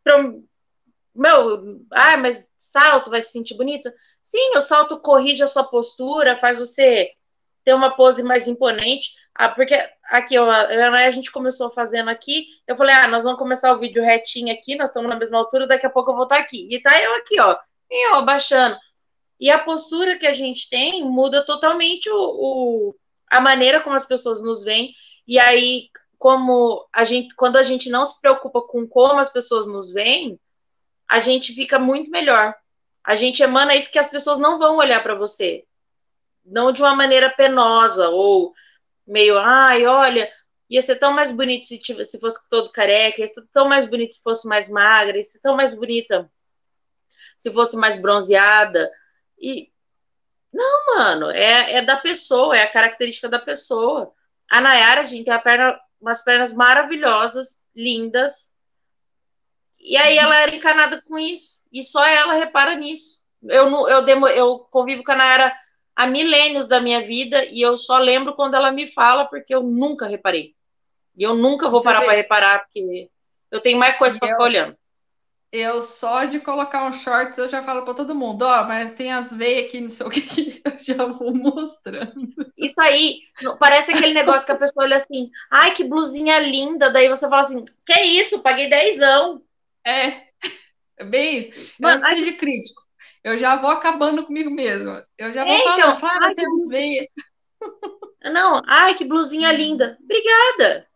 Pra, 0.03 0.19
meu, 1.15 1.81
ah, 1.93 2.17
mas 2.17 2.51
salto 2.59 3.11
vai 3.11 3.23
se 3.23 3.31
sentir 3.31 3.55
bonita? 3.55 3.95
Sim, 4.23 4.57
o 4.57 4.61
salto 4.61 5.01
corrige 5.01 5.43
a 5.43 5.47
sua 5.47 5.65
postura, 5.65 6.37
faz 6.37 6.59
você 6.59 7.13
ter 7.65 7.75
uma 7.75 7.97
pose 7.97 8.23
mais 8.23 8.49
imponente. 8.49 9.13
Ah, 9.35 9.49
porque 9.49 9.75
aqui, 10.09 10.35
eu, 10.35 10.45
eu, 10.45 10.95
a 10.95 11.11
gente 11.11 11.31
começou 11.31 11.71
fazendo 11.71 12.09
aqui, 12.09 12.47
eu 12.67 12.77
falei, 12.77 12.95
ah, 12.95 13.09
nós 13.09 13.25
vamos 13.25 13.39
começar 13.39 13.73
o 13.73 13.79
vídeo 13.79 14.03
retinho 14.03 14.53
aqui, 14.53 14.77
nós 14.77 14.91
estamos 14.91 15.09
na 15.09 15.17
mesma 15.17 15.39
altura, 15.39 15.67
daqui 15.67 15.87
a 15.87 15.91
pouco 15.91 16.11
eu 16.11 16.15
vou 16.15 16.25
estar 16.25 16.39
aqui. 16.39 16.69
E 16.71 16.81
tá 16.81 17.01
eu 17.01 17.15
aqui, 17.17 17.41
ó, 17.41 17.57
e 17.91 18.11
eu 18.11 18.17
abaixando. 18.17 18.77
E 19.41 19.51
a 19.51 19.59
postura 19.59 20.17
que 20.19 20.27
a 20.27 20.33
gente 20.33 20.69
tem 20.71 21.05
muda 21.05 21.45
totalmente 21.45 22.09
o, 22.09 22.17
o, 22.17 22.97
a 23.31 23.41
maneira 23.41 23.81
como 23.81 23.97
as 23.97 24.05
pessoas 24.05 24.43
nos 24.43 24.63
veem. 24.63 24.93
E 25.27 25.39
aí, 25.39 25.89
como 26.19 26.87
a 26.93 27.05
gente, 27.05 27.35
quando 27.35 27.57
a 27.57 27.63
gente 27.63 27.91
não 27.91 28.07
se 28.07 28.21
preocupa 28.21 28.63
com 28.63 28.87
como 28.87 29.21
as 29.21 29.29
pessoas 29.29 29.67
nos 29.67 29.93
veem, 29.93 30.39
a 31.09 31.21
gente 31.21 31.53
fica 31.53 31.79
muito 31.79 32.11
melhor. 32.11 32.55
A 33.03 33.15
gente 33.15 33.43
emana 33.43 33.75
isso 33.75 33.93
que 33.93 33.99
as 33.99 34.09
pessoas 34.09 34.39
não 34.39 34.59
vão 34.59 34.77
olhar 34.77 35.03
para 35.03 35.15
você. 35.15 35.65
Não 36.45 36.73
de 36.73 36.81
uma 36.81 36.95
maneira 36.95 37.29
penosa 37.31 38.09
ou 38.09 38.55
meio, 39.07 39.39
ai, 39.39 39.87
olha, 39.87 40.31
ia 40.69 40.83
ser 40.83 40.97
tão 40.97 41.13
mais 41.13 41.31
bonito 41.31 41.67
se, 41.67 41.79
tivesse, 41.79 42.13
se 42.13 42.21
fosse 42.21 42.49
todo 42.49 42.73
careca, 42.73 43.21
ia 43.21 43.29
ser 43.29 43.47
tão 43.53 43.69
mais 43.69 43.87
bonito 43.87 44.15
se 44.15 44.23
fosse 44.23 44.49
mais 44.49 44.69
magra, 44.69 45.17
ia 45.17 45.25
ser 45.25 45.41
tão 45.41 45.57
mais 45.57 45.75
bonita 45.75 46.31
se 47.37 47.53
fosse 47.53 47.77
mais 47.77 48.01
bronzeada. 48.01 48.91
E 49.39 49.71
não, 50.53 50.97
mano, 50.97 51.31
é, 51.31 51.75
é 51.79 51.83
da 51.83 51.97
pessoa, 51.97 52.57
é 52.57 52.63
a 52.63 52.71
característica 52.71 53.29
da 53.29 53.39
pessoa. 53.39 54.13
A 54.51 54.61
Nayara, 54.61 55.05
gente 55.05 55.25
tem 55.25 55.35
a 55.35 55.39
perna, 55.39 55.79
umas 56.01 56.23
pernas 56.23 56.53
maravilhosas, 56.53 57.63
lindas. 57.75 58.51
E 59.81 59.97
aí 59.97 60.17
ela 60.17 60.37
era 60.37 60.55
encanada 60.55 61.03
com 61.03 61.19
isso. 61.19 61.69
E 61.73 61.83
só 61.83 62.05
ela 62.07 62.35
repara 62.35 62.75
nisso. 62.75 63.23
Eu, 63.43 63.69
eu, 63.89 64.03
demo, 64.05 64.27
eu 64.29 64.61
convivo 64.71 65.03
com 65.05 65.13
a 65.13 65.17
Nayara 65.17 65.55
há 65.95 66.07
milênios 66.07 66.67
da 66.67 66.81
minha 66.81 67.01
vida 67.01 67.45
e 67.47 67.61
eu 67.61 67.77
só 67.77 67.99
lembro 67.99 68.35
quando 68.35 68.55
ela 68.55 68.73
me 68.73 68.87
fala, 68.87 69.25
porque 69.25 69.55
eu 69.55 69.63
nunca 69.63 70.07
reparei. 70.07 70.55
E 71.17 71.23
eu 71.23 71.35
nunca 71.35 71.69
vou 71.69 71.83
parar 71.83 72.03
para 72.03 72.13
reparar, 72.13 72.65
porque 72.65 73.09
eu 73.51 73.61
tenho 73.61 73.79
mais 73.79 73.97
coisa 73.97 74.19
para 74.19 74.29
ficar 74.29 74.43
olhando. 74.43 74.77
Eu 75.53 75.81
só 75.83 76.25
de 76.25 76.41
colocar 76.41 76.85
um 76.85 76.93
shorts 76.93 77.39
eu 77.39 77.49
já 77.49 77.63
falo 77.63 77.83
para 77.83 77.95
todo 77.95 78.13
mundo, 78.13 78.43
ó, 78.43 78.63
oh, 78.63 78.65
mas 78.65 78.93
tem 78.95 79.13
as 79.13 79.33
veias 79.33 79.69
aqui, 79.69 79.81
não 79.81 79.89
sei 79.89 80.05
o 80.05 80.11
que, 80.11 80.61
eu 80.65 80.79
já 80.97 81.07
vou 81.07 81.33
mostrando. 81.33 82.35
Isso 82.59 82.81
aí, 82.81 83.21
parece 83.61 83.93
aquele 83.93 84.15
negócio 84.15 84.45
que 84.45 84.51
a 84.51 84.59
pessoa 84.59 84.85
olha 84.85 84.97
assim, 84.97 85.31
ai, 85.49 85.73
que 85.73 85.85
blusinha 85.85 86.41
linda, 86.41 86.91
daí 86.91 87.09
você 87.09 87.29
fala 87.29 87.43
assim, 87.43 87.65
que 87.87 87.93
é 87.93 88.05
isso, 88.05 88.43
paguei 88.43 88.69
dezão. 88.69 89.41
É, 89.87 90.23
é 90.99 91.05
bem 91.05 91.39
isso. 91.39 91.71
Mano, 91.79 92.01
não 92.01 92.09
preciso 92.09 92.33
de 92.33 92.37
crítico. 92.37 92.84
Eu 93.25 93.39
já 93.39 93.57
vou 93.57 93.71
acabando 93.71 94.25
comigo 94.25 94.51
mesmo. 94.51 95.03
Eu 95.17 95.33
já 95.33 95.45
vou 95.45 95.55
é, 95.55 95.59
falando, 95.63 95.79
então, 95.79 95.97
fala, 95.97 96.27
ai, 96.27 96.35
tem 96.35 96.47
as 96.47 96.69
veias. 96.69 97.07
Não, 98.25 98.63
ai, 98.67 98.95
que 98.95 99.05
blusinha 99.07 99.51
linda. 99.51 99.99
Obrigada. 100.03 100.87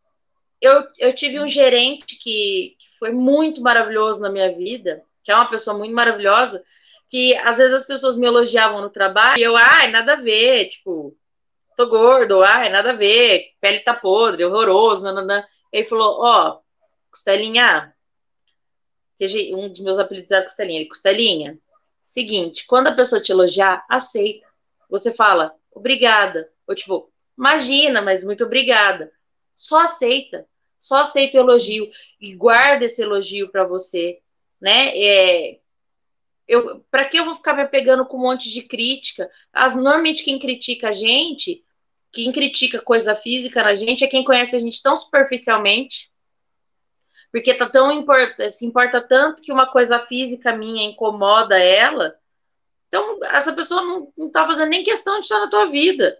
Eu, 0.60 0.84
eu 0.98 1.14
tive 1.14 1.40
um 1.40 1.48
gerente 1.48 2.16
que, 2.16 2.76
foi 2.98 3.12
muito 3.12 3.62
maravilhoso 3.62 4.20
na 4.20 4.28
minha 4.28 4.52
vida, 4.52 5.02
que 5.22 5.30
é 5.30 5.34
uma 5.34 5.48
pessoa 5.48 5.78
muito 5.78 5.94
maravilhosa, 5.94 6.62
que 7.08 7.34
às 7.36 7.58
vezes 7.58 7.72
as 7.72 7.86
pessoas 7.86 8.16
me 8.16 8.26
elogiavam 8.26 8.80
no 8.80 8.90
trabalho 8.90 9.38
e 9.38 9.42
eu, 9.42 9.56
ai, 9.56 9.90
nada 9.90 10.14
a 10.14 10.16
ver, 10.16 10.68
tipo, 10.68 11.16
tô 11.76 11.86
gordo, 11.86 12.42
ai, 12.42 12.68
nada 12.68 12.90
a 12.90 12.96
ver, 12.96 13.52
pele 13.60 13.80
tá 13.80 13.94
podre, 13.94 14.44
horroroso, 14.44 15.04
nananã. 15.04 15.44
Ele 15.72 15.86
falou, 15.86 16.20
ó, 16.20 16.48
oh, 16.48 16.60
Costelinha, 17.10 17.94
um 19.54 19.68
dos 19.68 19.80
meus 19.80 19.98
apelidos 19.98 20.30
era 20.30 20.44
Costelinha, 20.44 20.80
ele, 20.80 20.88
Costelinha, 20.88 21.58
seguinte, 22.08 22.64
quando 22.66 22.86
a 22.88 22.94
pessoa 22.94 23.20
te 23.20 23.30
elogiar, 23.30 23.84
aceita. 23.88 24.46
Você 24.88 25.12
fala, 25.12 25.54
obrigada, 25.70 26.50
ou 26.66 26.74
tipo, 26.74 27.12
imagina, 27.36 28.00
mas 28.00 28.24
muito 28.24 28.44
obrigada. 28.44 29.12
Só 29.54 29.82
aceita. 29.82 30.46
Só 30.80 30.98
aceita 30.98 31.36
o 31.36 31.40
elogio 31.40 31.90
e 32.20 32.34
guarda 32.34 32.84
esse 32.84 33.02
elogio 33.02 33.50
para 33.50 33.64
você, 33.64 34.20
né? 34.60 34.96
É, 34.96 35.58
eu, 36.46 36.80
para 36.90 37.04
que 37.04 37.18
eu 37.18 37.24
vou 37.24 37.34
ficar 37.34 37.52
me 37.52 37.66
pegando 37.66 38.06
com 38.06 38.16
um 38.16 38.20
monte 38.20 38.48
de 38.48 38.62
crítica? 38.62 39.28
As, 39.52 39.74
normalmente 39.74 40.22
quem 40.22 40.38
critica 40.38 40.90
a 40.90 40.92
gente, 40.92 41.62
quem 42.12 42.32
critica 42.32 42.80
coisa 42.80 43.14
física 43.14 43.62
na 43.62 43.74
gente, 43.74 44.04
é 44.04 44.08
quem 44.08 44.24
conhece 44.24 44.56
a 44.56 44.60
gente 44.60 44.80
tão 44.80 44.96
superficialmente, 44.96 46.10
porque 47.30 47.54
tá 47.54 47.68
tão 47.68 47.92
importa, 47.92 48.50
se 48.50 48.64
importa 48.64 49.00
tanto 49.00 49.42
que 49.42 49.52
uma 49.52 49.70
coisa 49.70 49.98
física 50.00 50.56
minha 50.56 50.84
incomoda 50.84 51.58
ela. 51.58 52.16
Então, 52.88 53.18
essa 53.24 53.52
pessoa 53.52 53.82
não, 53.82 54.12
não 54.16 54.30
tá 54.30 54.46
fazendo 54.46 54.70
nem 54.70 54.82
questão 54.82 55.18
de 55.18 55.24
estar 55.24 55.38
na 55.38 55.50
tua 55.50 55.66
vida. 55.66 56.18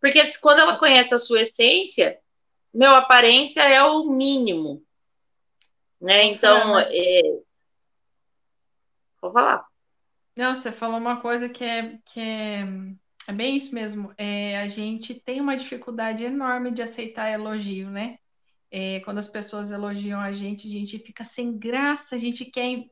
Porque 0.00 0.20
quando 0.40 0.60
ela 0.60 0.78
conhece 0.78 1.14
a 1.14 1.18
sua 1.18 1.42
essência, 1.42 2.18
meu, 2.72 2.90
aparência 2.94 3.62
é 3.62 3.82
o 3.82 4.04
mínimo. 4.04 4.82
Né? 6.00 6.24
Então, 6.24 6.78
é... 6.78 7.20
vou 9.20 9.30
falar. 9.30 9.66
Não, 10.34 10.56
você 10.56 10.72
falou 10.72 10.96
uma 10.96 11.20
coisa 11.20 11.50
que 11.50 11.62
é, 11.62 11.98
que 12.02 12.18
é, 12.18 12.60
é 13.28 13.32
bem 13.32 13.56
isso 13.56 13.74
mesmo. 13.74 14.14
É, 14.16 14.58
a 14.60 14.68
gente 14.68 15.12
tem 15.12 15.38
uma 15.38 15.56
dificuldade 15.56 16.24
enorme 16.24 16.70
de 16.70 16.80
aceitar 16.80 17.30
elogio, 17.30 17.90
né? 17.90 18.19
É, 18.70 19.00
quando 19.00 19.18
as 19.18 19.28
pessoas 19.28 19.70
elogiam 19.70 20.20
a 20.20 20.32
gente, 20.32 20.68
a 20.68 20.70
gente 20.70 20.98
fica 20.98 21.24
sem 21.24 21.58
graça, 21.58 22.14
a 22.14 22.18
gente 22.18 22.44
quer, 22.44 22.84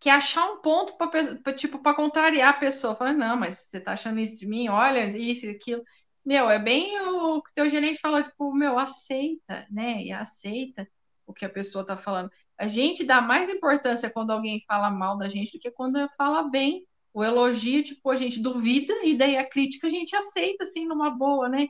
quer 0.00 0.12
achar 0.12 0.50
um 0.50 0.60
ponto 0.62 0.96
para 0.96 1.52
tipo, 1.52 1.78
contrariar 1.94 2.50
a 2.50 2.58
pessoa. 2.58 2.96
Fala, 2.96 3.12
não, 3.12 3.36
mas 3.36 3.56
você 3.56 3.80
tá 3.80 3.92
achando 3.92 4.20
isso 4.20 4.38
de 4.38 4.46
mim? 4.46 4.68
Olha, 4.68 5.06
isso 5.16 5.48
aquilo. 5.48 5.82
Meu, 6.24 6.50
é 6.50 6.58
bem 6.58 6.98
o 7.00 7.42
que 7.42 7.54
teu 7.54 7.68
gerente 7.68 8.00
fala, 8.00 8.22
tipo, 8.24 8.52
meu, 8.52 8.78
aceita, 8.78 9.66
né? 9.70 10.02
E 10.02 10.12
aceita 10.12 10.88
o 11.26 11.32
que 11.34 11.44
a 11.44 11.50
pessoa 11.50 11.82
está 11.82 11.96
falando. 11.96 12.30
A 12.58 12.68
gente 12.68 13.04
dá 13.04 13.20
mais 13.20 13.48
importância 13.48 14.10
quando 14.10 14.30
alguém 14.30 14.64
fala 14.66 14.90
mal 14.90 15.18
da 15.18 15.28
gente 15.28 15.52
do 15.52 15.60
que 15.60 15.70
quando 15.70 15.98
fala 16.16 16.44
bem. 16.44 16.86
O 17.12 17.24
elogio, 17.24 17.82
tipo, 17.82 18.10
a 18.10 18.16
gente 18.16 18.40
duvida 18.40 18.92
e 19.04 19.16
daí 19.16 19.36
a 19.36 19.48
crítica 19.48 19.86
a 19.86 19.90
gente 19.90 20.14
aceita, 20.14 20.64
assim, 20.64 20.86
numa 20.86 21.10
boa, 21.10 21.48
né? 21.48 21.68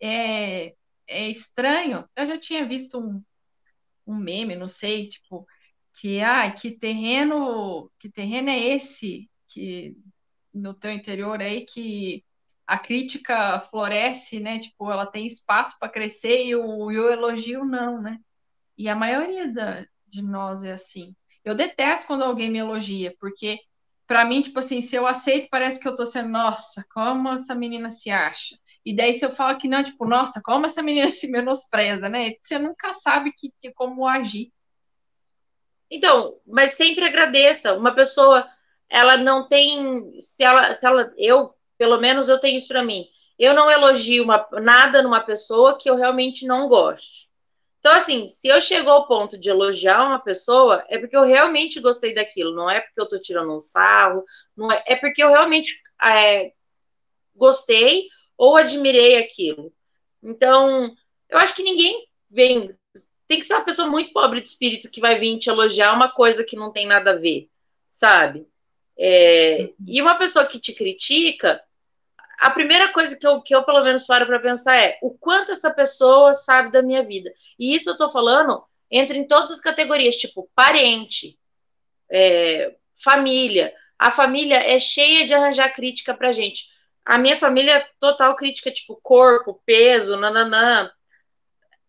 É, 0.00 0.74
é 1.06 1.28
estranho. 1.28 2.08
Eu 2.16 2.26
já 2.26 2.38
tinha 2.38 2.66
visto 2.66 2.98
um, 2.98 3.22
um 4.06 4.16
meme, 4.16 4.56
não 4.56 4.68
sei, 4.68 5.08
tipo, 5.08 5.46
que, 5.94 6.20
ah, 6.20 6.50
que 6.52 6.70
terreno, 6.70 7.90
que 7.98 8.10
terreno 8.10 8.50
é 8.50 8.58
esse 8.58 9.30
que 9.48 9.96
no 10.52 10.74
teu 10.74 10.90
interior 10.90 11.40
aí 11.40 11.64
que 11.66 12.24
a 12.66 12.78
crítica 12.78 13.60
floresce, 13.70 14.40
né? 14.40 14.58
Tipo, 14.58 14.90
ela 14.90 15.06
tem 15.06 15.26
espaço 15.26 15.78
para 15.78 15.92
crescer 15.92 16.46
e 16.46 16.54
o, 16.54 16.90
e 16.90 16.98
o, 16.98 17.10
elogio 17.10 17.64
não, 17.64 18.00
né? 18.00 18.18
E 18.78 18.88
a 18.88 18.96
maioria 18.96 19.52
da, 19.52 19.86
de 20.06 20.22
nós 20.22 20.62
é 20.62 20.72
assim. 20.72 21.14
Eu 21.44 21.54
detesto 21.54 22.06
quando 22.06 22.22
alguém 22.24 22.50
me 22.50 22.58
elogia, 22.58 23.14
porque 23.20 23.58
para 24.06 24.24
mim, 24.24 24.42
tipo 24.42 24.58
assim, 24.58 24.80
se 24.80 24.96
eu 24.96 25.06
aceito, 25.06 25.48
parece 25.50 25.80
que 25.80 25.88
eu 25.88 25.96
tô 25.96 26.06
sendo, 26.06 26.28
nossa, 26.28 26.84
como 26.92 27.30
essa 27.30 27.54
menina 27.54 27.90
se 27.90 28.10
acha. 28.10 28.56
E 28.84 28.94
daí 28.94 29.14
se 29.14 29.24
eu 29.24 29.30
falo 29.30 29.58
que 29.58 29.68
não, 29.68 29.82
tipo, 29.82 30.06
nossa, 30.06 30.40
como 30.44 30.66
essa 30.66 30.82
menina 30.82 31.08
se 31.08 31.28
menospreza, 31.28 32.08
né? 32.08 32.32
Você 32.42 32.58
nunca 32.58 32.92
sabe 32.92 33.32
que, 33.32 33.52
que 33.60 33.72
como 33.72 34.06
agir. 34.06 34.52
Então, 35.90 36.40
mas 36.46 36.72
sempre 36.72 37.04
agradeça. 37.04 37.74
Uma 37.74 37.94
pessoa, 37.94 38.46
ela 38.88 39.16
não 39.16 39.46
tem, 39.46 40.18
se 40.18 40.42
ela, 40.42 40.74
se 40.74 40.86
ela, 40.86 41.12
eu 41.16 41.54
pelo 41.78 41.98
menos 41.98 42.28
eu 42.28 42.38
tenho 42.38 42.56
isso 42.56 42.68
para 42.68 42.82
mim. 42.82 43.04
Eu 43.38 43.54
não 43.54 43.70
elogio 43.70 44.22
uma, 44.22 44.46
nada 44.60 45.02
numa 45.02 45.20
pessoa 45.20 45.76
que 45.76 45.90
eu 45.90 45.96
realmente 45.96 46.46
não 46.46 46.68
goste. 46.68 47.28
Então, 47.80 47.92
assim, 47.92 48.28
se 48.28 48.46
eu 48.46 48.60
chegou 48.60 48.92
ao 48.92 49.08
ponto 49.08 49.36
de 49.36 49.50
elogiar 49.50 50.06
uma 50.06 50.20
pessoa, 50.20 50.84
é 50.88 50.96
porque 50.98 51.16
eu 51.16 51.24
realmente 51.24 51.80
gostei 51.80 52.14
daquilo, 52.14 52.54
não 52.54 52.70
é 52.70 52.80
porque 52.80 53.00
eu 53.00 53.08
tô 53.08 53.20
tirando 53.20 53.52
um 53.52 53.58
sarro, 53.58 54.24
não 54.56 54.70
é, 54.70 54.84
é 54.86 54.94
porque 54.94 55.20
eu 55.20 55.28
realmente 55.28 55.74
é, 56.00 56.52
gostei 57.34 58.06
ou 58.36 58.56
admirei 58.56 59.16
aquilo. 59.16 59.72
Então, 60.22 60.94
eu 61.28 61.38
acho 61.38 61.54
que 61.54 61.62
ninguém 61.62 62.06
vem. 62.30 62.74
Tem 63.26 63.38
que 63.38 63.46
ser 63.46 63.54
uma 63.54 63.64
pessoa 63.64 63.88
muito 63.88 64.12
pobre 64.12 64.40
de 64.40 64.48
espírito 64.48 64.90
que 64.90 65.00
vai 65.00 65.18
vir 65.18 65.38
te 65.38 65.48
elogiar 65.48 65.94
uma 65.94 66.10
coisa 66.10 66.44
que 66.44 66.56
não 66.56 66.70
tem 66.70 66.86
nada 66.86 67.12
a 67.12 67.16
ver, 67.16 67.48
sabe? 67.90 68.46
É, 68.98 69.72
e 69.86 70.02
uma 70.02 70.16
pessoa 70.16 70.44
que 70.44 70.58
te 70.58 70.74
critica, 70.74 71.60
a 72.38 72.50
primeira 72.50 72.92
coisa 72.92 73.16
que 73.16 73.26
eu, 73.26 73.40
que 73.40 73.54
eu 73.54 73.64
pelo 73.64 73.82
menos 73.82 74.04
paro 74.04 74.26
para 74.26 74.40
pensar 74.40 74.76
é 74.76 74.98
o 75.00 75.10
quanto 75.10 75.52
essa 75.52 75.70
pessoa 75.72 76.34
sabe 76.34 76.70
da 76.70 76.82
minha 76.82 77.02
vida. 77.02 77.32
E 77.58 77.74
isso 77.74 77.88
eu 77.88 77.96
tô 77.96 78.10
falando 78.10 78.62
entra 78.92 79.16
em 79.16 79.26
todas 79.26 79.50
as 79.50 79.60
categorias, 79.60 80.16
tipo 80.16 80.50
parente, 80.54 81.38
é, 82.10 82.74
família. 83.02 83.74
A 83.98 84.10
família 84.10 84.56
é 84.56 84.78
cheia 84.78 85.26
de 85.26 85.32
arranjar 85.32 85.72
crítica 85.72 86.12
pra 86.12 86.32
gente. 86.32 86.66
A 87.04 87.18
minha 87.18 87.36
família 87.36 87.78
é 87.78 87.88
total 87.98 88.34
crítica, 88.36 88.70
tipo 88.70 88.98
corpo, 89.02 89.60
peso, 89.66 90.16
nananã. 90.16 90.90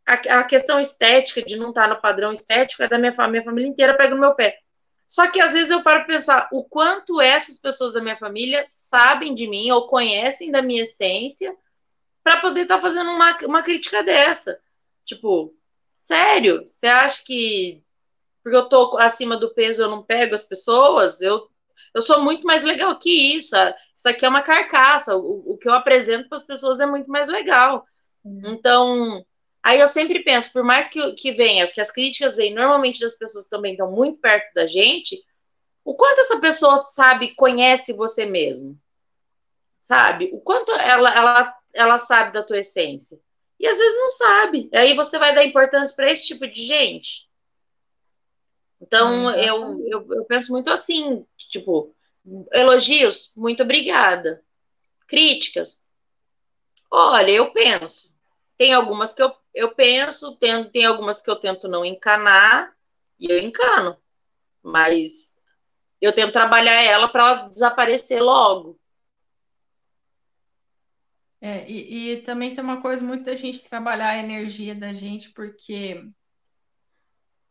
A, 0.05 0.13
a 0.39 0.43
questão 0.43 0.79
estética, 0.79 1.41
de 1.41 1.55
não 1.55 1.69
estar 1.69 1.83
tá 1.83 1.95
no 1.95 2.01
padrão 2.01 2.33
estético, 2.33 2.83
é 2.83 2.87
da 2.87 2.97
minha 2.97 3.13
família, 3.13 3.31
minha 3.41 3.43
família 3.43 3.69
inteira 3.69 3.95
pega 3.95 4.15
no 4.15 4.21
meu 4.21 4.35
pé. 4.35 4.59
Só 5.07 5.29
que 5.29 5.39
às 5.39 5.53
vezes 5.53 5.69
eu 5.69 5.83
paro 5.83 5.99
para 5.99 6.13
pensar 6.13 6.49
o 6.51 6.63
quanto 6.63 7.21
essas 7.21 7.59
pessoas 7.59 7.93
da 7.93 8.01
minha 8.01 8.17
família 8.17 8.65
sabem 8.69 9.35
de 9.35 9.47
mim 9.47 9.69
ou 9.69 9.87
conhecem 9.87 10.51
da 10.51 10.61
minha 10.61 10.81
essência 10.81 11.55
para 12.23 12.41
poder 12.41 12.61
estar 12.61 12.77
tá 12.77 12.81
fazendo 12.81 13.11
uma, 13.11 13.37
uma 13.43 13.61
crítica 13.61 14.01
dessa. 14.03 14.59
Tipo, 15.05 15.55
sério, 15.99 16.63
você 16.67 16.87
acha 16.87 17.23
que 17.23 17.83
porque 18.43 18.57
eu 18.57 18.67
tô 18.67 18.97
acima 18.97 19.37
do 19.37 19.53
peso 19.53 19.83
eu 19.83 19.89
não 19.89 20.03
pego 20.03 20.35
as 20.35 20.43
pessoas? 20.43 21.21
Eu, 21.21 21.49
eu 21.93 22.01
sou 22.01 22.21
muito 22.21 22.45
mais 22.45 22.63
legal 22.63 22.97
que 22.97 23.35
isso. 23.35 23.55
Isso 23.95 24.09
aqui 24.09 24.25
é 24.25 24.29
uma 24.29 24.41
carcaça. 24.41 25.15
O, 25.15 25.53
o 25.53 25.57
que 25.57 25.67
eu 25.67 25.73
apresento 25.73 26.27
para 26.27 26.37
as 26.37 26.43
pessoas 26.43 26.79
é 26.79 26.85
muito 26.85 27.09
mais 27.09 27.27
legal. 27.27 27.85
Uhum. 28.23 28.41
Então, 28.45 29.25
Aí 29.63 29.79
eu 29.79 29.87
sempre 29.87 30.21
penso, 30.21 30.51
por 30.51 30.61
mais 30.61 30.89
que, 30.89 31.13
que 31.13 31.31
venha, 31.31 31.71
que 31.71 31.79
as 31.79 31.89
críticas 31.89 32.35
vêm 32.35 32.53
normalmente 32.53 32.99
das 32.99 33.15
pessoas 33.15 33.45
que 33.45 33.49
também 33.49 33.71
estão 33.71 33.89
muito 33.89 34.19
perto 34.19 34.53
da 34.53 34.67
gente, 34.67 35.23
o 35.85 35.95
quanto 35.95 36.19
essa 36.19 36.37
pessoa 36.41 36.75
sabe, 36.75 37.33
conhece 37.33 37.93
você 37.93 38.25
mesmo? 38.25 38.77
Sabe? 39.79 40.29
O 40.33 40.41
quanto 40.41 40.69
ela, 40.73 41.15
ela, 41.15 41.57
ela 41.73 41.97
sabe 41.97 42.33
da 42.33 42.43
tua 42.43 42.59
essência? 42.59 43.21
E 43.57 43.65
às 43.65 43.77
vezes 43.77 43.95
não 43.95 44.09
sabe. 44.09 44.69
Aí 44.73 44.93
você 44.95 45.17
vai 45.17 45.33
dar 45.33 45.45
importância 45.45 45.95
para 45.95 46.11
esse 46.11 46.27
tipo 46.27 46.45
de 46.45 46.61
gente. 46.65 47.29
Então, 48.81 49.31
eu, 49.31 49.79
eu, 49.87 50.13
eu 50.13 50.25
penso 50.25 50.51
muito 50.51 50.69
assim, 50.69 51.25
tipo, 51.53 51.95
elogios, 52.51 53.33
muito 53.35 53.63
obrigada. 53.63 54.43
Críticas, 55.07 55.89
olha, 56.91 57.31
eu 57.31 57.53
penso. 57.53 58.13
Tem 58.57 58.73
algumas 58.73 59.13
que 59.13 59.21
eu, 59.21 59.31
eu 59.53 59.75
penso, 59.75 60.37
tem, 60.37 60.63
tem 60.69 60.85
algumas 60.85 61.21
que 61.21 61.29
eu 61.29 61.35
tento 61.35 61.67
não 61.67 61.85
encanar, 61.85 62.73
e 63.19 63.31
eu 63.31 63.39
encano. 63.39 63.97
Mas 64.61 65.41
eu 66.01 66.13
tento 66.13 66.33
trabalhar 66.33 66.81
ela 66.81 67.07
para 67.07 67.47
desaparecer 67.47 68.21
logo. 68.21 68.79
É, 71.39 71.69
e, 71.69 72.13
e, 72.13 72.21
também 72.21 72.55
tem 72.55 72.63
uma 72.63 72.81
coisa 72.81 73.03
muito 73.03 73.25
da 73.25 73.35
gente 73.35 73.63
trabalhar 73.63 74.11
a 74.11 74.17
energia 74.17 74.73
da 74.73 74.93
gente, 74.93 75.29
porque 75.31 76.01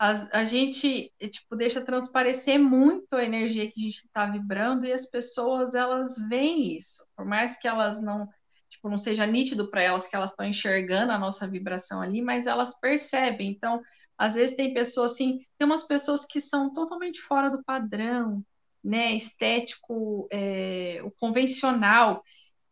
a, 0.03 0.41
a 0.41 0.45
gente 0.45 1.13
tipo, 1.31 1.55
deixa 1.55 1.81
transparecer 1.81 2.59
muito 2.59 3.15
a 3.15 3.25
energia 3.25 3.71
que 3.71 3.81
a 3.81 3.85
gente 3.85 4.05
está 4.05 4.27
vibrando 4.27 4.85
e 4.85 4.93
as 4.93 5.07
pessoas 5.07 5.77
elas 5.77 6.17
veem 6.29 6.77
isso. 6.77 7.07
Por 7.17 7.25
mais 7.25 7.57
que 7.57 7.69
elas 7.69 8.03
não 8.03 8.29
tipo, 8.69 8.89
não 8.89 8.99
seja 8.99 9.25
nítido 9.27 9.71
para 9.71 9.83
elas 9.83 10.09
que 10.09 10.17
elas 10.17 10.31
estão 10.31 10.45
enxergando 10.45 11.13
a 11.13 11.19
nossa 11.19 11.47
vibração 11.47 12.03
ali, 12.03 12.21
mas 12.21 12.49
elas 12.49 12.81
percebem. 12.81 13.51
Então, 13.53 13.81
às 14.19 14.35
vezes 14.35 14.57
tem 14.57 14.75
pessoas 14.75 15.13
assim, 15.13 15.47
tem 15.57 15.67
umas 15.67 15.85
pessoas 15.85 16.25
que 16.25 16.41
são 16.41 16.73
totalmente 16.73 17.21
fora 17.21 17.49
do 17.49 17.63
padrão, 17.63 18.45
né, 18.83 19.15
estético, 19.15 20.27
é, 20.33 21.01
o 21.05 21.13
convencional, 21.13 22.25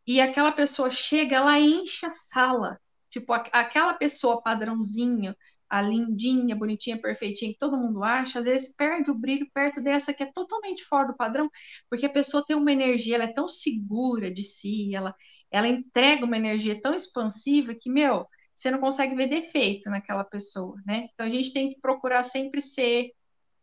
e 0.07 0.21
aquela 0.21 0.51
pessoa 0.51 0.91
chega, 0.91 1.37
ela 1.37 1.61
enche 1.61 2.07
a 2.07 2.11
sala. 2.11 2.81
Tipo, 3.11 3.35
a, 3.35 3.45
aquela 3.53 3.95
pessoa 3.95 4.43
padrãozinho, 4.43 5.37
a 5.71 5.81
lindinha, 5.81 6.57
bonitinha, 6.57 7.01
perfeitinha, 7.01 7.53
que 7.53 7.59
todo 7.59 7.79
mundo 7.79 8.03
acha, 8.03 8.41
às 8.41 8.45
vezes 8.45 8.75
perde 8.75 9.11
o 9.11 9.15
brilho 9.15 9.49
perto 9.55 9.81
dessa 9.81 10.13
que 10.13 10.23
é 10.23 10.33
totalmente 10.33 10.85
fora 10.85 11.09
do 11.09 11.17
padrão, 11.17 11.49
porque 11.89 12.07
a 12.07 12.11
pessoa 12.11 12.45
tem 12.45 12.57
uma 12.57 12.73
energia, 12.73 13.15
ela 13.15 13.25
é 13.25 13.33
tão 13.33 13.49
segura 13.49 14.33
de 14.33 14.43
si, 14.43 14.95
ela, 14.95 15.15
ela 15.51 15.69
entrega 15.69 16.25
uma 16.25 16.37
energia 16.37 16.81
tão 16.81 16.93
expansiva 16.93 17.75
que, 17.75 17.89
meu, 17.89 18.27
você 18.55 18.71
não 18.71 18.81
consegue 18.81 19.15
ver 19.15 19.29
defeito 19.29 19.89
naquela 19.89 20.25
pessoa, 20.25 20.77
né? 20.85 21.09
Então 21.15 21.25
a 21.25 21.31
gente 21.31 21.53
tem 21.53 21.73
que 21.73 21.81
procurar 21.81 22.25
sempre 22.25 22.61
ser 22.61 23.13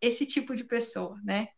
esse 0.02 0.26
tipo 0.26 0.56
de 0.56 0.64
pessoa, 0.64 1.20
né? 1.24 1.50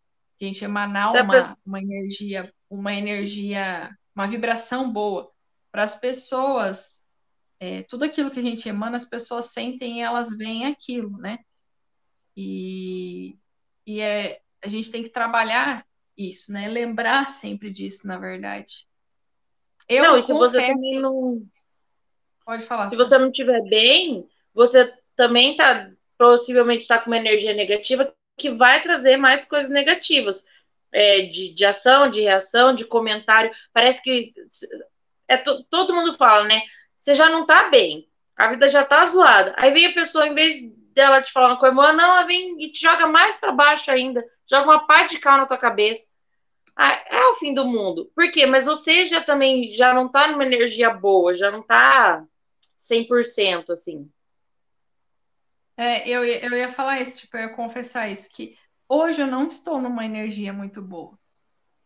A 0.41 0.45
gente 0.45 0.64
emanar 0.64 1.12
uma, 1.24 1.58
uma 1.66 1.80
energia, 1.80 2.52
uma 2.70 2.93
energia, 2.93 3.89
uma 4.16 4.28
vibração 4.28 4.91
boa 4.91 5.32
para 5.72 5.84
as 5.84 5.95
pessoas. 5.95 7.06
É, 7.60 7.84
tudo 7.84 8.05
aquilo 8.05 8.32
que 8.32 8.39
a 8.39 8.43
gente 8.43 8.70
emana, 8.70 8.95
as 8.95 9.05
pessoas 9.05 9.47
sentem 9.47 9.99
e 9.99 10.01
elas 10.01 10.36
veem 10.36 10.66
aquilo, 10.66 11.18
né? 11.18 11.39
E, 12.36 13.38
e 13.86 13.99
é, 13.99 14.39
a 14.64 14.70
gente 14.70 14.89
tem 14.89 15.03
que 15.03 15.10
trabalhar 15.10 15.86
isso, 16.18 16.51
né? 16.53 16.68
Lembrar 16.68 17.28
sempre 17.28 17.70
disso, 17.70 18.07
na 18.07 18.18
verdade. 18.18 18.88
Eu 19.88 20.03
não, 20.03 20.18
e 20.18 20.24
se 20.24 20.32
confesso... 20.32 20.53
você 20.53 20.68
também 20.68 20.99
não. 20.99 21.45
Pode 22.45 22.64
falar. 22.64 22.86
Se 22.86 22.95
você 22.95 23.18
não 23.18 23.30
estiver 23.30 23.62
bem, 23.64 24.28
você 24.53 24.93
também 25.16 25.55
tá 25.55 25.91
possivelmente 26.18 26.82
está 26.82 26.99
com 26.99 27.10
uma 27.10 27.18
energia 27.18 27.53
negativa 27.53 28.14
que 28.38 28.49
vai 28.49 28.82
trazer 28.82 29.16
mais 29.18 29.45
coisas 29.45 29.72
negativas. 29.72 30.45
É, 30.91 31.22
de, 31.22 31.53
de 31.53 31.66
ação, 31.66 32.10
de 32.10 32.22
reação, 32.22 32.74
de 32.74 32.84
comentário. 32.84 33.51
Parece 33.72 34.01
que 34.01 34.34
é 35.28 35.38
todo 35.38 35.93
mundo 35.93 36.14
fala, 36.14 36.45
né? 36.45 36.60
Você 37.00 37.16
já 37.16 37.30
não 37.30 37.45
tá 37.45 37.70
bem, 37.70 38.10
a 38.36 38.50
vida 38.50 38.68
já 38.68 38.84
tá 38.84 39.06
zoada. 39.06 39.54
Aí 39.58 39.72
vem 39.72 39.86
a 39.86 39.93
pessoa, 39.93 40.28
em 40.28 40.36
vez 40.36 40.60
dela 40.93 41.22
te 41.22 41.32
falar 41.32 41.47
uma 41.47 41.60
coisa 41.60 41.74
boa, 41.74 41.93
não, 41.93 42.04
ela 42.04 42.26
vem 42.26 42.62
e 42.62 42.74
te 42.74 42.82
joga 42.82 43.08
mais 43.08 43.38
para 43.38 43.54
baixo 43.54 43.89
ainda, 43.89 44.22
joga 44.45 44.66
uma 44.66 44.86
pá 44.86 45.08
de 45.08 45.18
cal 45.18 45.38
na 45.38 45.45
tua 45.45 45.58
cabeça. 45.58 46.10
Ah, 46.76 47.02
é 47.10 47.26
o 47.28 47.36
fim 47.36 47.54
do 47.54 47.66
mundo. 47.66 48.12
Por 48.14 48.30
quê? 48.32 48.45
Mas 48.45 48.66
você 48.66 49.06
já 49.06 49.22
também 49.22 49.72
já 49.72 49.93
não 49.93 50.10
tá 50.10 50.28
numa 50.28 50.45
energia 50.45 50.89
boa, 50.89 51.34
já 51.34 51.50
não 51.50 51.64
tá 51.64 52.26
100% 52.76 53.72
assim. 53.72 54.12
É, 55.78 56.10
eu, 56.10 56.26
eu 56.26 56.52
ia 56.52 56.74
falar 56.74 57.00
isso, 57.00 57.20
tipo, 57.20 57.38
eu 57.38 57.43
ia 57.43 57.56
confessar 57.56 58.10
isso, 58.10 58.30
que 58.30 58.58
hoje 58.89 59.22
eu 59.22 59.28
não 59.28 59.47
estou 59.47 59.82
numa 59.82 60.06
energia 60.06 60.52
muito 60.52 60.82
boa. 60.82 61.18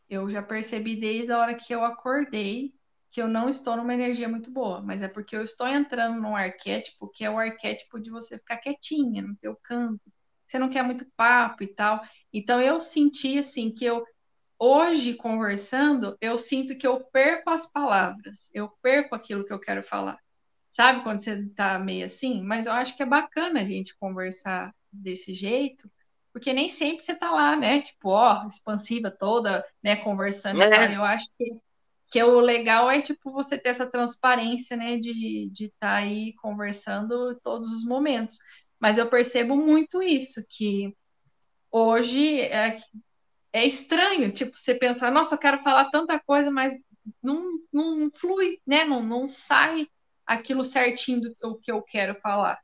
Eu 0.09 0.27
já 0.31 0.41
percebi 0.41 0.95
desde 0.95 1.31
a 1.31 1.37
hora 1.37 1.53
que 1.53 1.71
eu 1.71 1.85
acordei 1.85 2.73
que 3.13 3.21
eu 3.21 3.27
não 3.27 3.47
estou 3.47 3.77
numa 3.77 3.93
energia 3.93 4.27
muito 4.27 4.49
boa, 4.49 4.81
mas 4.81 5.03
é 5.03 5.07
porque 5.07 5.35
eu 5.35 5.43
estou 5.43 5.67
entrando 5.67 6.19
num 6.19 6.35
arquétipo 6.35 7.07
que 7.07 7.23
é 7.23 7.29
o 7.29 7.37
arquétipo 7.37 7.99
de 7.99 8.09
você 8.09 8.39
ficar 8.39 8.57
quietinha 8.57 9.21
no 9.21 9.35
teu 9.35 9.55
canto. 9.63 10.01
Você 10.47 10.57
não 10.57 10.67
quer 10.67 10.81
muito 10.81 11.05
papo 11.15 11.63
e 11.63 11.67
tal. 11.67 12.01
Então 12.33 12.59
eu 12.59 12.81
senti 12.81 13.37
assim 13.37 13.71
que 13.71 13.85
eu 13.85 14.03
hoje, 14.57 15.13
conversando, 15.13 16.17
eu 16.19 16.39
sinto 16.39 16.75
que 16.75 16.87
eu 16.87 17.01
perco 17.11 17.51
as 17.51 17.71
palavras, 17.71 18.49
eu 18.51 18.67
perco 18.81 19.13
aquilo 19.13 19.45
que 19.45 19.53
eu 19.53 19.59
quero 19.59 19.83
falar. 19.83 20.17
Sabe 20.71 21.03
quando 21.03 21.21
você 21.21 21.45
tá 21.49 21.77
meio 21.77 22.07
assim? 22.07 22.41
Mas 22.41 22.65
eu 22.65 22.73
acho 22.73 22.97
que 22.97 23.03
é 23.03 23.05
bacana 23.05 23.61
a 23.61 23.65
gente 23.65 23.95
conversar 23.95 24.73
desse 24.91 25.35
jeito, 25.35 25.87
porque 26.31 26.51
nem 26.51 26.67
sempre 26.67 27.05
você 27.05 27.13
tá 27.13 27.29
lá, 27.29 27.55
né? 27.55 27.81
Tipo, 27.81 28.09
ó, 28.09 28.47
expansiva 28.47 29.11
toda, 29.11 29.63
né? 29.83 29.97
Conversando. 29.97 30.63
É. 30.63 30.95
Eu 30.95 31.03
acho 31.03 31.27
que, 31.37 31.45
que 32.13 32.21
o 32.21 32.39
legal 32.39 32.91
é, 32.91 33.01
tipo, 33.01 33.31
você 33.31 33.57
ter 33.57 33.69
essa 33.69 33.87
transparência, 33.87 34.77
né? 34.77 34.97
De 34.97 35.47
estar 35.47 35.51
de 35.51 35.73
tá 35.79 35.95
aí 35.95 36.33
conversando 36.35 37.33
todos 37.43 37.71
os 37.71 37.83
momentos. 37.83 38.37
Mas 38.79 38.99
eu 38.99 39.09
percebo 39.09 39.55
muito 39.55 39.99
isso, 39.99 40.45
que 40.47 40.95
hoje 41.71 42.39
é, 42.41 42.79
é 43.51 43.65
estranho, 43.65 44.31
tipo, 44.31 44.55
você 44.55 44.75
pensar, 44.75 45.11
nossa, 45.11 45.33
eu 45.33 45.39
quero 45.39 45.63
falar 45.63 45.89
tanta 45.89 46.19
coisa, 46.19 46.51
mas 46.51 46.79
não, 47.21 47.59
não 47.73 48.11
flui, 48.11 48.59
né? 48.63 48.85
Não, 48.85 49.01
não 49.01 49.27
sai 49.27 49.87
aquilo 50.23 50.63
certinho 50.63 51.33
do 51.41 51.59
que 51.59 51.71
eu 51.71 51.81
quero 51.81 52.13
falar. 52.21 52.59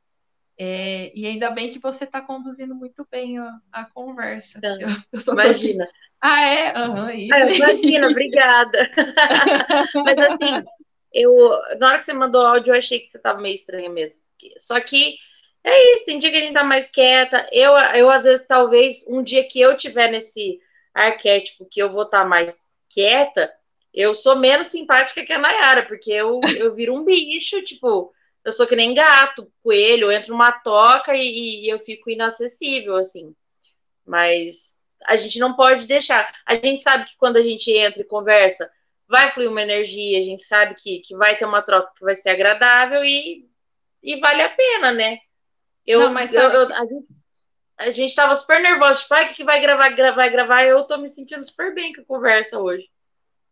É, 0.59 1.11
e 1.17 1.25
ainda 1.25 1.49
bem 1.49 1.71
que 1.73 1.79
você 1.79 2.03
está 2.03 2.21
conduzindo 2.21 2.75
muito 2.75 3.07
bem 3.09 3.39
a, 3.39 3.59
a 3.71 3.85
conversa. 3.85 4.59
Eu, 4.61 4.89
eu 5.11 5.33
imagina. 5.33 5.87
Tô... 5.87 6.08
Ah, 6.21 6.41
é? 6.41 6.77
Uhum, 6.77 7.09
isso. 7.11 7.33
Ah, 7.33 7.51
imagina, 7.51 8.07
obrigada. 8.11 8.91
Mas 10.05 10.17
assim, 10.17 10.65
eu, 11.13 11.31
na 11.79 11.87
hora 11.87 11.97
que 11.97 12.05
você 12.05 12.13
mandou 12.13 12.45
áudio, 12.45 12.73
eu 12.73 12.77
achei 12.77 12.99
que 12.99 13.09
você 13.09 13.17
estava 13.17 13.41
meio 13.41 13.55
estranha 13.55 13.89
mesmo. 13.89 14.27
Só 14.57 14.79
que 14.79 15.15
é 15.63 15.93
isso, 15.93 16.05
tem 16.05 16.19
dia 16.19 16.31
que 16.31 16.37
a 16.37 16.41
gente 16.41 16.53
tá 16.53 16.63
mais 16.63 16.89
quieta. 16.89 17.47
Eu, 17.51 17.73
eu 17.95 18.09
às 18.09 18.23
vezes, 18.23 18.45
talvez, 18.47 19.07
um 19.07 19.23
dia 19.23 19.47
que 19.47 19.59
eu 19.59 19.77
tiver 19.77 20.11
nesse 20.11 20.59
arquétipo 20.93 21.67
que 21.69 21.81
eu 21.81 21.91
vou 21.91 22.03
estar 22.03 22.23
tá 22.23 22.25
mais 22.25 22.63
quieta, 22.89 23.49
eu 23.93 24.13
sou 24.13 24.35
menos 24.37 24.67
simpática 24.67 25.25
que 25.25 25.33
a 25.33 25.39
Nayara, 25.39 25.85
porque 25.85 26.11
eu, 26.11 26.39
eu 26.57 26.73
viro 26.73 26.93
um 26.93 27.03
bicho, 27.03 27.61
tipo, 27.63 28.11
eu 28.43 28.51
sou 28.51 28.67
que 28.67 28.75
nem 28.75 28.93
gato, 28.93 29.51
coelho, 29.63 30.05
eu 30.05 30.11
entro 30.11 30.31
numa 30.31 30.51
toca 30.51 31.15
e, 31.15 31.65
e 31.65 31.69
eu 31.69 31.79
fico 31.79 32.09
inacessível, 32.09 32.95
assim. 32.95 33.33
Mas 34.05 34.78
a 35.05 35.15
gente 35.15 35.39
não 35.39 35.55
pode 35.55 35.87
deixar. 35.87 36.31
A 36.45 36.55
gente 36.55 36.81
sabe 36.81 37.05
que 37.05 37.17
quando 37.17 37.37
a 37.37 37.41
gente 37.41 37.71
entra 37.71 38.01
e 38.01 38.05
conversa, 38.05 38.69
vai 39.07 39.29
fluir 39.31 39.49
uma 39.49 39.61
energia, 39.61 40.19
a 40.19 40.21
gente 40.21 40.45
sabe 40.45 40.75
que, 40.75 40.99
que 40.99 41.15
vai 41.15 41.35
ter 41.37 41.45
uma 41.45 41.61
troca 41.61 41.91
que 41.95 42.03
vai 42.03 42.15
ser 42.15 42.29
agradável 42.29 43.03
e, 43.03 43.47
e 44.03 44.19
vale 44.19 44.41
a 44.41 44.49
pena, 44.49 44.91
né? 44.91 45.17
Eu, 45.85 46.01
não, 46.01 46.13
mas 46.13 46.33
eu, 46.33 46.41
eu, 46.41 46.73
a 46.73 46.85
gente 46.85 47.07
a 47.79 47.91
gente 47.91 48.13
tava 48.13 48.35
super 48.35 48.61
nervosa, 48.61 48.99
tipo, 48.99 49.13
ai, 49.13 49.33
que 49.33 49.43
vai 49.43 49.61
gravar, 49.61 49.89
gravar, 49.89 50.27
gravar, 50.27 50.63
eu 50.65 50.85
tô 50.85 50.97
me 50.97 51.07
sentindo 51.07 51.43
super 51.45 51.73
bem 51.73 51.93
com 51.93 52.01
a 52.01 52.05
conversa 52.05 52.59
hoje. 52.59 52.89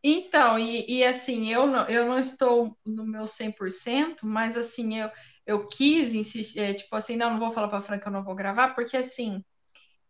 Então, 0.04 0.60
e, 0.60 0.86
e 0.98 1.04
assim, 1.04 1.52
eu 1.52 1.66
não, 1.66 1.88
eu 1.88 2.06
não 2.06 2.20
estou 2.20 2.78
no 2.86 3.06
meu 3.06 3.24
100%, 3.24 4.18
mas 4.24 4.58
assim, 4.58 5.00
eu, 5.00 5.10
eu 5.46 5.68
quis 5.68 6.14
insistir, 6.14 6.60
é, 6.60 6.74
tipo 6.74 6.94
assim, 6.94 7.16
não, 7.16 7.32
não 7.32 7.40
vou 7.40 7.52
falar 7.52 7.70
pra 7.70 7.82
Fran 7.82 8.00
que 8.00 8.08
eu 8.08 8.12
não 8.12 8.24
vou 8.24 8.36
gravar, 8.36 8.76
porque 8.76 8.98
assim, 8.98 9.44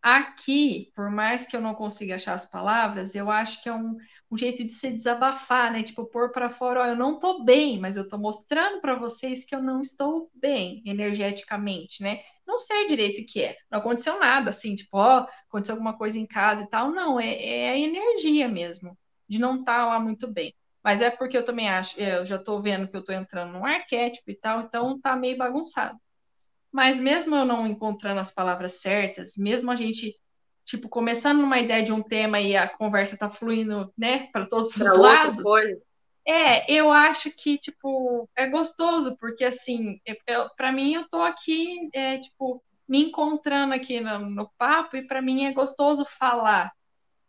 Aqui, 0.01 0.91
por 0.95 1.09
mais 1.09 1.45
que 1.45 1.55
eu 1.55 1.61
não 1.61 1.75
consiga 1.75 2.15
achar 2.15 2.33
as 2.33 2.45
palavras, 2.45 3.13
eu 3.15 3.29
acho 3.29 3.61
que 3.61 3.67
é 3.67 3.73
um, 3.73 3.97
um 4.31 4.37
jeito 4.37 4.63
de 4.63 4.71
se 4.71 4.91
desabafar, 4.91 5.71
né? 5.71 5.83
Tipo, 5.83 6.05
pôr 6.05 6.31
para 6.31 6.49
fora, 6.49 6.81
ó, 6.81 6.85
eu 6.85 6.95
não 6.95 7.19
tô 7.19 7.43
bem, 7.43 7.79
mas 7.79 7.97
eu 7.97 8.07
tô 8.07 8.17
mostrando 8.17 8.79
para 8.79 8.95
vocês 8.95 9.43
que 9.43 9.53
eu 9.55 9.61
não 9.61 9.81
estou 9.81 10.29
bem 10.33 10.81
energeticamente, 10.85 12.01
né? 12.01 12.21
Não 12.47 12.57
sei 12.59 12.87
direito 12.87 13.21
o 13.21 13.25
que 13.25 13.41
é. 13.41 13.57
Não 13.69 13.79
aconteceu 13.79 14.17
nada, 14.19 14.51
assim, 14.51 14.75
tipo, 14.75 14.97
ó, 14.97 15.27
aconteceu 15.49 15.75
alguma 15.75 15.97
coisa 15.97 16.17
em 16.17 16.25
casa 16.25 16.63
e 16.63 16.69
tal. 16.69 16.91
Não, 16.91 17.19
é, 17.19 17.35
é 17.43 17.69
a 17.71 17.77
energia 17.77 18.47
mesmo, 18.47 18.97
de 19.27 19.39
não 19.39 19.59
estar 19.59 19.79
tá 19.79 19.85
lá 19.87 19.99
muito 19.99 20.31
bem. 20.31 20.53
Mas 20.83 21.01
é 21.01 21.09
porque 21.11 21.37
eu 21.37 21.43
também 21.43 21.69
acho, 21.69 21.99
eu 21.99 22.25
já 22.25 22.37
tô 22.39 22.61
vendo 22.61 22.87
que 22.89 22.95
eu 22.95 23.03
tô 23.03 23.11
entrando 23.11 23.51
num 23.53 23.65
arquétipo 23.65 24.31
e 24.31 24.35
tal, 24.35 24.61
então 24.61 24.99
tá 25.01 25.15
meio 25.17 25.37
bagunçado. 25.37 25.99
Mas 26.77 26.99
mesmo 26.99 27.35
eu 27.35 27.43
não 27.43 27.65
encontrando 27.65 28.19
as 28.19 28.29
palavras 28.29 28.73
certas, 28.73 29.35
mesmo 29.35 29.71
a 29.71 29.75
gente, 29.75 30.15
tipo, 30.63 30.87
começando 30.87 31.39
numa 31.39 31.57
ideia 31.57 31.83
de 31.83 31.91
um 31.91 32.03
tema 32.03 32.39
e 32.39 32.55
a 32.55 32.69
conversa 32.69 33.17
tá 33.17 33.31
fluindo, 33.31 33.91
né, 33.97 34.27
para 34.31 34.45
todos 34.45 34.75
pra 34.75 34.85
os 34.85 34.99
lados. 34.99 35.41
Coisa. 35.41 35.81
É, 36.23 36.71
eu 36.71 36.91
acho 36.91 37.31
que, 37.31 37.57
tipo, 37.57 38.29
é 38.35 38.47
gostoso, 38.47 39.17
porque, 39.17 39.43
assim, 39.43 39.99
para 40.55 40.71
mim, 40.71 40.93
eu 40.93 41.09
tô 41.09 41.19
aqui, 41.19 41.89
é, 41.95 42.19
tipo, 42.19 42.63
me 42.87 43.05
encontrando 43.05 43.73
aqui 43.73 43.99
no, 43.99 44.29
no 44.29 44.47
papo, 44.55 44.97
e 44.97 45.07
para 45.07 45.19
mim 45.19 45.45
é 45.45 45.53
gostoso 45.53 46.05
falar 46.05 46.71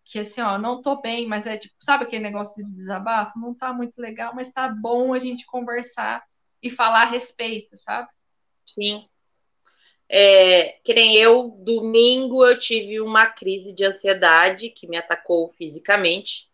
que, 0.05 0.19
assim, 0.19 0.43
ó, 0.43 0.59
não 0.59 0.83
tô 0.83 1.01
bem, 1.01 1.27
mas 1.27 1.47
é, 1.47 1.57
tipo, 1.57 1.75
sabe 1.81 2.05
aquele 2.05 2.23
negócio 2.23 2.63
de 2.63 2.71
desabafo? 2.71 3.39
Não 3.39 3.55
tá 3.55 3.73
muito 3.73 3.99
legal, 3.99 4.35
mas 4.35 4.53
tá 4.53 4.69
bom 4.69 5.15
a 5.15 5.19
gente 5.19 5.47
conversar 5.47 6.23
e 6.63 6.69
falar 6.69 7.05
a 7.05 7.11
respeito, 7.11 7.79
sabe? 7.79 8.09
Sim. 8.67 9.09
É, 10.11 10.77
que 10.83 10.95
nem 10.95 11.17
eu, 11.17 11.51
domingo 11.59 12.45
eu 12.45 12.59
tive 12.59 12.99
uma 13.01 13.27
crise 13.27 13.75
de 13.75 13.85
ansiedade 13.85 14.71
que 14.71 14.87
me 14.87 14.97
atacou 14.97 15.51
fisicamente. 15.51 16.49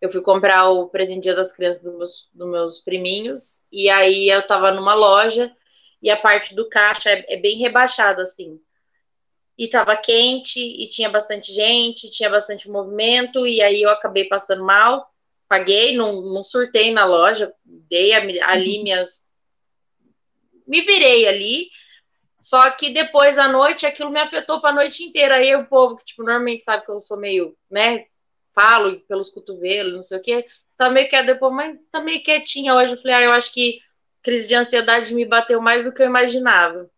Eu 0.00 0.10
fui 0.10 0.20
comprar 0.22 0.68
o 0.68 0.88
presente 0.88 1.22
dia 1.22 1.34
das 1.34 1.52
crianças 1.52 1.82
dos 1.82 1.96
meus, 1.96 2.28
dos 2.32 2.48
meus 2.48 2.80
priminhos, 2.80 3.66
e 3.72 3.88
aí 3.88 4.28
eu 4.28 4.46
tava 4.46 4.70
numa 4.72 4.94
loja 4.94 5.50
e 6.00 6.10
a 6.10 6.16
parte 6.16 6.54
do 6.54 6.68
caixa 6.68 7.10
é, 7.10 7.24
é 7.28 7.36
bem 7.38 7.56
rebaixada, 7.56 8.22
assim. 8.22 8.60
E 9.56 9.66
tava 9.66 9.96
quente, 9.96 10.60
e 10.60 10.88
tinha 10.88 11.08
bastante 11.08 11.52
gente, 11.52 12.10
tinha 12.10 12.30
bastante 12.30 12.70
movimento, 12.70 13.44
e 13.46 13.60
aí 13.60 13.82
eu 13.82 13.90
acabei 13.90 14.24
passando 14.24 14.64
mal. 14.64 15.12
Paguei, 15.48 15.96
não, 15.96 16.22
não 16.22 16.44
surtei 16.44 16.92
na 16.92 17.04
loja, 17.04 17.52
dei 17.64 18.12
ali 18.12 18.76
uhum. 18.76 18.84
minhas. 18.84 19.32
Me 20.66 20.82
virei 20.82 21.26
ali, 21.26 21.68
só 22.40 22.70
que 22.70 22.90
depois 22.90 23.38
à 23.38 23.48
noite 23.48 23.84
aquilo 23.84 24.10
me 24.10 24.20
afetou 24.20 24.60
para 24.60 24.70
a 24.70 24.74
noite 24.74 25.02
inteira. 25.02 25.36
Aí 25.36 25.54
o 25.56 25.66
povo 25.66 25.96
que 25.96 26.04
tipo 26.04 26.22
normalmente 26.22 26.64
sabe 26.64 26.84
que 26.84 26.90
eu 26.90 27.00
sou 27.00 27.18
meio, 27.18 27.56
né, 27.70 28.06
falo 28.54 29.00
pelos 29.02 29.30
cotovelos, 29.30 29.94
não 29.94 30.02
sei 30.02 30.18
o 30.18 30.22
quê, 30.22 30.46
tá 30.76 30.88
meio 30.90 31.08
quieto 31.08 31.26
depois, 31.26 31.52
mas 31.52 31.86
tá 31.88 32.00
meio 32.00 32.22
quietinha 32.22 32.74
hoje. 32.74 32.92
Eu 32.94 32.98
falei, 32.98 33.16
ah, 33.16 33.22
eu 33.22 33.32
acho 33.32 33.52
que 33.52 33.80
crise 34.22 34.48
de 34.48 34.54
ansiedade 34.54 35.14
me 35.14 35.24
bateu 35.24 35.60
mais 35.60 35.84
do 35.84 35.92
que 35.92 36.02
eu 36.02 36.06
imaginava. 36.06 36.88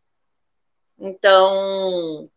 Então, 0.99 2.31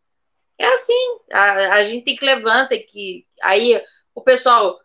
é 0.57 0.65
assim, 0.67 1.19
a, 1.31 1.75
a 1.75 1.83
gente 1.83 2.05
tem 2.05 2.15
que 2.15 2.25
levantar, 2.25 2.69
tem 2.69 2.85
que 2.85 3.25
aí 3.41 3.81
o 4.15 4.21
pessoal 4.21 4.79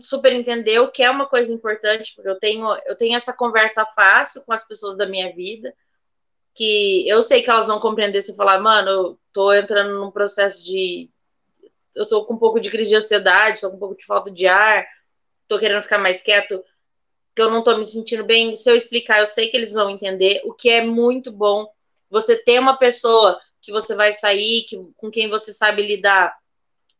super 0.00 0.32
entendeu 0.32 0.90
que 0.90 1.02
é 1.02 1.10
uma 1.10 1.26
coisa 1.26 1.52
importante, 1.52 2.12
porque 2.14 2.28
eu 2.28 2.38
tenho 2.38 2.66
eu 2.86 2.96
tenho 2.96 3.16
essa 3.16 3.34
conversa 3.34 3.86
fácil 3.86 4.44
com 4.44 4.52
as 4.52 4.66
pessoas 4.66 4.96
da 4.96 5.06
minha 5.06 5.34
vida 5.34 5.74
que 6.54 7.08
eu 7.08 7.22
sei 7.22 7.42
que 7.42 7.50
elas 7.50 7.66
vão 7.66 7.80
compreender 7.80 8.22
se 8.22 8.36
falar, 8.36 8.60
mano, 8.60 8.88
eu 8.90 9.18
tô 9.32 9.52
entrando 9.52 9.98
num 9.98 10.10
processo 10.10 10.64
de. 10.64 11.10
Eu 11.94 12.06
tô 12.06 12.24
com 12.24 12.34
um 12.34 12.38
pouco 12.38 12.60
de 12.60 12.70
crise 12.70 12.90
de 12.90 12.96
ansiedade, 12.96 13.60
tô 13.60 13.70
com 13.70 13.76
um 13.76 13.80
pouco 13.80 13.96
de 13.96 14.04
falta 14.04 14.30
de 14.30 14.46
ar, 14.46 14.86
tô 15.46 15.58
querendo 15.58 15.82
ficar 15.82 15.98
mais 15.98 16.22
quieto, 16.22 16.62
que 17.34 17.42
eu 17.42 17.50
não 17.50 17.62
tô 17.62 17.76
me 17.76 17.84
sentindo 17.84 18.24
bem. 18.24 18.56
Se 18.56 18.70
eu 18.70 18.76
explicar, 18.76 19.20
eu 19.20 19.26
sei 19.26 19.48
que 19.48 19.56
eles 19.56 19.72
vão 19.72 19.90
entender, 19.90 20.42
o 20.44 20.54
que 20.54 20.70
é 20.70 20.84
muito 20.84 21.30
bom. 21.30 21.66
Você 22.10 22.36
ter 22.36 22.58
uma 22.58 22.78
pessoa 22.78 23.38
que 23.60 23.72
você 23.72 23.94
vai 23.94 24.12
sair, 24.12 24.64
que, 24.64 24.76
com 24.96 25.10
quem 25.10 25.28
você 25.28 25.52
sabe 25.52 25.82
lidar, 25.82 26.34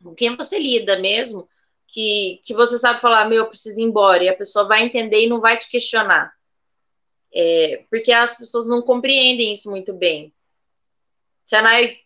com 0.02 0.14
quem 0.14 0.36
você 0.36 0.58
lida 0.58 0.98
mesmo, 1.00 1.48
que, 1.86 2.40
que 2.44 2.54
você 2.54 2.78
sabe 2.78 3.00
falar, 3.00 3.28
meu, 3.28 3.44
eu 3.44 3.48
preciso 3.48 3.80
ir 3.80 3.84
embora, 3.84 4.24
e 4.24 4.28
a 4.28 4.36
pessoa 4.36 4.66
vai 4.66 4.82
entender 4.82 5.24
e 5.24 5.28
não 5.28 5.40
vai 5.40 5.58
te 5.58 5.68
questionar. 5.68 6.32
É, 7.34 7.84
porque 7.90 8.12
as 8.12 8.36
pessoas 8.36 8.66
não 8.66 8.82
compreendem 8.82 9.52
isso 9.52 9.70
muito 9.70 9.92
bem. 9.92 10.32
Senai, 11.44 11.98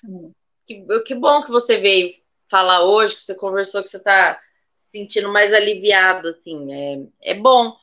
que, 0.64 0.85
que 1.05 1.14
bom 1.14 1.43
que 1.43 1.51
você 1.51 1.79
veio 1.79 2.12
falar 2.49 2.85
hoje, 2.85 3.14
que 3.14 3.22
você 3.22 3.35
conversou, 3.35 3.83
que 3.83 3.91
você 3.91 3.97
está 3.97 4.41
se 4.74 4.99
sentindo 4.99 5.29
mais 5.29 5.53
aliviado, 5.53 6.29
assim, 6.29 6.72
é, 6.72 7.33
é 7.33 7.35
bom. 7.35 7.77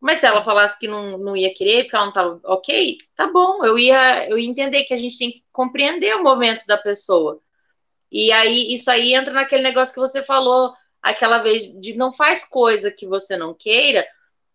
Mas 0.00 0.18
se 0.18 0.26
ela 0.26 0.42
falasse 0.42 0.78
que 0.78 0.86
não, 0.86 1.18
não 1.18 1.36
ia 1.36 1.52
querer, 1.52 1.84
porque 1.84 1.96
ela 1.96 2.04
não 2.04 2.12
estava 2.12 2.40
ok, 2.44 2.98
tá 3.14 3.26
bom, 3.26 3.64
eu 3.64 3.78
ia, 3.78 4.28
eu 4.28 4.38
ia 4.38 4.48
entender 4.48 4.84
que 4.84 4.94
a 4.94 4.96
gente 4.96 5.18
tem 5.18 5.32
que 5.32 5.44
compreender 5.52 6.14
o 6.16 6.22
momento 6.22 6.64
da 6.66 6.78
pessoa. 6.78 7.40
E 8.10 8.32
aí, 8.32 8.72
isso 8.72 8.90
aí 8.90 9.14
entra 9.14 9.32
naquele 9.32 9.62
negócio 9.62 9.92
que 9.92 10.00
você 10.00 10.22
falou 10.22 10.72
aquela 11.02 11.38
vez, 11.38 11.78
de 11.80 11.94
não 11.94 12.12
faz 12.12 12.44
coisa 12.44 12.90
que 12.90 13.06
você 13.06 13.36
não 13.36 13.52
queira, 13.52 14.06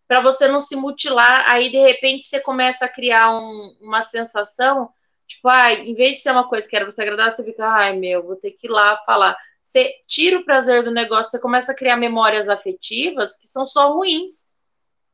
para 0.06 0.20
você 0.20 0.48
não 0.48 0.60
se 0.60 0.76
mutilar. 0.76 1.50
Aí, 1.50 1.70
de 1.70 1.78
repente, 1.78 2.26
você 2.26 2.40
começa 2.40 2.84
a 2.84 2.88
criar 2.88 3.36
um, 3.36 3.76
uma 3.80 4.02
sensação, 4.02 4.90
tipo, 5.26 5.48
ai, 5.48 5.82
em 5.82 5.94
vez 5.94 6.14
de 6.14 6.20
ser 6.20 6.32
uma 6.32 6.48
coisa 6.48 6.68
que 6.68 6.76
era 6.76 6.84
você 6.84 7.02
agradar, 7.02 7.30
você 7.30 7.44
fica, 7.44 7.66
ai, 7.66 7.96
meu, 7.96 8.22
vou 8.22 8.36
ter 8.36 8.52
que 8.52 8.66
ir 8.66 8.70
lá 8.70 8.96
falar. 8.98 9.36
Você 9.62 9.90
tira 10.06 10.38
o 10.38 10.44
prazer 10.44 10.82
do 10.82 10.90
negócio, 10.90 11.30
você 11.30 11.40
começa 11.40 11.72
a 11.72 11.76
criar 11.76 11.96
memórias 11.96 12.48
afetivas 12.48 13.36
que 13.38 13.46
são 13.46 13.64
só 13.64 13.92
ruins. 13.92 14.52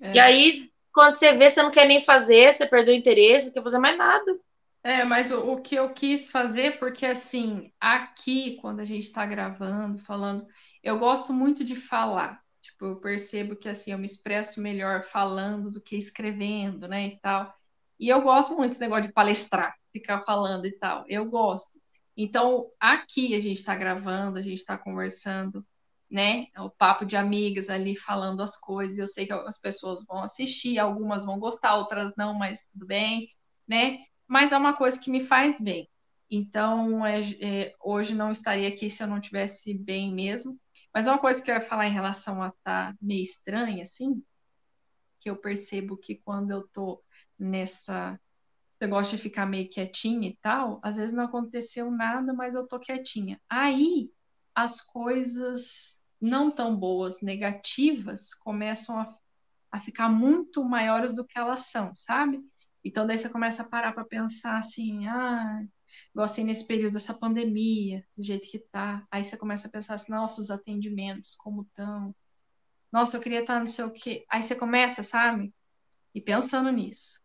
É. 0.00 0.14
E 0.14 0.18
aí, 0.18 0.70
quando 0.92 1.16
você 1.16 1.32
vê, 1.32 1.48
você 1.48 1.62
não 1.62 1.70
quer 1.70 1.86
nem 1.86 2.02
fazer, 2.02 2.52
você 2.52 2.66
perdeu 2.66 2.92
o 2.94 2.96
interesse, 2.96 3.46
não 3.46 3.52
quer 3.52 3.62
fazer 3.62 3.78
mais 3.78 3.96
nada. 3.96 4.38
É, 4.82 5.04
mas 5.04 5.30
o, 5.30 5.52
o 5.52 5.60
que 5.60 5.74
eu 5.74 5.92
quis 5.92 6.30
fazer, 6.30 6.78
porque 6.78 7.04
assim, 7.04 7.70
aqui, 7.78 8.56
quando 8.60 8.80
a 8.80 8.84
gente 8.84 9.04
está 9.04 9.26
gravando, 9.26 9.98
falando, 9.98 10.46
eu 10.82 10.98
gosto 10.98 11.32
muito 11.32 11.62
de 11.62 11.76
falar. 11.76 12.42
Tipo, 12.80 12.86
eu 12.86 12.96
percebo 12.96 13.54
que 13.56 13.68
assim, 13.68 13.92
eu 13.92 13.98
me 13.98 14.06
expresso 14.06 14.58
melhor 14.58 15.02
falando 15.02 15.70
do 15.70 15.82
que 15.82 15.96
escrevendo, 15.96 16.88
né, 16.88 17.08
e 17.08 17.20
tal. 17.20 17.54
E 17.98 18.08
eu 18.08 18.22
gosto 18.22 18.56
muito 18.56 18.70
desse 18.70 18.80
negócio 18.80 19.06
de 19.06 19.12
palestrar, 19.12 19.74
ficar 19.92 20.22
falando 20.22 20.66
e 20.66 20.72
tal. 20.72 21.04
Eu 21.06 21.26
gosto. 21.26 21.78
Então, 22.16 22.70
aqui 22.80 23.34
a 23.34 23.40
gente 23.40 23.58
está 23.58 23.76
gravando, 23.76 24.38
a 24.38 24.42
gente 24.42 24.58
está 24.60 24.78
conversando, 24.78 25.64
né? 26.10 26.46
É 26.56 26.60
o 26.62 26.70
papo 26.70 27.04
de 27.04 27.16
amigas 27.16 27.68
ali 27.68 27.94
falando 27.96 28.42
as 28.42 28.56
coisas. 28.56 28.98
Eu 28.98 29.06
sei 29.06 29.26
que 29.26 29.32
as 29.34 29.58
pessoas 29.58 30.04
vão 30.06 30.20
assistir, 30.22 30.78
algumas 30.78 31.24
vão 31.24 31.38
gostar, 31.38 31.76
outras 31.76 32.12
não, 32.16 32.32
mas 32.32 32.64
tudo 32.72 32.86
bem, 32.86 33.28
né? 33.68 33.98
Mas 34.26 34.52
é 34.52 34.56
uma 34.56 34.72
coisa 34.72 34.98
que 34.98 35.10
me 35.10 35.22
faz 35.22 35.60
bem. 35.60 35.86
Então, 36.30 37.04
é, 37.04 37.20
é, 37.42 37.74
hoje 37.82 38.14
não 38.14 38.32
estaria 38.32 38.68
aqui 38.68 38.90
se 38.90 39.02
eu 39.02 39.06
não 39.06 39.20
tivesse 39.20 39.74
bem 39.76 40.14
mesmo. 40.14 40.58
Mas 40.92 41.06
uma 41.06 41.18
coisa 41.18 41.42
que 41.42 41.50
eu 41.50 41.54
ia 41.54 41.60
falar 41.60 41.86
em 41.86 41.92
relação 41.92 42.42
a 42.42 42.48
estar 42.48 42.92
tá 42.92 42.98
meio 43.00 43.22
estranha, 43.22 43.82
assim, 43.82 44.22
que 45.20 45.30
eu 45.30 45.36
percebo 45.36 45.96
que 45.96 46.16
quando 46.16 46.50
eu 46.50 46.66
tô 46.68 47.02
nessa 47.38 48.18
negócio 48.80 49.16
de 49.16 49.22
ficar 49.22 49.44
meio 49.46 49.68
quietinha 49.68 50.28
e 50.28 50.38
tal, 50.40 50.80
às 50.82 50.96
vezes 50.96 51.12
não 51.12 51.24
aconteceu 51.24 51.90
nada, 51.90 52.32
mas 52.32 52.54
eu 52.54 52.66
tô 52.66 52.78
quietinha. 52.78 53.38
Aí 53.48 54.10
as 54.54 54.80
coisas 54.80 56.02
não 56.20 56.50
tão 56.50 56.74
boas, 56.74 57.20
negativas, 57.20 58.32
começam 58.34 58.98
a, 58.98 59.14
a 59.70 59.78
ficar 59.78 60.08
muito 60.08 60.64
maiores 60.64 61.14
do 61.14 61.24
que 61.26 61.38
elas 61.38 61.66
são, 61.66 61.94
sabe? 61.94 62.40
Então 62.82 63.06
daí 63.06 63.18
você 63.18 63.28
começa 63.28 63.62
a 63.62 63.68
parar 63.68 63.92
para 63.92 64.04
pensar 64.04 64.58
assim, 64.58 65.06
ah, 65.06 65.62
igual 66.10 66.24
assim 66.24 66.44
nesse 66.44 66.66
período 66.66 66.94
dessa 66.94 67.14
pandemia, 67.14 68.04
do 68.16 68.22
jeito 68.22 68.48
que 68.50 68.58
tá. 68.58 69.06
Aí 69.10 69.24
você 69.24 69.36
começa 69.36 69.68
a 69.68 69.70
pensar 69.70 69.94
assim, 69.94 70.12
nossa, 70.12 70.40
os 70.40 70.50
atendimentos, 70.50 71.34
como 71.34 71.62
estão? 71.62 72.14
Nossa, 72.92 73.16
eu 73.16 73.20
queria 73.22 73.40
estar 73.40 73.60
não 73.60 73.66
sei 73.66 73.84
o 73.84 73.92
quê. 73.92 74.24
Aí 74.28 74.42
você 74.42 74.54
começa, 74.56 75.02
sabe? 75.02 75.54
E 76.14 76.20
pensando 76.20 76.70
nisso. 76.70 77.20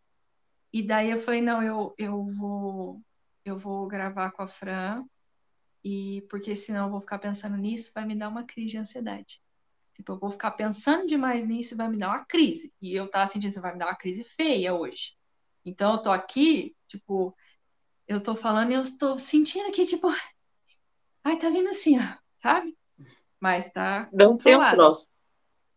E 0.73 0.83
daí 0.83 1.11
eu 1.11 1.21
falei, 1.21 1.41
não, 1.41 1.61
eu, 1.63 1.93
eu 1.97 2.25
vou 2.33 3.01
eu 3.45 3.59
vou 3.59 3.87
gravar 3.87 4.31
com 4.31 4.41
a 4.41 4.47
Fran, 4.47 5.05
e 5.83 6.25
porque 6.31 6.55
senão 6.55 6.85
eu 6.87 6.91
vou 6.91 7.01
ficar 7.01 7.19
pensando 7.19 7.55
nisso, 7.57 7.91
vai 7.93 8.05
me 8.05 8.15
dar 8.15 8.29
uma 8.29 8.43
crise 8.43 8.71
de 8.71 8.77
ansiedade. 8.77 9.39
Tipo, 9.93 10.13
eu 10.13 10.19
vou 10.19 10.31
ficar 10.31 10.51
pensando 10.51 11.07
demais 11.07 11.47
nisso 11.47 11.73
e 11.73 11.77
vai 11.77 11.87
me 11.89 11.97
dar 11.97 12.09
uma 12.09 12.25
crise. 12.25 12.73
E 12.81 12.93
eu 12.95 13.09
tava 13.09 13.31
sentindo 13.31 13.49
assim, 13.49 13.61
vai 13.61 13.73
me 13.73 13.79
dar 13.79 13.87
uma 13.87 13.95
crise 13.95 14.23
feia 14.23 14.73
hoje. 14.73 15.15
Então 15.63 15.93
eu 15.93 16.01
tô 16.01 16.11
aqui, 16.11 16.75
tipo, 16.87 17.35
eu 18.07 18.21
tô 18.21 18.35
falando 18.35 18.71
e 18.71 18.75
eu 18.75 18.81
estou 18.81 19.17
sentindo 19.17 19.67
aqui, 19.67 19.85
tipo, 19.85 20.07
ai, 21.23 21.39
tá 21.39 21.49
vindo 21.49 21.69
assim, 21.69 21.97
ó, 21.99 22.17
sabe? 22.41 22.77
Mas 23.39 23.71
tá 23.71 24.09
Não 24.13 24.33
controlado. 24.33 24.93
Tem 24.93 25.05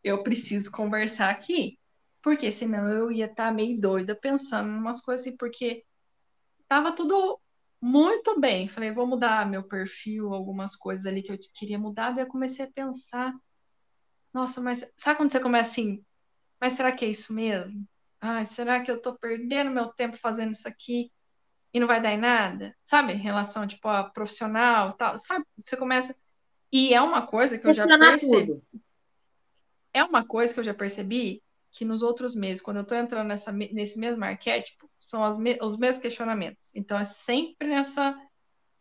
eu 0.02 0.22
preciso 0.22 0.70
conversar 0.70 1.30
aqui. 1.30 1.78
Porque 2.22 2.50
senão 2.50 2.88
eu 2.88 3.12
ia 3.12 3.26
estar 3.26 3.48
tá 3.48 3.52
meio 3.52 3.80
doida 3.80 4.14
pensando 4.14 4.70
em 4.70 4.78
umas 4.78 5.00
coisas 5.00 5.26
assim, 5.26 5.36
porque 5.36 5.84
tava 6.68 6.92
tudo 6.92 7.40
muito 7.80 8.38
bem. 8.40 8.68
Falei, 8.68 8.90
vou 8.90 9.06
mudar 9.06 9.48
meu 9.48 9.62
perfil, 9.62 10.34
algumas 10.34 10.74
coisas 10.76 11.06
ali 11.06 11.22
que 11.22 11.32
eu 11.32 11.38
queria 11.54 11.78
mudar. 11.78 12.12
Daí 12.12 12.24
eu 12.24 12.28
comecei 12.28 12.64
a 12.64 12.70
pensar, 12.70 13.32
nossa, 14.32 14.60
mas 14.60 14.90
sabe 14.96 15.16
quando 15.16 15.32
você 15.32 15.40
começa 15.40 15.70
assim, 15.70 16.04
mas 16.60 16.74
será 16.74 16.92
que 16.92 17.04
é 17.04 17.08
isso 17.08 17.32
mesmo? 17.32 17.86
Ai, 18.20 18.46
será 18.46 18.82
que 18.82 18.90
eu 18.90 19.00
tô 19.00 19.16
perdendo 19.16 19.70
meu 19.70 19.88
tempo 19.88 20.16
fazendo 20.16 20.52
isso 20.52 20.66
aqui 20.66 21.10
e 21.72 21.80
não 21.80 21.86
vai 21.86 22.00
dar 22.00 22.12
em 22.12 22.18
nada? 22.18 22.74
Sabe, 22.84 23.12
em 23.12 23.18
relação, 23.18 23.66
tipo, 23.66 23.88
a 23.88 24.04
profissional 24.04 24.92
tal, 24.92 25.18
sabe? 25.18 25.44
Você 25.56 25.76
começa... 25.76 26.14
E 26.70 26.92
é 26.92 27.00
uma 27.00 27.26
coisa 27.26 27.58
que 27.58 27.66
eu 27.66 27.72
já 27.72 27.86
percebi. 27.86 28.62
É 29.92 30.04
uma 30.04 30.24
coisa 30.24 30.52
que 30.52 30.60
eu 30.60 30.64
já 30.64 30.74
percebi 30.74 31.42
que 31.72 31.84
nos 31.84 32.02
outros 32.02 32.34
meses, 32.34 32.62
quando 32.62 32.78
eu 32.78 32.84
tô 32.84 32.94
entrando 32.94 33.28
nessa, 33.28 33.52
nesse 33.52 33.98
mesmo 33.98 34.24
arquétipo, 34.24 34.90
são 34.98 35.20
me 35.38 35.58
os 35.62 35.76
mesmos 35.76 36.02
questionamentos. 36.02 36.74
Então 36.74 36.98
é 36.98 37.04
sempre 37.04 37.68
nessa, 37.68 38.18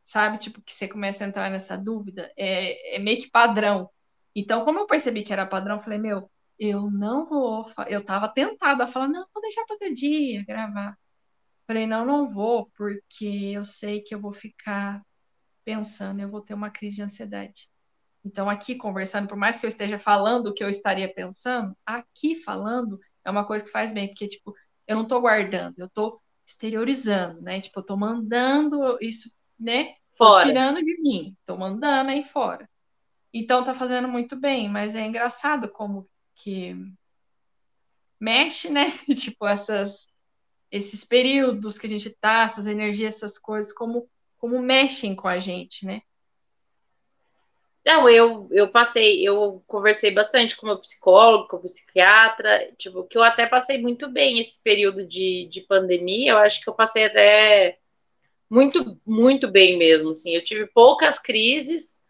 sabe, 0.03 0.37
tipo, 0.37 0.61
que 0.61 0.73
você 0.73 0.87
começa 0.87 1.23
a 1.23 1.27
entrar 1.27 1.49
nessa 1.49 1.77
dúvida, 1.77 2.31
é, 2.35 2.95
é 2.95 2.99
meio 2.99 3.21
que 3.21 3.29
padrão. 3.29 3.89
Então, 4.35 4.65
como 4.65 4.79
eu 4.79 4.87
percebi 4.87 5.23
que 5.23 5.33
era 5.33 5.45
padrão, 5.45 5.75
eu 5.75 5.81
falei, 5.81 5.99
meu, 5.99 6.29
eu 6.59 6.89
não 6.89 7.25
vou. 7.25 7.71
Eu 7.87 8.03
tava 8.03 8.27
tentada 8.27 8.83
a 8.83 8.87
falar, 8.87 9.07
não, 9.07 9.25
vou 9.33 9.41
deixar 9.41 9.63
para 9.65 9.75
outro 9.75 9.93
dia 9.93 10.43
gravar. 10.45 10.97
Falei, 11.67 11.85
não, 11.85 12.05
não 12.05 12.31
vou, 12.31 12.71
porque 12.77 13.51
eu 13.53 13.65
sei 13.65 14.01
que 14.01 14.15
eu 14.15 14.21
vou 14.21 14.31
ficar 14.31 15.05
pensando, 15.65 16.21
eu 16.21 16.29
vou 16.29 16.41
ter 16.41 16.53
uma 16.53 16.69
crise 16.69 16.95
de 16.95 17.01
ansiedade. 17.01 17.69
Então, 18.23 18.49
aqui 18.49 18.75
conversando, 18.75 19.27
por 19.27 19.37
mais 19.37 19.59
que 19.59 19.65
eu 19.65 19.67
esteja 19.67 19.99
falando 19.99 20.47
o 20.47 20.53
que 20.53 20.63
eu 20.63 20.69
estaria 20.69 21.13
pensando, 21.13 21.75
aqui 21.85 22.41
falando 22.41 22.99
é 23.23 23.29
uma 23.29 23.45
coisa 23.45 23.65
que 23.65 23.71
faz 23.71 23.93
bem, 23.93 24.07
porque, 24.07 24.29
tipo, 24.29 24.53
eu 24.87 24.95
não 24.95 25.03
estou 25.03 25.19
guardando, 25.19 25.77
eu 25.77 25.87
estou 25.87 26.21
exteriorizando, 26.45 27.41
né? 27.41 27.59
Tipo, 27.59 27.79
eu 27.79 27.81
estou 27.81 27.97
mandando 27.97 28.97
isso, 29.01 29.35
né? 29.59 29.95
Fora. 30.13 30.43
Tô 30.43 30.49
tirando 30.49 30.81
de 30.81 31.01
mim, 31.01 31.35
estou 31.39 31.57
mandando 31.57 32.11
aí 32.11 32.23
fora. 32.23 32.69
Então, 33.33 33.63
tá 33.63 33.75
fazendo 33.75 34.07
muito 34.07 34.37
bem, 34.37 34.69
mas 34.69 34.95
é 34.95 35.05
engraçado 35.05 35.69
como 35.69 36.09
que 36.33 36.75
mexe, 38.19 38.69
né? 38.69 38.91
tipo, 39.15 39.45
essas, 39.45 40.07
esses 40.71 41.03
períodos 41.05 41.77
que 41.77 41.87
a 41.87 41.89
gente 41.89 42.09
tá, 42.09 42.43
essas 42.43 42.67
energias, 42.67 43.15
essas 43.15 43.37
coisas, 43.37 43.71
como, 43.71 44.09
como 44.37 44.61
mexem 44.61 45.15
com 45.15 45.27
a 45.27 45.39
gente, 45.39 45.85
né? 45.85 46.01
Não, 47.85 48.09
eu, 48.09 48.49
eu 48.51 48.69
passei, 48.69 49.25
eu 49.25 49.63
conversei 49.65 50.11
bastante 50.11 50.57
com 50.57 50.65
meu 50.65 50.77
psicólogo, 50.77 51.47
com 51.47 51.55
o 51.55 51.61
psiquiatra, 51.61 52.73
tipo, 52.77 53.05
que 53.05 53.17
eu 53.17 53.23
até 53.23 53.47
passei 53.47 53.77
muito 53.77 54.09
bem 54.09 54.39
esse 54.39 54.61
período 54.61 55.07
de, 55.07 55.47
de 55.49 55.61
pandemia, 55.61 56.33
eu 56.33 56.37
acho 56.37 56.61
que 56.61 56.69
eu 56.69 56.73
passei 56.73 57.05
até 57.05 57.79
muito, 58.49 58.99
muito 59.05 59.49
bem 59.49 59.77
mesmo, 59.77 60.09
assim, 60.09 60.31
eu 60.31 60.43
tive 60.43 60.67
poucas 60.67 61.17
crises, 61.17 62.01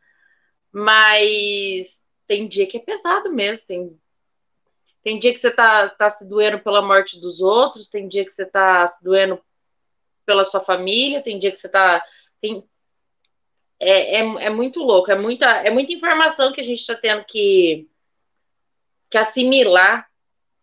mas 0.71 2.07
tem 2.25 2.47
dia 2.47 2.65
que 2.65 2.77
é 2.77 2.79
pesado 2.79 3.31
mesmo, 3.31 3.67
tem, 3.67 3.99
tem 5.07 5.17
dia 5.17 5.31
que 5.31 5.39
você 5.39 5.49
tá, 5.49 5.87
tá 5.87 6.09
se 6.09 6.27
doendo 6.27 6.59
pela 6.59 6.81
morte 6.81 7.17
dos 7.21 7.39
outros, 7.39 7.87
tem 7.87 8.09
dia 8.09 8.25
que 8.25 8.29
você 8.29 8.45
tá 8.45 8.85
se 8.85 9.01
doendo 9.01 9.41
pela 10.25 10.43
sua 10.43 10.59
família, 10.59 11.23
tem 11.23 11.39
dia 11.39 11.49
que 11.49 11.57
você 11.57 11.69
tá, 11.69 12.03
tem, 12.41 12.69
é, 13.79 14.17
é, 14.17 14.47
é 14.47 14.49
muito 14.49 14.81
louco, 14.81 15.09
é 15.09 15.15
muita, 15.15 15.45
é 15.65 15.71
muita 15.71 15.93
informação 15.93 16.51
que 16.51 16.59
a 16.59 16.63
gente 16.63 16.81
está 16.81 16.93
tendo 16.93 17.23
que, 17.23 17.87
que 19.09 19.17
assimilar, 19.17 20.09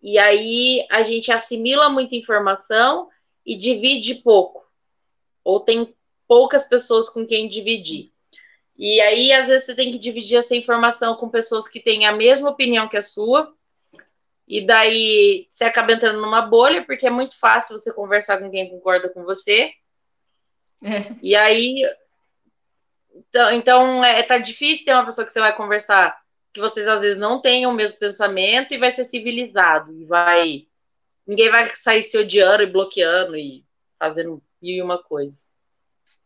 e 0.02 0.18
aí 0.18 0.86
a 0.90 1.00
gente 1.00 1.32
assimila 1.32 1.88
muita 1.88 2.14
informação 2.14 3.08
e 3.46 3.56
divide 3.56 4.16
pouco, 4.16 4.62
ou 5.42 5.58
tem 5.58 5.96
poucas 6.28 6.68
pessoas 6.68 7.08
com 7.08 7.26
quem 7.26 7.48
dividir. 7.48 8.12
E 8.76 9.00
aí, 9.00 9.32
às 9.32 9.48
vezes, 9.48 9.64
você 9.64 9.74
tem 9.74 9.90
que 9.90 9.98
dividir 9.98 10.36
essa 10.36 10.54
informação 10.54 11.16
com 11.16 11.30
pessoas 11.30 11.66
que 11.66 11.80
têm 11.80 12.04
a 12.04 12.12
mesma 12.12 12.50
opinião 12.50 12.86
que 12.86 12.98
a 12.98 13.02
sua, 13.02 13.54
e 14.46 14.66
daí 14.66 15.46
você 15.48 15.64
acaba 15.64 15.92
entrando 15.92 16.20
numa 16.20 16.42
bolha, 16.42 16.84
porque 16.84 17.06
é 17.06 17.10
muito 17.10 17.38
fácil 17.38 17.78
você 17.78 17.92
conversar 17.92 18.38
com 18.38 18.50
quem 18.50 18.68
concorda 18.70 19.08
com 19.08 19.24
você. 19.24 19.72
É. 20.82 21.14
E 21.22 21.34
aí 21.34 21.82
então, 23.14 23.52
então 23.52 24.04
é, 24.04 24.22
tá 24.22 24.38
difícil 24.38 24.84
ter 24.84 24.92
uma 24.92 25.06
pessoa 25.06 25.26
que 25.26 25.32
você 25.32 25.40
vai 25.40 25.56
conversar 25.56 26.14
que 26.54 26.60
vocês 26.60 26.86
às 26.86 27.00
vezes 27.00 27.18
não 27.18 27.40
tenham 27.40 27.72
o 27.72 27.74
mesmo 27.74 27.98
pensamento 27.98 28.72
e 28.72 28.78
vai 28.78 28.90
ser 28.90 29.02
civilizado 29.02 29.92
e 29.92 30.04
vai 30.04 30.68
ninguém 31.26 31.50
vai 31.50 31.68
sair 31.74 32.04
se 32.04 32.16
odiando 32.16 32.62
e 32.62 32.70
bloqueando 32.70 33.36
e 33.36 33.64
fazendo 33.98 34.40
mil 34.62 34.76
e 34.76 34.82
uma 34.82 35.02
coisas. 35.02 35.52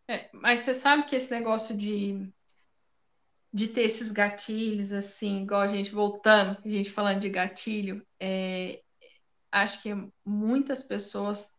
É, 0.06 0.28
mas 0.32 0.60
você 0.60 0.74
sabe 0.74 1.04
que 1.04 1.16
esse 1.16 1.30
negócio 1.30 1.74
de 1.74 2.28
de 3.52 3.68
ter 3.68 3.82
esses 3.82 4.12
gatilhos 4.12 4.92
assim, 4.92 5.42
igual 5.42 5.62
a 5.62 5.68
gente 5.68 5.90
voltando, 5.90 6.58
a 6.64 6.68
gente 6.68 6.90
falando 6.90 7.20
de 7.20 7.30
gatilho, 7.30 8.06
é, 8.20 8.82
acho 9.50 9.82
que 9.82 9.90
muitas 10.24 10.82
pessoas 10.82 11.50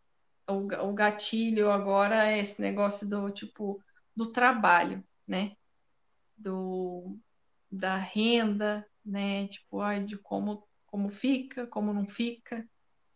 o, 0.48 0.88
o 0.90 0.94
gatilho 0.94 1.72
agora 1.72 2.32
é 2.32 2.40
esse 2.40 2.62
negócio 2.62 3.08
do 3.08 3.30
tipo 3.32 3.82
do 4.16 4.32
trabalho 4.32 5.04
né? 5.30 5.56
Do, 6.36 7.20
da 7.72 7.98
renda, 7.98 8.86
né? 9.06 9.48
Tipo, 9.48 9.80
ai, 9.80 10.04
de 10.04 10.18
como, 10.18 10.68
como 10.88 11.10
fica, 11.12 11.68
como 11.68 11.94
não 11.94 12.08
fica. 12.08 12.68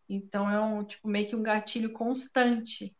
Então 0.07 0.49
é 0.49 0.61
um 0.61 0.83
tipo 0.85 1.07
meio 1.07 1.27
que 1.27 1.35
um 1.35 1.43
gatilho 1.43 1.91
constante. 1.91 2.95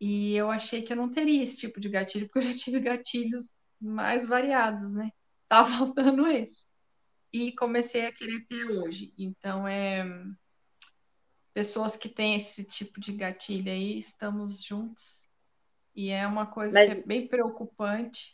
E 0.00 0.34
eu 0.34 0.50
achei 0.50 0.82
que 0.82 0.92
eu 0.92 0.96
não 0.96 1.10
teria 1.10 1.44
esse 1.44 1.58
tipo 1.58 1.80
de 1.80 1.88
gatilho, 1.88 2.26
porque 2.26 2.40
eu 2.40 2.52
já 2.52 2.58
tive 2.58 2.80
gatilhos 2.80 3.52
mais 3.82 4.26
variados, 4.26 4.94
né? 4.94 5.10
Tá 5.52 5.66
faltando 5.66 6.26
esse. 6.28 6.64
E 7.30 7.52
comecei 7.52 8.06
a 8.06 8.12
querer 8.12 8.46
ter 8.46 8.70
hoje. 8.70 9.12
Então 9.18 9.68
é 9.68 10.02
pessoas 11.52 11.94
que 11.94 12.08
têm 12.08 12.36
esse 12.36 12.64
tipo 12.64 12.98
de 12.98 13.12
gatilho 13.12 13.70
aí, 13.70 13.98
estamos 13.98 14.62
juntos 14.62 15.28
e 15.94 16.10
é 16.10 16.26
uma 16.26 16.46
coisa 16.46 16.72
mas... 16.72 16.92
que 16.92 17.00
é 17.00 17.02
bem 17.02 17.28
preocupante, 17.28 18.32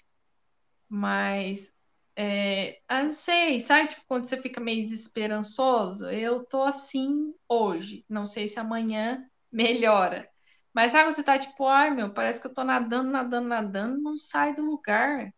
mas 0.88 1.72
é, 2.14 2.80
eu 2.90 3.04
não 3.04 3.12
sei, 3.12 3.60
sabe? 3.60 3.90
Tipo, 3.90 4.02
quando 4.06 4.26
você 4.26 4.40
fica 4.40 4.60
meio 4.60 4.86
desesperançoso, 4.88 6.10
eu 6.10 6.44
tô 6.44 6.62
assim 6.62 7.34
hoje. 7.48 8.04
Não 8.08 8.26
sei 8.26 8.48
se 8.48 8.58
amanhã 8.58 9.24
melhora. 9.52 10.28
Mas 10.72 10.92
sabe, 10.92 11.12
você 11.12 11.22
tá 11.22 11.38
tipo, 11.38 11.66
ai 11.66 11.90
meu, 11.90 12.12
parece 12.12 12.40
que 12.40 12.46
eu 12.46 12.54
tô 12.54 12.62
nadando, 12.62 13.10
nadando, 13.10 13.48
nadando, 13.48 14.00
não 14.00 14.18
sai 14.18 14.54
do 14.54 14.62
lugar, 14.62 15.32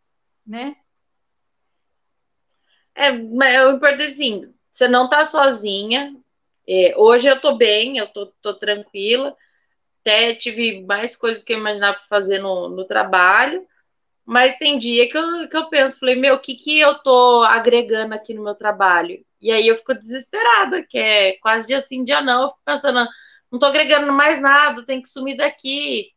né? 0.50 0.76
É, 2.94 3.10
o 3.12 3.70
importante 3.76 4.02
assim, 4.02 4.52
você 4.70 4.88
não 4.88 5.08
tá 5.08 5.24
sozinha. 5.24 6.14
É, 6.68 6.94
hoje 6.96 7.28
eu 7.28 7.40
tô 7.40 7.56
bem, 7.56 7.96
eu 7.98 8.06
tô, 8.08 8.26
tô 8.42 8.54
tranquila 8.54 9.36
até 10.00 10.34
tive 10.34 10.82
mais 10.84 11.14
coisas 11.14 11.42
que 11.42 11.52
eu 11.52 11.58
imaginava 11.58 11.98
fazer 12.08 12.38
no, 12.38 12.68
no 12.68 12.84
trabalho, 12.86 13.66
mas 14.24 14.56
tem 14.56 14.78
dia 14.78 15.08
que 15.08 15.16
eu, 15.16 15.48
que 15.48 15.56
eu 15.56 15.68
penso, 15.68 16.00
falei, 16.00 16.16
meu, 16.16 16.36
o 16.36 16.40
que, 16.40 16.54
que 16.54 16.78
eu 16.80 16.96
tô 17.00 17.42
agregando 17.44 18.14
aqui 18.14 18.34
no 18.34 18.42
meu 18.42 18.54
trabalho? 18.54 19.24
E 19.40 19.50
aí 19.50 19.68
eu 19.68 19.76
fico 19.76 19.94
desesperada, 19.94 20.84
que 20.88 20.98
é 20.98 21.32
quase 21.38 21.68
dia 21.68 21.80
sim, 21.80 22.04
dia 22.04 22.20
não, 22.20 22.44
eu 22.44 22.48
fico 22.50 22.62
pensando, 22.64 23.08
não 23.50 23.58
tô 23.58 23.66
agregando 23.66 24.12
mais 24.12 24.40
nada, 24.40 24.84
tem 24.84 25.02
que 25.02 25.08
sumir 25.08 25.36
daqui. 25.36 26.12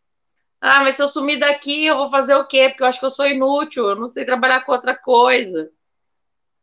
Ah, 0.65 0.79
mas 0.81 0.95
se 0.95 1.03
eu 1.03 1.09
sumir 1.09 1.39
daqui, 1.39 1.85
eu 1.85 1.97
vou 1.97 2.09
fazer 2.09 2.35
o 2.35 2.47
quê? 2.47 2.69
Porque 2.69 2.83
eu 2.83 2.87
acho 2.87 2.97
que 2.97 3.05
eu 3.05 3.09
sou 3.11 3.27
inútil, 3.27 3.89
eu 3.89 3.97
não 3.97 4.07
sei 4.07 4.23
trabalhar 4.23 4.61
com 4.61 4.71
outra 4.71 4.95
coisa. 4.95 5.69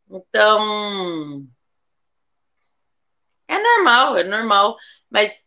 Então, 0.09 1.47
é 3.47 3.59
normal, 3.59 4.17
é 4.17 4.23
normal, 4.23 4.75
mas 5.07 5.45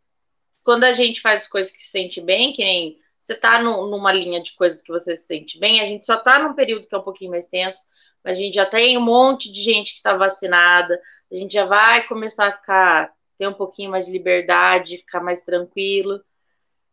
quando 0.64 0.84
a 0.84 0.92
gente 0.92 1.20
faz 1.20 1.48
coisas 1.48 1.72
que 1.72 1.78
se 1.78 1.90
sente 1.90 2.20
bem, 2.20 2.52
que 2.52 2.62
nem 2.62 2.96
você 3.20 3.34
tá 3.34 3.60
no, 3.60 3.88
numa 3.90 4.12
linha 4.12 4.40
de 4.40 4.54
coisas 4.54 4.80
que 4.80 4.92
você 4.92 5.16
se 5.16 5.26
sente 5.26 5.58
bem, 5.58 5.80
a 5.80 5.84
gente 5.84 6.06
só 6.06 6.16
tá 6.16 6.38
num 6.38 6.54
período 6.54 6.86
que 6.86 6.94
é 6.94 6.98
um 6.98 7.02
pouquinho 7.02 7.32
mais 7.32 7.46
tenso, 7.46 7.82
mas 8.22 8.36
a 8.36 8.38
gente 8.38 8.54
já 8.54 8.66
tem 8.66 8.96
um 8.96 9.00
monte 9.00 9.50
de 9.50 9.64
gente 9.64 9.96
que 9.96 10.02
tá 10.02 10.16
vacinada, 10.16 11.00
a 11.30 11.34
gente 11.34 11.52
já 11.52 11.64
vai 11.64 12.06
começar 12.06 12.46
a 12.50 12.52
ficar, 12.52 13.12
ter 13.36 13.48
um 13.48 13.52
pouquinho 13.52 13.90
mais 13.90 14.06
de 14.06 14.12
liberdade, 14.12 14.98
ficar 14.98 15.20
mais 15.20 15.42
tranquilo. 15.42 16.22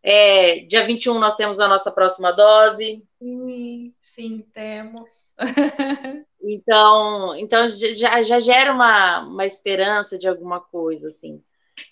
É, 0.03 0.59
dia 0.65 0.85
21 0.85 1.19
nós 1.19 1.35
temos 1.35 1.59
a 1.59 1.67
nossa 1.67 1.91
próxima 1.91 2.31
dose. 2.31 3.03
Sim, 3.19 3.93
sim, 4.15 4.45
temos. 4.53 5.31
então, 6.41 7.35
então 7.35 7.67
já, 7.69 8.21
já 8.21 8.39
gera 8.39 8.73
uma, 8.73 9.21
uma 9.21 9.45
esperança 9.45 10.17
de 10.17 10.27
alguma 10.27 10.59
coisa, 10.59 11.07
assim. 11.07 11.41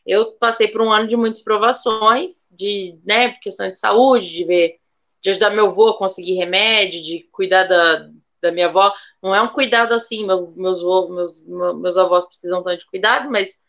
Eu 0.06 0.34
passei 0.34 0.68
por 0.68 0.82
um 0.82 0.92
ano 0.92 1.08
de 1.08 1.16
muitas 1.16 1.44
provações, 1.44 2.48
de, 2.52 3.00
né, 3.06 3.34
questão 3.42 3.70
de 3.70 3.78
saúde, 3.78 4.30
de 4.30 4.46
ver, 4.46 4.80
de 5.22 5.30
ajudar 5.30 5.52
meu 5.52 5.68
avô 5.68 5.90
a 5.90 5.98
conseguir 5.98 6.34
remédio, 6.34 7.04
de 7.04 7.28
cuidar 7.32 7.66
da, 7.66 8.10
da 8.42 8.52
minha 8.52 8.68
avó. 8.68 8.94
Não 9.22 9.34
é 9.36 9.42
um 9.42 9.50
cuidado 9.50 9.94
assim, 9.94 10.26
meu, 10.26 10.52
meus, 10.56 10.82
meus, 10.84 11.44
meus 11.46 11.98
avós 11.98 12.26
precisam 12.26 12.64
tanto 12.64 12.80
de 12.80 12.86
cuidado, 12.88 13.30
mas 13.30 13.64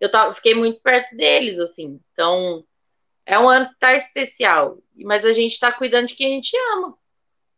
eu 0.00 0.10
tava, 0.10 0.32
fiquei 0.32 0.54
muito 0.54 0.80
perto 0.82 1.16
deles, 1.16 1.58
assim. 1.60 2.00
Então, 2.12 2.64
é 3.26 3.38
um 3.38 3.48
ano 3.48 3.68
que 3.70 3.78
tá 3.78 3.94
especial, 3.94 4.78
mas 4.96 5.24
a 5.24 5.32
gente 5.32 5.58
tá 5.58 5.72
cuidando 5.72 6.08
de 6.08 6.14
quem 6.14 6.32
a 6.32 6.34
gente 6.36 6.56
ama. 6.74 6.96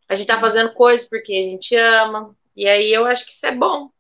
A 0.08 0.14
gente 0.14 0.28
tá 0.28 0.38
fazendo 0.38 0.72
coisas 0.72 1.08
porque 1.08 1.32
a 1.32 1.42
gente 1.42 1.74
ama. 1.74 2.36
E 2.54 2.66
aí 2.68 2.92
eu 2.92 3.04
acho 3.04 3.24
que 3.24 3.32
isso 3.32 3.44
é 3.44 3.52
bom. 3.52 3.90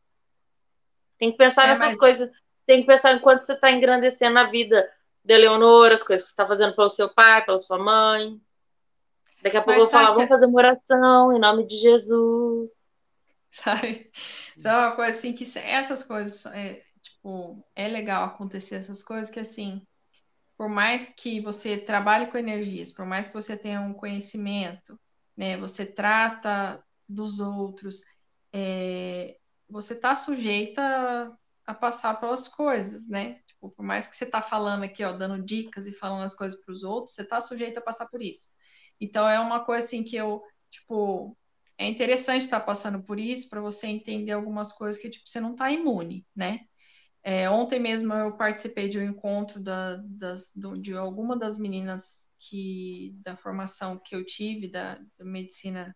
Tem 1.18 1.32
que 1.32 1.38
pensar 1.38 1.64
é, 1.64 1.68
nessas 1.68 1.88
mas... 1.88 1.98
coisas. 1.98 2.30
Tem 2.64 2.80
que 2.80 2.86
pensar 2.86 3.12
enquanto 3.12 3.44
você 3.44 3.56
tá 3.56 3.70
engrandecendo 3.70 4.38
a 4.38 4.44
vida 4.44 4.88
da 5.24 5.34
Eleonora, 5.34 5.94
as 5.94 6.02
coisas 6.02 6.26
que 6.26 6.30
você 6.30 6.36
tá 6.36 6.46
fazendo 6.46 6.74
pelo 6.74 6.88
seu 6.88 7.08
pai, 7.08 7.44
pela 7.44 7.58
sua 7.58 7.78
mãe. 7.78 8.40
Daqui 9.42 9.56
a 9.56 9.60
pouco 9.60 9.70
mas 9.70 9.78
eu 9.78 9.84
vou 9.84 9.88
falar, 9.88 10.08
que... 10.08 10.14
vamos 10.14 10.28
fazer 10.28 10.46
uma 10.46 10.58
oração 10.58 11.36
em 11.36 11.40
nome 11.40 11.66
de 11.66 11.76
Jesus. 11.76 12.86
Sabe? 13.50 14.10
Isso 14.56 14.68
é 14.68 14.72
uma 14.72 14.96
coisa 14.96 15.16
assim 15.16 15.32
que 15.32 15.44
essas 15.58 16.02
coisas, 16.02 16.46
é, 16.46 16.80
tipo, 17.02 17.64
é 17.74 17.88
legal 17.88 18.24
acontecer 18.24 18.76
essas 18.76 19.02
coisas 19.02 19.30
que 19.30 19.40
assim, 19.40 19.82
por 20.56 20.68
mais 20.68 21.10
que 21.10 21.40
você 21.40 21.76
trabalhe 21.76 22.28
com 22.30 22.38
energias, 22.38 22.90
por 22.90 23.04
mais 23.04 23.28
que 23.28 23.34
você 23.34 23.56
tenha 23.56 23.80
um 23.80 23.92
conhecimento, 23.92 24.98
né, 25.36 25.56
você 25.56 25.84
trata 25.84 26.82
dos 27.08 27.40
outros, 27.40 28.02
é, 28.52 29.36
você 29.68 29.94
está 29.94 30.16
sujeita 30.16 31.36
a 31.66 31.74
passar 31.74 32.14
pelas 32.20 32.48
coisas, 32.48 33.08
né? 33.08 33.40
Tipo, 33.46 33.70
por 33.70 33.84
mais 33.84 34.06
que 34.06 34.16
você 34.16 34.24
está 34.24 34.40
falando 34.40 34.84
aqui, 34.84 35.04
ó, 35.04 35.12
dando 35.12 35.44
dicas 35.44 35.86
e 35.86 35.92
falando 35.92 36.22
as 36.22 36.34
coisas 36.34 36.58
para 36.64 36.72
os 36.72 36.84
outros, 36.84 37.14
você 37.14 37.22
está 37.22 37.40
sujeito 37.40 37.78
a 37.78 37.82
passar 37.82 38.06
por 38.06 38.22
isso. 38.22 38.48
Então 39.00 39.28
é 39.28 39.38
uma 39.40 39.64
coisa 39.64 39.84
assim 39.84 40.02
que 40.02 40.16
eu, 40.16 40.42
tipo, 40.70 41.36
é 41.76 41.86
interessante 41.86 42.44
estar 42.44 42.60
tá 42.60 42.66
passando 42.66 43.02
por 43.02 43.18
isso 43.18 43.48
para 43.48 43.60
você 43.60 43.86
entender 43.88 44.32
algumas 44.32 44.72
coisas 44.72 45.00
que 45.00 45.10
tipo 45.10 45.28
você 45.28 45.40
não 45.40 45.52
está 45.52 45.70
imune, 45.70 46.26
né? 46.34 46.60
É, 47.28 47.50
ontem 47.50 47.80
mesmo 47.80 48.14
eu 48.14 48.36
participei 48.36 48.88
de 48.88 49.00
um 49.00 49.02
encontro 49.02 49.58
da, 49.60 49.96
das, 49.96 50.52
do, 50.54 50.72
de 50.74 50.94
alguma 50.94 51.36
das 51.36 51.58
meninas 51.58 52.30
que 52.38 53.16
da 53.24 53.36
formação 53.36 53.98
que 53.98 54.14
eu 54.14 54.24
tive 54.24 54.70
da, 54.70 54.94
da 55.18 55.24
medicina 55.24 55.92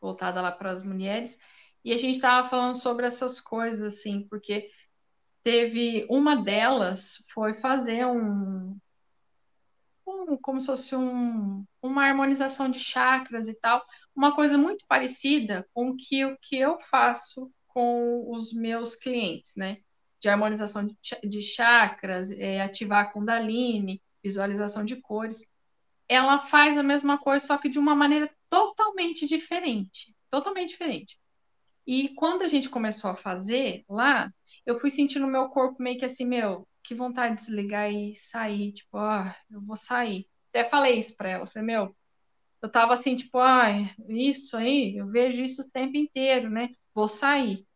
voltada 0.00 0.40
lá 0.40 0.52
para 0.52 0.70
as 0.70 0.84
mulheres 0.84 1.36
e 1.84 1.92
a 1.92 1.98
gente 1.98 2.14
estava 2.14 2.48
falando 2.48 2.76
sobre 2.76 3.04
essas 3.04 3.40
coisas 3.40 3.82
assim, 3.82 4.28
porque 4.28 4.70
teve 5.42 6.06
uma 6.08 6.36
delas 6.36 7.16
foi 7.32 7.54
fazer 7.54 8.06
um, 8.06 8.78
um 10.06 10.38
como 10.40 10.60
se 10.60 10.68
fosse 10.68 10.94
um, 10.94 11.64
uma 11.82 12.06
harmonização 12.06 12.70
de 12.70 12.78
chakras 12.78 13.48
e 13.48 13.54
tal, 13.54 13.84
uma 14.14 14.36
coisa 14.36 14.56
muito 14.56 14.84
parecida 14.86 15.68
com 15.74 15.96
que 15.96 16.24
o 16.24 16.38
que 16.38 16.56
eu 16.56 16.78
faço 16.78 17.50
com 17.66 18.30
os 18.30 18.52
meus 18.52 18.94
clientes, 18.94 19.54
né? 19.56 19.78
De 20.20 20.28
harmonização 20.28 20.86
de, 20.86 20.96
de 21.28 21.42
chakras, 21.42 22.30
é, 22.30 22.60
ativar 22.60 23.04
a 23.04 23.10
Kundalini, 23.10 24.02
visualização 24.22 24.84
de 24.84 24.96
cores. 24.96 25.44
Ela 26.08 26.38
faz 26.38 26.76
a 26.76 26.82
mesma 26.82 27.18
coisa, 27.18 27.46
só 27.46 27.56
que 27.56 27.68
de 27.68 27.78
uma 27.78 27.94
maneira 27.94 28.30
totalmente 28.48 29.26
diferente. 29.26 30.14
Totalmente 30.28 30.70
diferente. 30.70 31.18
E 31.86 32.10
quando 32.10 32.42
a 32.42 32.48
gente 32.48 32.68
começou 32.68 33.10
a 33.10 33.16
fazer 33.16 33.84
lá, 33.88 34.32
eu 34.66 34.78
fui 34.78 34.90
sentindo 34.90 35.26
o 35.26 35.30
meu 35.30 35.48
corpo 35.48 35.82
meio 35.82 35.98
que 35.98 36.04
assim, 36.04 36.24
meu, 36.24 36.68
que 36.82 36.94
vontade 36.94 37.36
de 37.36 37.40
desligar 37.40 37.90
e 37.90 38.14
sair, 38.14 38.72
tipo, 38.72 38.98
ah, 38.98 39.34
eu 39.50 39.60
vou 39.60 39.76
sair. 39.76 40.26
Até 40.50 40.64
falei 40.64 40.98
isso 40.98 41.16
pra 41.16 41.30
ela, 41.30 41.46
falei, 41.46 41.66
meu, 41.66 41.96
eu 42.62 42.70
tava 42.70 42.94
assim, 42.94 43.16
tipo, 43.16 43.38
ai, 43.38 43.94
isso 44.08 44.56
aí, 44.56 44.96
eu 44.96 45.06
vejo 45.08 45.42
isso 45.42 45.62
o 45.62 45.70
tempo 45.70 45.96
inteiro, 45.96 46.50
né? 46.50 46.70
Vou 46.94 47.08
sair. 47.08 47.66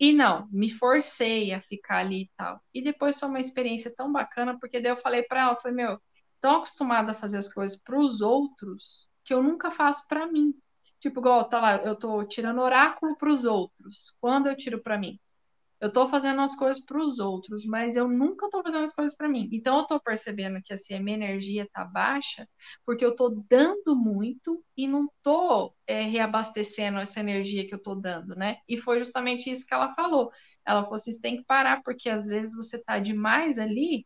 E 0.00 0.12
não, 0.12 0.48
me 0.52 0.70
forcei 0.70 1.52
a 1.52 1.60
ficar 1.60 1.98
ali 1.98 2.22
e 2.22 2.30
tal. 2.36 2.60
E 2.72 2.82
depois 2.82 3.18
foi 3.18 3.28
uma 3.28 3.40
experiência 3.40 3.92
tão 3.94 4.12
bacana, 4.12 4.58
porque 4.58 4.80
daí 4.80 4.92
eu 4.92 4.96
falei 4.96 5.24
para 5.24 5.40
ela, 5.40 5.56
falei, 5.56 5.76
meu, 5.76 6.00
tão 6.40 6.56
acostumada 6.56 7.12
a 7.12 7.14
fazer 7.14 7.38
as 7.38 7.52
coisas 7.52 7.76
para 7.76 7.98
os 7.98 8.20
outros 8.20 9.08
que 9.24 9.34
eu 9.34 9.42
nunca 9.42 9.70
faço 9.70 10.06
para 10.08 10.26
mim. 10.26 10.54
Tipo, 11.00 11.20
igual, 11.20 11.48
tá 11.48 11.60
lá, 11.60 11.76
eu 11.78 11.96
tô 11.96 12.22
tirando 12.24 12.60
oráculo 12.60 13.16
para 13.16 13.30
os 13.30 13.44
outros. 13.44 14.16
Quando 14.20 14.48
eu 14.48 14.56
tiro 14.56 14.80
para 14.82 14.98
mim? 14.98 15.18
Eu 15.80 15.92
tô 15.92 16.08
fazendo 16.08 16.40
as 16.40 16.56
coisas 16.56 16.84
para 16.84 16.98
os 16.98 17.20
outros, 17.20 17.64
mas 17.64 17.94
eu 17.94 18.08
nunca 18.08 18.50
tô 18.50 18.62
fazendo 18.62 18.82
as 18.82 18.92
coisas 18.92 19.16
para 19.16 19.28
mim. 19.28 19.48
Então 19.52 19.78
eu 19.78 19.86
tô 19.86 20.00
percebendo 20.00 20.60
que 20.62 20.72
assim 20.72 20.94
a 20.94 21.00
minha 21.00 21.16
energia 21.16 21.68
tá 21.72 21.84
baixa 21.84 22.48
porque 22.84 23.04
eu 23.04 23.14
tô 23.14 23.44
dando 23.48 23.94
muito 23.94 24.64
e 24.76 24.88
não 24.88 25.08
tô 25.22 25.72
é, 25.86 26.02
reabastecendo 26.02 26.98
essa 26.98 27.20
energia 27.20 27.66
que 27.66 27.74
eu 27.74 27.82
tô 27.82 27.94
dando, 27.94 28.34
né? 28.34 28.58
E 28.68 28.76
foi 28.76 28.98
justamente 28.98 29.48
isso 29.50 29.66
que 29.66 29.74
ela 29.74 29.94
falou. 29.94 30.32
Ela 30.66 30.82
falou 30.82 30.96
assim, 30.96 31.12
você 31.12 31.20
tem 31.20 31.36
que 31.36 31.44
parar 31.44 31.82
porque 31.82 32.08
às 32.08 32.26
vezes 32.26 32.56
você 32.56 32.82
tá 32.82 32.98
demais 32.98 33.56
ali 33.58 34.04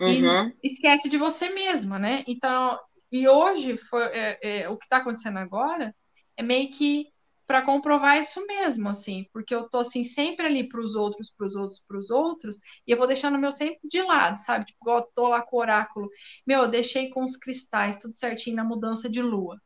uhum. 0.00 0.52
e 0.62 0.66
esquece 0.66 1.08
de 1.08 1.16
você 1.16 1.48
mesma, 1.48 1.98
né? 1.98 2.24
Então 2.26 2.78
e 3.10 3.26
hoje 3.26 3.78
foi 3.88 4.02
é, 4.06 4.38
é, 4.42 4.68
o 4.68 4.76
que 4.76 4.84
está 4.84 4.98
acontecendo 4.98 5.38
agora 5.38 5.94
é 6.36 6.42
meio 6.42 6.70
que 6.70 7.13
para 7.46 7.62
comprovar 7.62 8.18
isso 8.18 8.44
mesmo, 8.46 8.88
assim, 8.88 9.26
porque 9.32 9.54
eu 9.54 9.68
tô 9.68 9.78
assim 9.78 10.02
sempre 10.04 10.46
ali 10.46 10.68
para 10.68 10.80
os 10.80 10.94
outros, 10.94 11.30
para 11.30 11.46
os 11.46 11.54
outros, 11.54 11.84
para 11.86 11.98
os 11.98 12.10
outros, 12.10 12.56
e 12.86 12.92
eu 12.92 12.98
vou 12.98 13.06
deixando 13.06 13.36
o 13.36 13.40
meu 13.40 13.52
sempre 13.52 13.80
de 13.84 14.02
lado, 14.02 14.38
sabe? 14.38 14.66
Tipo, 14.66 14.90
eu 14.90 15.02
tô 15.14 15.28
lá 15.28 15.42
com 15.42 15.56
o 15.56 15.60
oráculo, 15.60 16.08
meu, 16.46 16.62
eu 16.62 16.70
deixei 16.70 17.10
com 17.10 17.22
os 17.22 17.36
cristais 17.36 17.98
tudo 17.98 18.16
certinho 18.16 18.56
na 18.56 18.64
mudança 18.64 19.08
de 19.08 19.20
lua. 19.22 19.60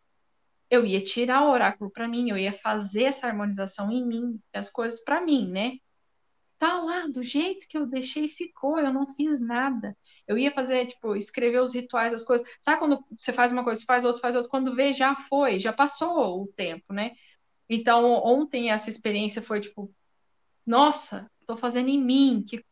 Eu 0.71 0.85
ia 0.85 1.03
tirar 1.05 1.45
o 1.45 1.51
oráculo 1.51 1.91
para 1.91 2.09
mim, 2.09 2.31
eu 2.31 2.37
ia 2.37 2.53
fazer 2.53 3.05
essa 3.05 3.27
harmonização 3.27 3.91
em 3.91 4.07
mim, 4.07 4.41
as 4.53 4.71
coisas 4.71 5.03
para 5.03 5.21
mim, 5.21 5.51
né? 5.51 5.79
Tá 6.59 6.81
lá, 6.81 7.07
do 7.07 7.23
jeito 7.23 7.69
que 7.69 7.79
eu 7.79 7.87
deixei 7.87 8.29
ficou, 8.29 8.79
eu 8.81 8.93
não 8.93 9.15
fiz 9.15 9.39
nada. 9.41 9.97
Eu 10.27 10.37
ia 10.37 10.51
fazer, 10.51 10.87
tipo, 10.89 11.15
escrever 11.15 11.61
os 11.61 11.73
rituais, 11.73 12.13
as 12.13 12.25
coisas. 12.25 12.47
Sabe 12.61 12.81
quando 12.81 13.05
você 13.17 13.33
faz 13.33 13.53
uma 13.53 13.63
coisa, 13.63 13.85
faz 13.87 14.05
outra, 14.05 14.21
faz 14.21 14.35
outra, 14.35 14.51
quando 14.51 14.75
vê, 14.75 14.93
já 14.93 15.15
foi, 15.15 15.61
já 15.61 15.73
passou 15.73 16.43
o 16.43 16.49
tempo, 16.49 16.93
né? 16.93 17.13
Então, 17.69 18.13
ontem 18.25 18.71
essa 18.71 18.89
experiência 18.89 19.43
foi 19.43 19.61
tipo, 19.61 19.93
nossa, 20.67 21.31
tô 21.47 21.57
fazendo 21.57 21.89
em 21.89 22.03
mim, 22.03 22.45
que 22.47 22.63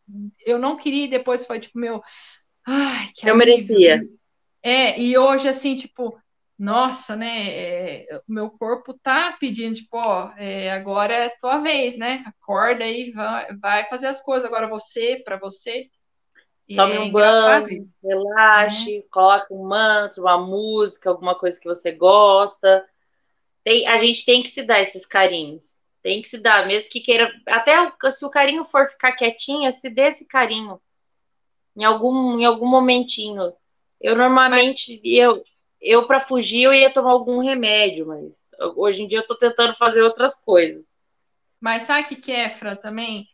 eu 0.45 0.59
não 0.59 0.77
queria 0.77 1.07
e 1.07 1.11
depois 1.11 1.47
foi 1.47 1.59
tipo, 1.59 1.79
meu, 1.79 2.03
ai, 2.67 3.11
que 3.15 3.29
Eu 3.29 3.37
merecia. 3.37 4.03
É, 4.63 5.01
e 5.01 5.17
hoje 5.17 5.49
assim, 5.49 5.77
tipo, 5.77 6.19
nossa, 6.59 7.15
né, 7.15 7.49
é, 7.49 8.21
meu 8.27 8.51
corpo 8.51 8.95
tá 8.95 9.37
pedindo, 9.39 9.77
tipo, 9.77 9.97
ó, 9.97 10.33
é, 10.37 10.71
agora 10.73 11.15
é 11.15 11.29
tua 11.41 11.59
vez, 11.59 11.97
né, 11.97 12.25
acorda 12.27 12.85
aí, 12.85 13.13
vai, 13.13 13.57
vai 13.57 13.89
fazer 13.89 14.07
as 14.07 14.23
coisas, 14.23 14.47
agora 14.47 14.67
você, 14.67 15.23
para 15.25 15.39
você. 15.39 15.89
Tome 16.75 16.97
é 16.97 17.01
um 17.01 17.13
banho, 17.13 17.81
relaxe, 18.03 18.99
é. 18.99 19.03
coloque 19.11 19.55
um 19.55 19.69
mantra, 19.69 20.21
uma 20.21 20.37
música, 20.37 21.09
alguma 21.09 21.39
coisa 21.39 21.61
que 21.61 21.69
você 21.69 21.93
gosta, 21.93 22.85
tem, 23.67 23.85
a 23.89 23.99
gente 23.99 24.25
tem 24.25 24.45
que 24.45 24.49
se 24.49 24.63
dar 24.63 24.81
esses 24.81 25.05
carinhos. 25.05 25.81
Tem 26.01 26.23
que 26.23 26.29
se 26.29 26.39
dar, 26.39 26.69
mesmo 26.69 26.89
que 26.89 27.01
queira. 27.01 27.29
Até 27.49 27.75
se 28.13 28.25
o 28.25 28.31
carinho 28.31 28.65
for 28.65 28.87
ficar 28.87 29.11
quietinha, 29.11 29.73
se 29.73 29.91
dê 29.91 30.03
esse 30.03 30.25
carinho. 30.25 30.81
Em 31.77 31.83
algum, 31.83 32.39
em 32.39 32.45
algum 32.45 32.69
momentinho. 32.69 33.53
Eu 34.01 34.15
normalmente, 34.15 35.01
mas... 35.03 35.13
eu, 35.13 35.45
eu 35.81 36.07
para 36.07 36.21
fugir, 36.21 36.63
eu 36.63 36.73
ia 36.73 36.93
tomar 36.93 37.11
algum 37.11 37.41
remédio, 37.41 38.07
mas 38.07 38.47
hoje 38.77 39.03
em 39.03 39.09
dia 39.09 39.19
eu 39.19 39.27
tô 39.27 39.37
tentando 39.37 39.75
fazer 39.75 40.01
outras 40.01 40.37
coisas. 40.45 40.85
Mas 41.61 41.83
sabe 41.83 42.15
o 42.15 42.21
que 42.21 42.31
é, 42.31 42.51
Fran, 42.51 42.77
também? 42.77 43.27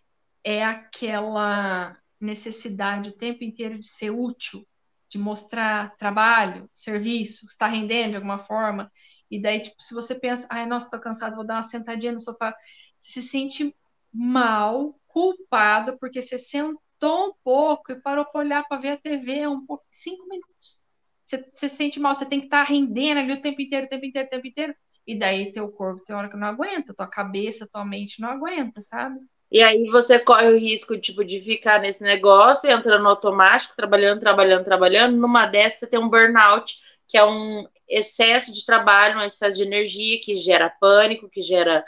É 0.42 0.64
aquela 0.64 1.94
necessidade 2.18 3.10
o 3.10 3.12
tempo 3.18 3.44
inteiro 3.44 3.78
de 3.78 3.86
ser 3.86 4.08
útil, 4.08 4.66
de 5.10 5.18
mostrar 5.18 5.94
trabalho, 5.98 6.70
serviço, 6.72 7.44
está 7.44 7.66
rendendo 7.66 8.12
de 8.12 8.16
alguma 8.16 8.38
forma. 8.38 8.90
E 9.32 9.40
daí, 9.40 9.62
tipo, 9.62 9.82
se 9.82 9.94
você 9.94 10.14
pensa, 10.14 10.46
ai, 10.50 10.66
nossa, 10.66 10.90
tô 10.90 11.00
cansado, 11.00 11.36
vou 11.36 11.46
dar 11.46 11.54
uma 11.54 11.62
sentadinha 11.62 12.12
no 12.12 12.20
sofá, 12.20 12.54
você 12.98 13.22
se 13.22 13.28
sente 13.28 13.74
mal, 14.12 14.94
culpada, 15.08 15.96
porque 15.96 16.20
você 16.20 16.38
sentou 16.38 17.30
um 17.30 17.32
pouco 17.42 17.92
e 17.92 18.00
parou 18.02 18.26
para 18.26 18.40
olhar 18.42 18.62
para 18.68 18.78
ver 18.78 18.90
a 18.90 18.96
TV 18.98 19.46
um 19.46 19.64
pouco, 19.64 19.82
cinco 19.90 20.28
minutos. 20.28 20.82
Você, 21.24 21.38
você 21.50 21.66
se 21.66 21.76
sente 21.76 21.98
mal, 21.98 22.14
você 22.14 22.26
tem 22.26 22.40
que 22.40 22.46
estar 22.46 22.66
tá 22.66 22.70
rendendo 22.70 23.20
ali 23.20 23.32
o 23.32 23.40
tempo 23.40 23.62
inteiro, 23.62 23.86
o 23.86 23.88
tempo 23.88 24.04
inteiro, 24.04 24.28
o 24.28 24.30
tempo 24.30 24.46
inteiro. 24.46 24.74
E 25.06 25.18
daí 25.18 25.50
teu 25.50 25.66
corpo 25.72 26.04
tem 26.04 26.14
hora 26.14 26.28
que 26.28 26.36
não 26.36 26.48
aguenta, 26.48 26.92
tua 26.94 27.06
cabeça, 27.06 27.66
tua 27.66 27.86
mente 27.86 28.20
não 28.20 28.28
aguenta, 28.28 28.82
sabe? 28.82 29.18
E 29.50 29.62
aí 29.62 29.86
você 29.86 30.18
corre 30.18 30.48
o 30.50 30.58
risco, 30.58 30.98
tipo, 30.98 31.24
de 31.24 31.40
ficar 31.40 31.80
nesse 31.80 32.02
negócio, 32.02 32.70
entrando 32.70 33.08
automático, 33.08 33.74
trabalhando, 33.74 34.20
trabalhando, 34.20 34.64
trabalhando. 34.64 35.16
Numa 35.16 35.46
dessas, 35.46 35.80
você 35.80 35.86
tem 35.86 35.98
um 35.98 36.08
burnout, 36.08 36.74
que 37.08 37.16
é 37.16 37.24
um 37.24 37.66
excesso 37.92 38.52
de 38.52 38.64
trabalho, 38.64 39.18
um 39.18 39.22
excesso 39.22 39.58
de 39.58 39.64
energia, 39.64 40.20
que 40.22 40.34
gera 40.34 40.70
pânico, 40.70 41.28
que 41.28 41.42
gera 41.42 41.84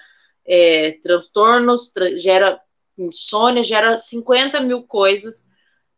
é, 0.46 0.92
transtornos, 1.02 1.92
tra 1.92 2.16
gera 2.16 2.60
insônia, 2.98 3.62
gera 3.62 3.98
50 3.98 4.60
mil 4.60 4.84
coisas, 4.86 5.48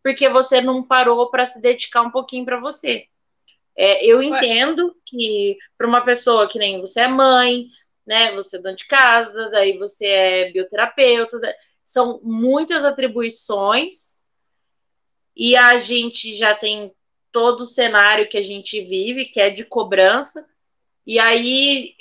porque 0.02 0.28
você 0.28 0.61
não 0.61 0.86
parou 0.86 1.30
para 1.30 1.44
se 1.44 1.61
dedicar 1.61 2.02
um 2.02 2.11
pouquinho 2.11 2.44
para 2.44 2.61
você. 2.61 3.07
É, 3.76 4.07
eu 4.07 4.22
entendo 4.22 4.96
que 5.04 5.59
para 5.76 5.86
uma 5.86 6.00
pessoa 6.00 6.48
que 6.48 6.59
nem 6.59 6.80
você 6.80 7.00
é 7.00 7.09
mãe, 7.09 7.66
né? 8.07 8.32
Você 8.34 8.57
é 8.57 8.61
dona 8.61 8.76
de 8.76 8.86
casa, 8.86 9.50
daí 9.50 9.76
você 9.76 10.07
é 10.07 10.52
bioterapeuta, 10.52 11.38
são 11.84 12.20
muitas 12.22 12.84
atribuições 12.84 14.22
e 15.36 15.54
a 15.54 15.76
gente 15.76 16.34
já 16.34 16.54
tem 16.54 16.95
todo 17.37 17.61
o 17.61 17.66
cenário 17.66 18.30
que 18.30 18.39
a 18.39 18.43
gente 18.43 18.80
vive, 18.80 19.26
que 19.26 19.39
é 19.39 19.51
de 19.51 19.62
cobrança, 19.62 20.49
e 21.07 21.18
aí 21.18 21.95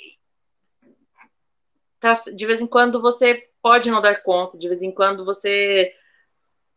tá, 2.00 2.14
de 2.34 2.46
vez 2.46 2.62
em 2.62 2.66
quando 2.66 3.02
você 3.02 3.50
pode 3.60 3.90
não 3.90 4.00
dar 4.00 4.22
conta, 4.22 4.56
de 4.56 4.66
vez 4.66 4.80
em 4.80 4.90
quando 4.90 5.26
você 5.26 5.94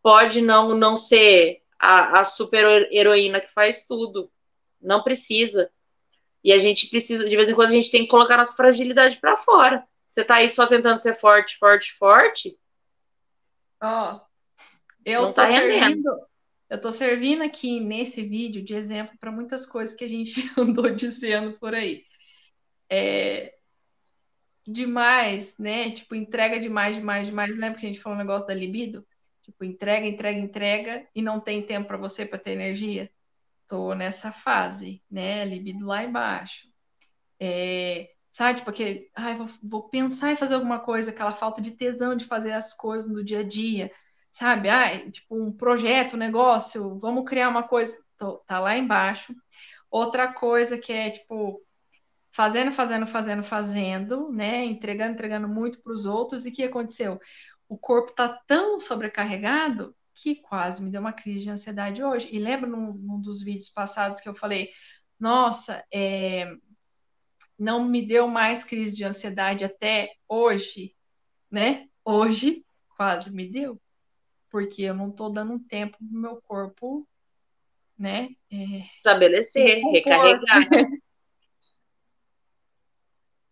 pode 0.04 0.42
não, 0.42 0.76
não 0.76 0.98
ser 0.98 1.62
a, 1.80 2.20
a 2.20 2.26
super 2.26 2.86
heroína 2.92 3.40
que 3.40 3.48
faz 3.48 3.86
tudo. 3.86 4.30
Não 4.82 5.04
precisa. 5.04 5.72
E 6.44 6.52
a 6.52 6.58
gente 6.58 6.88
precisa, 6.88 7.24
de 7.24 7.36
vez 7.38 7.50
em 7.50 7.56
quando, 7.56 7.70
a 7.70 7.76
gente 7.76 7.90
tem 7.90 8.02
que 8.02 8.10
colocar 8.10 8.36
nossa 8.36 8.58
fragilidade 8.58 9.22
para 9.22 9.38
fora. 9.38 9.88
Você 10.06 10.22
tá 10.22 10.36
aí 10.36 10.50
só 10.50 10.68
tentando 10.68 11.00
ser 11.00 11.14
forte, 11.14 11.58
forte, 11.58 11.94
forte. 11.94 12.60
Ó, 13.82 14.16
oh, 14.16 14.22
eu 15.06 15.22
não 15.22 15.28
tô 15.30 15.36
tá 15.36 15.48
servindo, 15.48 16.29
eu 16.70 16.80
tô 16.80 16.92
servindo 16.92 17.44
aqui 17.44 17.80
nesse 17.80 18.24
vídeo 18.24 18.64
de 18.64 18.74
exemplo 18.74 19.18
para 19.20 19.32
muitas 19.32 19.66
coisas 19.66 19.96
que 19.96 20.04
a 20.04 20.10
gente 20.10 20.42
andou 20.58 20.90
dizendo 20.90 21.58
por 21.60 21.74
aí. 21.74 22.04
É, 22.90 23.56
demais, 24.68 25.58
né? 25.58 25.92
Tipo, 25.92 26.16
entrega 26.16 26.60
demais, 26.60 26.96
demais, 26.98 27.28
demais. 27.28 27.52
Lembra 27.52 27.80
que 27.80 27.86
a 27.86 27.90
gente 27.90 28.02
falou 28.02 28.18
o 28.18 28.22
negócio 28.22 28.48
da 28.48 28.54
libido? 28.54 29.06
Tipo, 29.42 29.64
entrega, 29.64 30.06
entrega, 30.06 30.40
entrega 30.40 31.08
e 31.16 31.22
não 31.22 31.40
tem 31.40 31.66
tempo 31.66 31.88
para 31.88 31.98
você 31.98 32.26
para 32.26 32.40
ter 32.40 32.52
energia 32.52 33.10
tô 33.70 33.94
nessa 33.94 34.34
fase, 34.34 35.02
né? 35.10 35.46
Libido 35.46 35.86
lá 35.86 36.04
embaixo. 36.04 36.68
É, 37.40 38.10
sabe, 38.32 38.60
tipo, 38.60 38.72
ai, 39.16 39.38
vou, 39.38 39.50
vou, 39.64 39.90
pensar 39.90 40.32
em 40.32 40.36
fazer 40.36 40.56
alguma 40.56 40.80
coisa, 40.80 41.12
aquela 41.12 41.34
falta 41.34 41.62
de 41.62 41.72
tesão 41.72 42.16
de 42.16 42.26
fazer 42.26 42.52
as 42.52 42.74
coisas 42.74 43.10
no 43.10 43.24
dia 43.24 43.40
a 43.40 43.44
dia, 43.44 43.92
sabe? 44.32 44.70
Ai, 44.70 45.12
tipo, 45.12 45.36
um 45.36 45.52
projeto, 45.52 46.16
um 46.16 46.20
negócio, 46.20 47.00
vamos 47.00 47.28
criar 47.30 47.50
uma 47.50 47.64
coisa. 47.64 47.98
Tô, 48.18 48.38
tá 48.40 48.60
lá 48.60 48.78
embaixo. 48.78 49.34
Outra 49.90 50.34
coisa 50.34 50.78
que 50.78 50.94
é, 50.94 51.10
tipo, 51.10 51.62
fazendo, 52.32 52.72
fazendo, 52.72 53.08
fazendo, 53.08 53.44
fazendo, 53.44 54.32
né? 54.32 54.66
Entregando, 54.66 55.14
entregando 55.14 55.48
muito 55.48 55.82
para 55.82 55.94
os 55.94 56.06
outros. 56.06 56.46
E 56.46 56.50
o 56.50 56.54
que 56.54 56.64
aconteceu? 56.64 57.20
O 57.68 57.78
corpo 57.78 58.14
tá 58.14 58.30
tão 58.48 58.80
sobrecarregado 58.80 59.96
que 60.16 60.36
quase 60.36 60.84
me 60.84 60.92
deu 60.92 61.02
uma 61.02 61.14
crise 61.14 61.44
de 61.46 61.50
ansiedade 61.50 62.04
hoje. 62.04 62.30
E 62.32 62.40
lembro 62.40 62.70
num, 62.70 62.94
num 62.94 63.22
dos 63.22 63.42
vídeos 63.42 63.70
passados 63.70 64.20
que 64.20 64.28
eu 64.28 64.36
falei, 64.36 64.70
nossa, 65.20 65.84
é, 65.94 66.52
não 67.58 67.84
me 67.86 68.06
deu 68.06 68.28
mais 68.28 68.64
crise 68.64 68.96
de 68.96 69.04
ansiedade 69.04 69.64
até 69.66 70.14
hoje, 70.28 70.96
né? 71.52 71.88
Hoje 72.06 72.66
quase 72.96 73.32
me 73.32 73.50
deu, 73.50 73.80
porque 74.50 74.84
eu 74.84 74.94
não 74.94 75.10
estou 75.10 75.30
dando 75.30 75.60
tempo 75.60 75.98
pro 75.98 76.20
meu 76.20 76.42
corpo, 76.42 77.08
né? 77.98 78.30
É, 78.52 78.56
Estabelecer, 78.98 79.82
recarregar. 79.92 80.68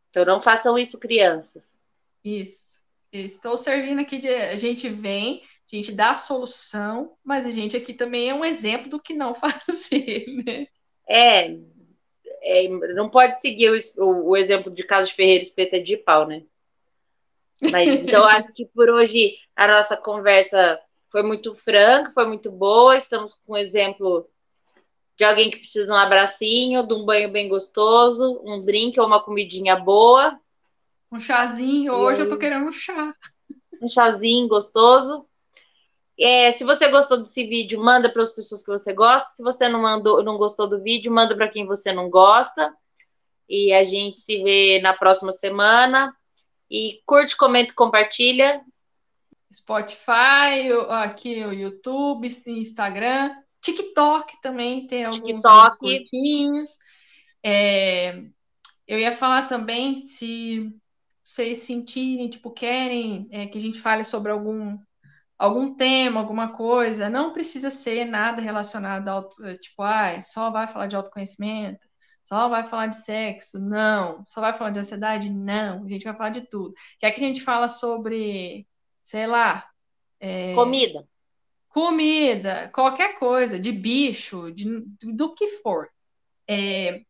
então 0.10 0.26
não 0.26 0.42
façam 0.42 0.78
isso, 0.78 1.00
crianças. 1.00 1.80
Isso. 2.24 2.68
Estou 3.12 3.58
servindo 3.58 4.02
aqui 4.02 4.20
de. 4.20 4.28
A 4.28 4.58
gente 4.58 4.90
vem 4.90 5.44
a 5.72 5.76
gente 5.76 5.92
dá 5.92 6.12
a 6.12 6.16
solução, 6.16 7.18
mas 7.24 7.46
a 7.46 7.52
gente 7.52 7.76
aqui 7.76 7.94
também 7.94 8.30
é 8.30 8.34
um 8.34 8.46
exemplo 8.46 8.90
do 8.90 9.02
que 9.02 9.14
não 9.14 9.36
fazer, 9.36 10.26
né? 10.46 10.68
É, 11.08 11.58
é 12.42 12.68
não 12.96 13.10
pode 13.10 13.42
seguir 13.42 13.70
o, 13.70 14.04
o, 14.04 14.30
o, 14.30 14.38
exemplo 14.38 14.72
de 14.72 14.84
caso 14.84 15.10
de 15.10 15.14
Ferreira 15.14 15.44
espeta 15.44 15.82
de 15.82 15.98
pau, 15.98 16.26
né? 16.26 16.44
Mas 17.62 17.94
então 17.96 18.24
acho 18.30 18.54
que 18.54 18.66
por 18.68 18.90
hoje 18.90 19.38
a 19.56 19.68
nossa 19.68 19.98
conversa 19.98 20.80
foi 21.10 21.24
muito 21.24 21.54
franca, 21.54 22.12
foi 22.12 22.26
muito 22.26 22.52
boa. 22.52 22.96
Estamos 22.96 23.34
com 23.46 23.54
um 23.54 23.58
exemplo 23.58 24.30
de 25.18 25.24
alguém 25.24 25.50
que 25.50 25.58
precisa 25.58 25.88
de 25.88 25.92
um 25.92 25.96
abracinho, 25.96 26.88
de 26.88 26.94
um 26.94 27.06
banho 27.06 27.32
bem 27.32 27.50
gostoso, 27.50 28.42
um 28.46 28.64
drink 28.64 29.00
ou 29.00 29.08
uma 29.08 29.24
comidinha 29.24 29.76
boa. 29.76 30.40
Um 31.12 31.20
chazinho. 31.20 31.94
Hoje 31.94 32.22
eu 32.22 32.30
tô 32.30 32.38
querendo 32.38 32.68
um 32.68 32.72
chá. 32.72 33.16
Um 33.82 33.90
chazinho 33.90 34.48
gostoso. 34.48 35.26
É, 36.20 36.52
se 36.52 36.64
você 36.64 36.90
gostou 36.90 37.20
desse 37.20 37.46
vídeo, 37.46 37.80
manda 37.80 38.12
para 38.12 38.24
as 38.24 38.32
pessoas 38.32 38.64
que 38.64 38.72
você 38.72 38.92
gosta. 38.94 39.30
Se 39.30 39.44
você 39.44 39.70
não 39.70 39.82
mandou, 39.82 40.24
não 40.24 40.38
gostou 40.38 40.68
do 40.68 40.82
vídeo, 40.82 41.12
manda 41.12 41.36
para 41.36 41.50
quem 41.50 41.66
você 41.66 41.94
não 41.94 42.10
gosta. 42.10 42.76
E 43.48 43.72
a 43.72 43.84
gente 43.84 44.20
se 44.20 44.44
vê 44.44 44.80
na 44.82 44.94
próxima 44.94 45.32
semana. 45.32 46.14
E 46.70 47.02
curte, 47.06 47.38
comenta, 47.38 47.74
compartilha. 47.74 48.62
Spotify, 49.54 50.72
aqui 50.90 51.44
o 51.44 51.54
YouTube, 51.54 52.28
Instagram, 52.48 53.36
TikTok 53.62 54.42
também 54.42 54.88
tem 54.88 55.06
alguns 55.06 55.24
TikTok. 55.24 55.78
curtinhos. 55.80 56.72
É, 57.44 58.24
eu 58.88 58.98
ia 59.00 59.16
falar 59.16 59.48
também 59.48 60.06
se 60.08 60.72
vocês 61.24 61.60
sentirem, 61.60 62.30
tipo, 62.30 62.52
querem 62.52 63.28
é, 63.32 63.48
que 63.48 63.58
a 63.58 63.62
gente 63.62 63.82
fale 63.82 64.04
sobre 64.04 64.32
algum 64.32 64.78
algum 65.38 65.76
tema, 65.76 66.20
alguma 66.20 66.54
coisa, 66.54 67.10
não 67.10 67.32
precisa 67.32 67.70
ser 67.70 68.06
nada 68.06 68.42
relacionado 68.42 69.08
ao 69.08 69.30
tipo, 69.60 69.84
ah, 69.84 70.20
só 70.20 70.50
vai 70.50 70.68
falar 70.68 70.88
de 70.88 70.96
autoconhecimento, 70.96 71.88
só 72.24 72.50
vai 72.50 72.68
falar 72.68 72.88
de 72.88 72.98
sexo, 72.98 73.60
não, 73.60 74.24
só 74.26 74.42
vai 74.42 74.58
falar 74.58 74.72
de 74.72 74.80
ansiedade, 74.80 75.30
não, 75.30 75.86
a 75.86 75.88
gente 75.88 76.04
vai 76.04 76.16
falar 76.16 76.30
de 76.32 76.42
tudo. 76.50 76.74
Quer 77.00 77.12
que 77.12 77.24
a 77.24 77.28
gente 77.28 77.42
fala 77.42 77.70
sobre, 77.70 78.68
sei 79.08 79.26
lá, 79.26 79.66
é, 80.20 80.54
comida. 80.54 81.08
Comida, 81.70 82.70
qualquer 82.74 83.18
coisa, 83.18 83.58
de 83.58 83.72
bicho, 83.72 84.52
de, 84.52 84.66
do 85.02 85.34
que 85.34 85.48
for. 85.60 85.88
É, 86.46 87.04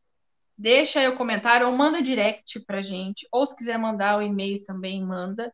deixa 0.56 1.00
aí 1.00 1.08
o 1.08 1.18
comentário 1.18 1.66
ou 1.66 1.76
manda 1.76 2.00
direct 2.00 2.60
pra 2.68 2.84
gente, 2.84 3.28
ou 3.32 3.48
se 3.48 3.58
quiser 3.58 3.80
mandar 3.80 4.20
o 4.20 4.22
e-mail 4.22 4.64
também, 4.64 5.04
manda 5.04 5.52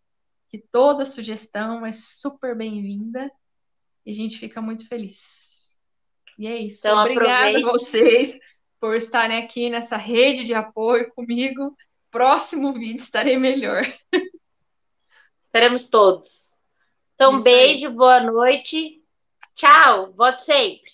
que 0.49 0.57
toda 0.69 1.05
sugestão 1.05 1.85
é 1.85 1.93
super 1.93 2.57
bem-vinda 2.57 3.31
e 4.05 4.11
a 4.11 4.13
gente 4.13 4.37
fica 4.37 4.61
muito 4.61 4.85
feliz. 4.85 5.77
E 6.37 6.45
é 6.45 6.57
isso. 6.57 6.85
Então, 6.85 6.99
Obrigada 6.99 7.57
aproveite. 7.57 7.65
a 7.65 7.71
vocês 7.71 8.39
por 8.81 8.97
estarem 8.97 9.37
aqui 9.37 9.69
nessa 9.69 9.95
rede 9.95 10.43
de 10.43 10.53
apoio 10.53 11.09
comigo. 11.13 11.73
Próximo 12.11 12.73
vídeo 12.73 12.97
estarei 12.97 13.37
melhor. 13.37 13.81
Estaremos 15.53 15.85
todos. 15.85 16.57
Então, 17.13 17.35
isso 17.35 17.43
beijo, 17.43 17.87
aí. 17.89 17.93
boa 17.93 18.19
noite. 18.21 19.03
Tchau, 19.53 20.11
volte 20.13 20.41
sempre. 20.41 20.89